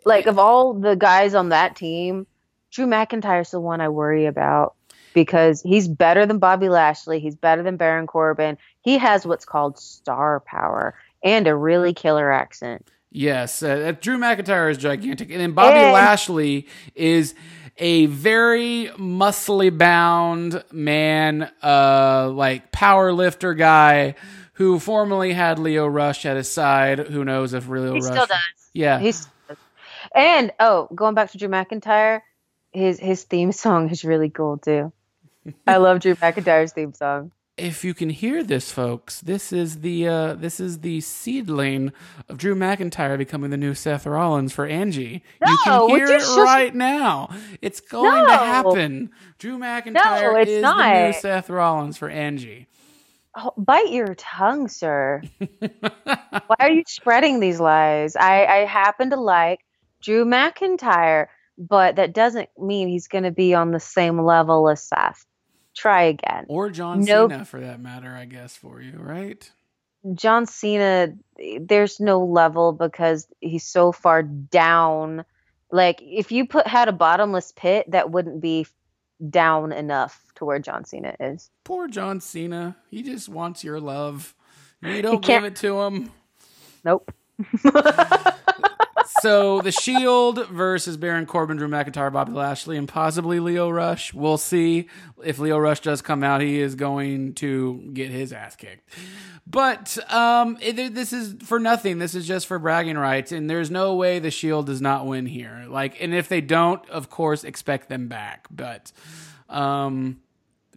[0.04, 2.26] like of all the guys on that team,
[2.72, 4.74] Drew McIntyre's the one I worry about
[5.14, 7.20] because he's better than Bobby Lashley.
[7.20, 8.58] He's better than Baron Corbin.
[8.80, 12.88] He has what's called star power and a really killer accent.
[13.12, 16.66] Yes, uh, Drew McIntyre is gigantic, and then Bobby And- Lashley
[16.96, 17.34] is
[17.80, 24.14] a very muscly bound man, uh, like power lifter guy
[24.54, 26.98] who formerly had Lio Rush at his side.
[26.98, 28.04] Who knows if Lio He Rush?
[28.04, 28.38] still does.
[28.72, 29.26] Yeah, He's
[30.14, 32.20] and oh, going back to Drew McIntyre,
[32.72, 34.92] his his theme song is really cool too.
[35.66, 37.32] I love Drew McIntyre's theme song.
[37.60, 41.92] If you can hear this, folks, this is the uh, this is the seedling
[42.28, 45.22] of Drew McIntyre becoming the new Seth Rollins for Angie.
[45.46, 47.28] you can hear it shush- right now.
[47.60, 49.10] It's going to happen.
[49.38, 51.14] Drew McIntyre it's is the new not.
[51.16, 52.66] Seth Rollins for Angie.
[53.36, 55.22] Oh, bite your tongue, sir.
[55.38, 58.16] Why are you spreading these lies?
[58.16, 59.60] I, I happen to like
[60.02, 61.26] Drew McIntyre,
[61.56, 65.24] but that doesn't mean he's going to be on the same level as Seth.
[65.80, 66.44] Try again.
[66.48, 67.30] Or John Nope.
[67.30, 69.50] Cena for that matter, I guess, for you, right?
[70.12, 71.14] John Cena,
[71.58, 75.24] there's no level because he's so far down.
[75.72, 78.66] Like, if you put had a bottomless pit, that wouldn't be
[79.30, 81.50] down enough to where John Cena is.
[81.64, 82.76] Poor John Cena.
[82.90, 84.34] He just wants your love.
[84.82, 86.10] You don't give it to him.
[86.84, 87.10] Nope.
[89.20, 94.14] so the Shield versus Baron Corbin, Drew McIntyre, Bobby Lashley, and possibly Lio Rush.
[94.14, 94.88] We'll see
[95.24, 96.40] if Lio Rush does come out.
[96.40, 98.88] He is going to get his ass kicked.
[99.46, 101.98] But um, it, this is for nothing.
[101.98, 105.26] This is just for bragging rights, and there's no way the Shield does not win
[105.26, 105.66] here.
[105.68, 108.46] Like, and if they don't, of course, expect them back.
[108.50, 108.92] But,
[109.48, 110.20] um,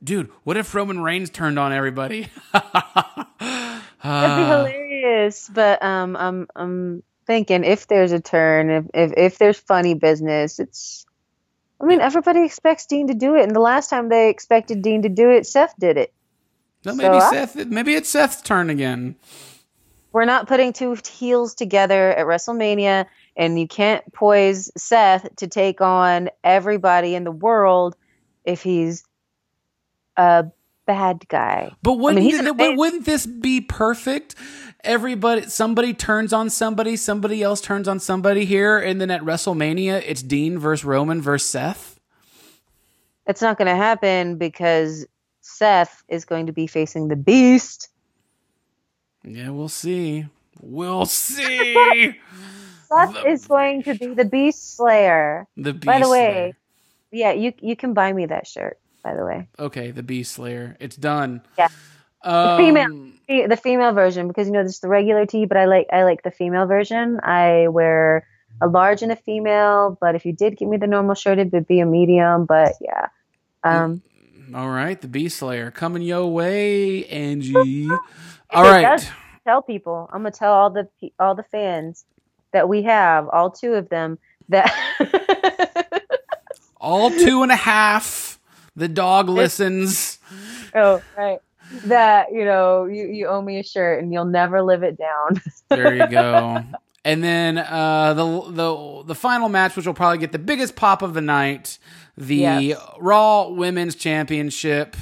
[0.03, 2.29] dude, what if Roman Reigns turned on everybody?
[2.53, 5.49] That'd be hilarious.
[5.53, 10.59] But um, I'm I'm thinking if there's a turn, if if if there's funny business,
[10.59, 11.05] it's.
[11.81, 15.01] I mean, everybody expects Dean to do it, and the last time they expected Dean
[15.01, 16.13] to do it, Seth did it.
[16.85, 17.55] No, maybe So I- Seth.
[17.67, 19.15] Maybe it's Seth's turn again.
[20.13, 25.81] We're not putting two heels together at WrestleMania, and you can't poise Seth to take
[25.81, 27.95] on everybody in the world
[28.45, 29.03] if he's
[30.15, 30.45] a
[30.85, 31.71] bad guy.
[31.81, 34.35] But wouldn't, he's an th- amazing- wouldn't this be perfect?
[34.83, 40.03] Everybody, somebody turns on somebody, somebody else turns on somebody here, and then at WrestleMania,
[40.05, 41.99] it's Dean versus Roman versus Seth.
[43.25, 45.05] It's not going to happen because
[45.39, 47.87] Seth is going to be facing the Beast.
[49.23, 50.25] Yeah, we'll see.
[50.61, 52.19] We'll see.
[52.89, 55.47] Seth The- is going to be the Beast Slayer.
[55.55, 56.57] the Beast By the way, Slayer.
[57.11, 58.77] Yeah, you you can buy me that shirt.
[59.03, 60.77] By the way, Okay, the Beast Slayer.
[60.79, 61.41] It's done.
[61.57, 61.67] Yeah.
[62.23, 63.09] Um, female.
[63.49, 66.23] The female version because you know there's the regular tee, but I like I like
[66.23, 67.19] the female version.
[67.23, 68.27] I wear
[68.61, 71.51] a large and a female, but if you did give me the normal shirt, it
[71.51, 72.45] would be a medium.
[72.45, 73.07] But yeah,
[73.63, 74.01] um,
[74.53, 77.89] All right, the Beast Slayer coming your way, Angie.
[77.89, 78.83] all right.
[78.83, 79.07] does.
[79.45, 80.09] tell people.
[80.13, 80.87] I'm gonna tell all the
[81.19, 82.05] all the fans
[82.51, 84.19] that we have, all two of them,
[84.49, 84.71] that
[86.83, 88.32] All two and a half.
[88.75, 90.19] The dog listens.
[90.75, 91.39] oh right
[91.85, 95.41] that you know you you owe me a shirt and you'll never live it down.
[95.69, 96.63] There you go.
[97.05, 101.01] And then uh, the the the final match, which will probably get the biggest pop
[101.01, 101.77] of the night,
[102.15, 102.77] the Yes.
[102.99, 104.95] Raw Women's Championship.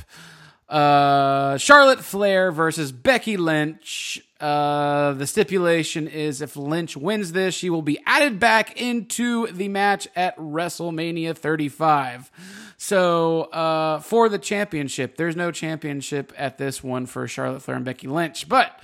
[0.70, 4.22] Uh, Charlotte Flair versus Becky Lynch.
[4.42, 9.68] Uh, the stipulation is if Lynch wins this, she will be added back into the
[9.68, 12.32] match at WrestleMania 35.
[12.78, 17.86] So, uh, for the championship, there's no championship at this one for Charlotte Flair and
[17.86, 18.50] Becky Lynch.
[18.50, 18.82] But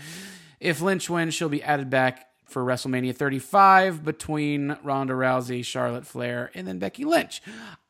[0.60, 6.52] if Lynch wins, she'll be added back for WrestleMania 35 between Ronda Rousey, Charlotte Flair,
[6.54, 7.42] and then Becky Lynch.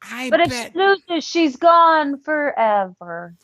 [0.01, 3.35] I But if bet she loses, she's gone forever.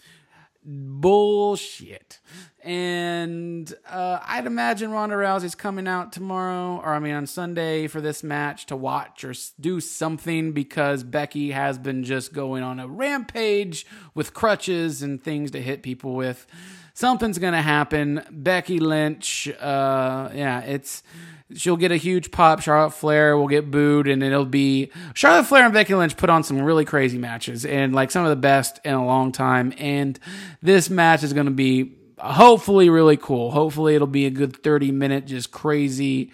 [0.65, 2.19] Bullshit.
[2.64, 7.99] And uh, I'd imagine Ronda Rousey's coming out tomorrow, or I mean on Sunday for
[7.99, 12.88] this match to watch or do something because Becky has been just going on a
[12.88, 16.48] rampage with crutches and things to hit people with.
[16.94, 18.24] Something's gonna happen.
[18.32, 21.02] Becky Lynch, uh, yeah, it's
[21.56, 22.61] she'll get a huge pop.
[22.61, 26.44] Charlotte Flair will get booed, and it'll be Charlotte Flair and Becky Lynch put on
[26.44, 29.74] some really crazy matches, and like some of the best in a long time.
[29.78, 30.20] And
[30.61, 33.52] this match is going to be hopefully really cool.
[33.52, 36.32] Hopefully, it'll be a good thirty minute, just crazy,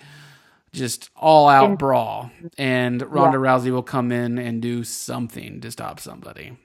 [0.73, 2.31] just all out brawl.
[2.57, 6.57] And Ronda Rousey will come in and do something to stop somebody.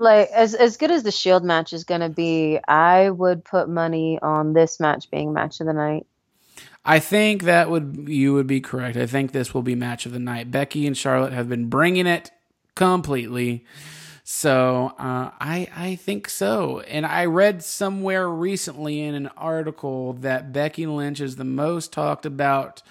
[0.00, 4.18] Like as as good as the Shield match is gonna be, I would put money
[4.20, 6.06] on this match being match of the night.
[6.86, 8.96] I think that would you would be correct.
[8.96, 10.50] I think this will be match of the night.
[10.50, 12.30] Becky and Charlotte have been bringing it
[12.74, 13.66] completely.
[14.24, 16.80] So uh, I I think so.
[16.80, 22.24] And I read somewhere recently in an article that Becky Lynch is the most talked
[22.24, 22.82] about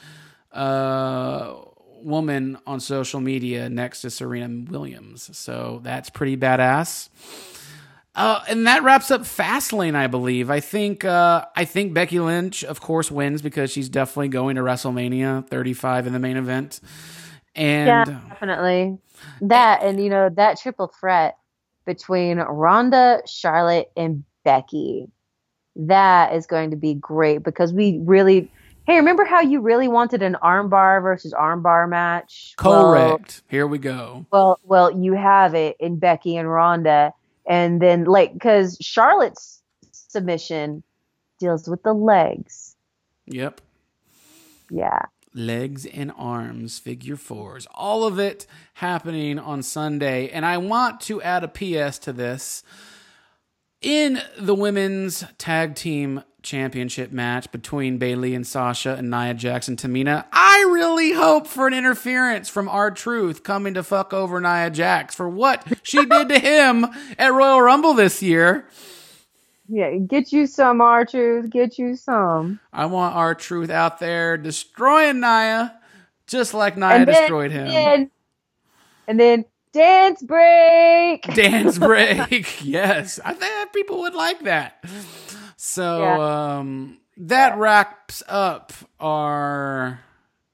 [0.51, 1.55] uh,
[2.03, 5.35] woman on social media next to Serena Williams.
[5.37, 7.09] So that's pretty badass.
[8.15, 10.49] Uh, and that wraps up Fastlane, I believe.
[10.49, 14.61] I think uh, I think Becky Lynch, of course, wins because she's definitely going to
[14.61, 16.81] WrestleMania 35 in the main event.
[17.55, 18.97] And yeah, definitely.
[19.41, 21.37] That and you know that triple threat
[21.85, 25.07] between Ronda, Charlotte, and Becky.
[25.75, 28.51] That is going to be great because we really.
[28.89, 32.55] Hey, remember how you really wanted an armbar versus armbar match?
[32.63, 33.43] Well, correct.
[33.47, 34.25] Here we go.
[34.31, 37.13] Well, well, you have it in Becky and Ronda,
[37.45, 39.61] and then like because Charlotte's
[39.91, 40.81] submission
[41.37, 42.75] deals with the legs.
[43.27, 43.61] Yep.
[44.71, 45.03] Yeah,
[45.35, 50.29] legs and arms, figure fours, all of it happening on Sunday.
[50.29, 52.63] And I want to add a PS to this.
[53.81, 59.77] In the women's tag team championship match between Bayley and Sasha and Nia Jax and
[59.77, 64.69] Tamina, I really hope for an interference from R Truth coming to fuck over Nia
[64.71, 66.85] Jax for what she did to him
[67.17, 68.67] at Royal Rumble this year.
[69.67, 69.95] yeah.
[69.97, 71.51] Get you some R Truth.
[71.51, 72.59] Get you some.
[72.73, 75.79] I want R Truth out there destroying Nia,
[76.25, 77.67] just like Nia then- destroyed him.
[77.67, 78.09] And,
[79.07, 81.21] and then dance break.
[81.35, 82.61] dance break.
[82.65, 84.83] yes, I think people would like that.
[85.61, 86.57] So Yeah.
[86.59, 89.99] um, that wraps up our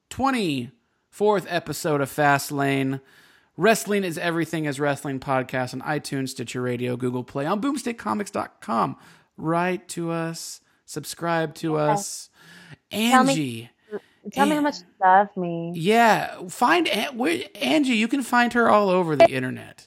[0.09, 0.71] twenty
[1.11, 3.01] fourth episode of Fast Lane.
[3.55, 8.97] Wrestling is everything is wrestling podcast on iTunes, Stitcher Radio, Google Play, on boomstickcomics.com.
[9.37, 12.31] Write to us, subscribe to us.
[12.89, 13.69] Tell me- Angie.
[14.31, 15.71] Tell me how much you love me.
[15.75, 17.95] Yeah, find An- where, Angie.
[17.95, 19.85] You can find her all over the internet.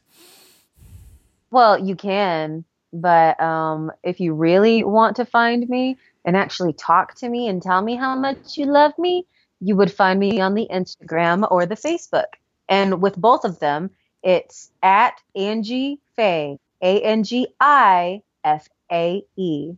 [1.50, 7.14] Well, you can, but um, if you really want to find me and actually talk
[7.16, 9.26] to me and tell me how much you love me,
[9.60, 12.36] you would find me on the Instagram or the Facebook.
[12.68, 13.90] And with both of them,
[14.22, 19.72] it's at Angi Fae, A N G I F A E.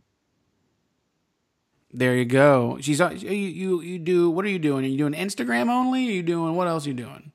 [1.93, 2.77] There you go.
[2.79, 4.85] She's you, you you do what are you doing?
[4.85, 6.07] Are you doing Instagram only?
[6.07, 7.31] Are you doing what else are you doing?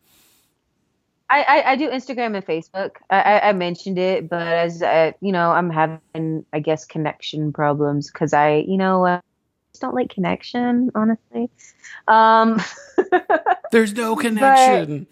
[1.28, 2.96] I, I, I do Instagram and Facebook.
[3.10, 7.52] I, I, I mentioned it, but as uh, you know, I'm having, I guess, connection
[7.52, 9.20] problems because I, you know, uh,
[9.72, 11.50] just don't like connection, honestly.
[12.06, 12.62] Um,
[13.72, 15.06] There's no connection.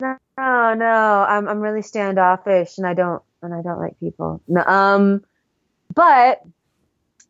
[0.00, 4.40] no, no, I'm I'm really standoffish, and I don't and I don't like people.
[4.46, 5.24] No, um,
[5.94, 6.42] but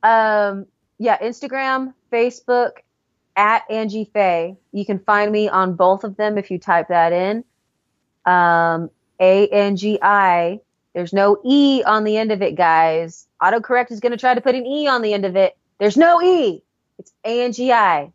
[0.02, 0.66] um,
[0.98, 2.78] yeah, Instagram, Facebook,
[3.36, 4.56] at Angi Fae.
[4.72, 7.44] You can find me on both of them if you type that in.
[8.24, 8.90] Um,
[9.20, 10.60] A N G I.
[10.94, 13.28] There's no E on the end of it, guys.
[13.42, 15.56] Autocorrect is going to try to put an E on the end of it.
[15.78, 16.62] There's no E.
[16.98, 18.12] It's A N G I.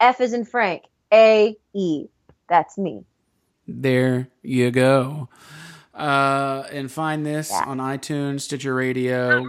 [0.00, 0.84] F is in Frank.
[1.12, 2.06] A E.
[2.48, 3.04] That's me.
[3.66, 5.28] There you go.
[5.92, 7.64] Uh, and find this Yeah.
[7.66, 9.44] on iTunes, Stitcher Radio,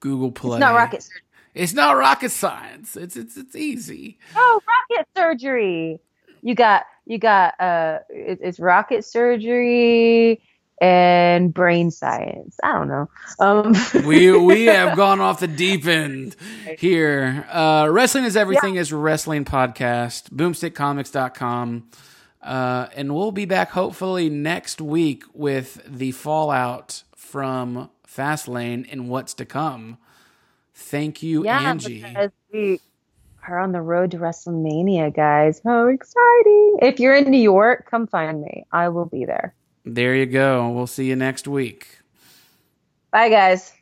[0.00, 0.56] Google Play.
[0.56, 1.20] It's not rocket surgery.
[1.54, 2.96] It's not rocket science.
[2.96, 4.18] It's it's it's easy.
[4.36, 6.00] Oh, rocket surgery.
[6.42, 10.42] You got you got uh it, it's rocket surgery
[10.80, 12.56] and brain science.
[12.62, 13.10] I don't know.
[13.38, 13.74] Um
[14.06, 16.36] we we have gone off the deep end
[16.78, 17.46] here.
[17.50, 21.88] Uh, Wrestling is Everything is Wrestling Podcast, boomstickcomics.com.
[22.42, 29.34] Uh, and we'll be back hopefully next week with the fallout from Fastlane and what's
[29.34, 29.98] to come.
[30.80, 32.02] Thank you, yeah, Angi.
[32.02, 32.80] because we
[33.46, 35.60] are on the road to WrestleMania, guys.
[35.64, 36.78] How exciting.
[36.82, 38.64] If you're in New York, come find me.
[38.72, 39.54] I will be there.
[39.84, 40.68] There you go.
[40.70, 41.98] We'll see you next week.
[43.12, 43.72] Bye guys.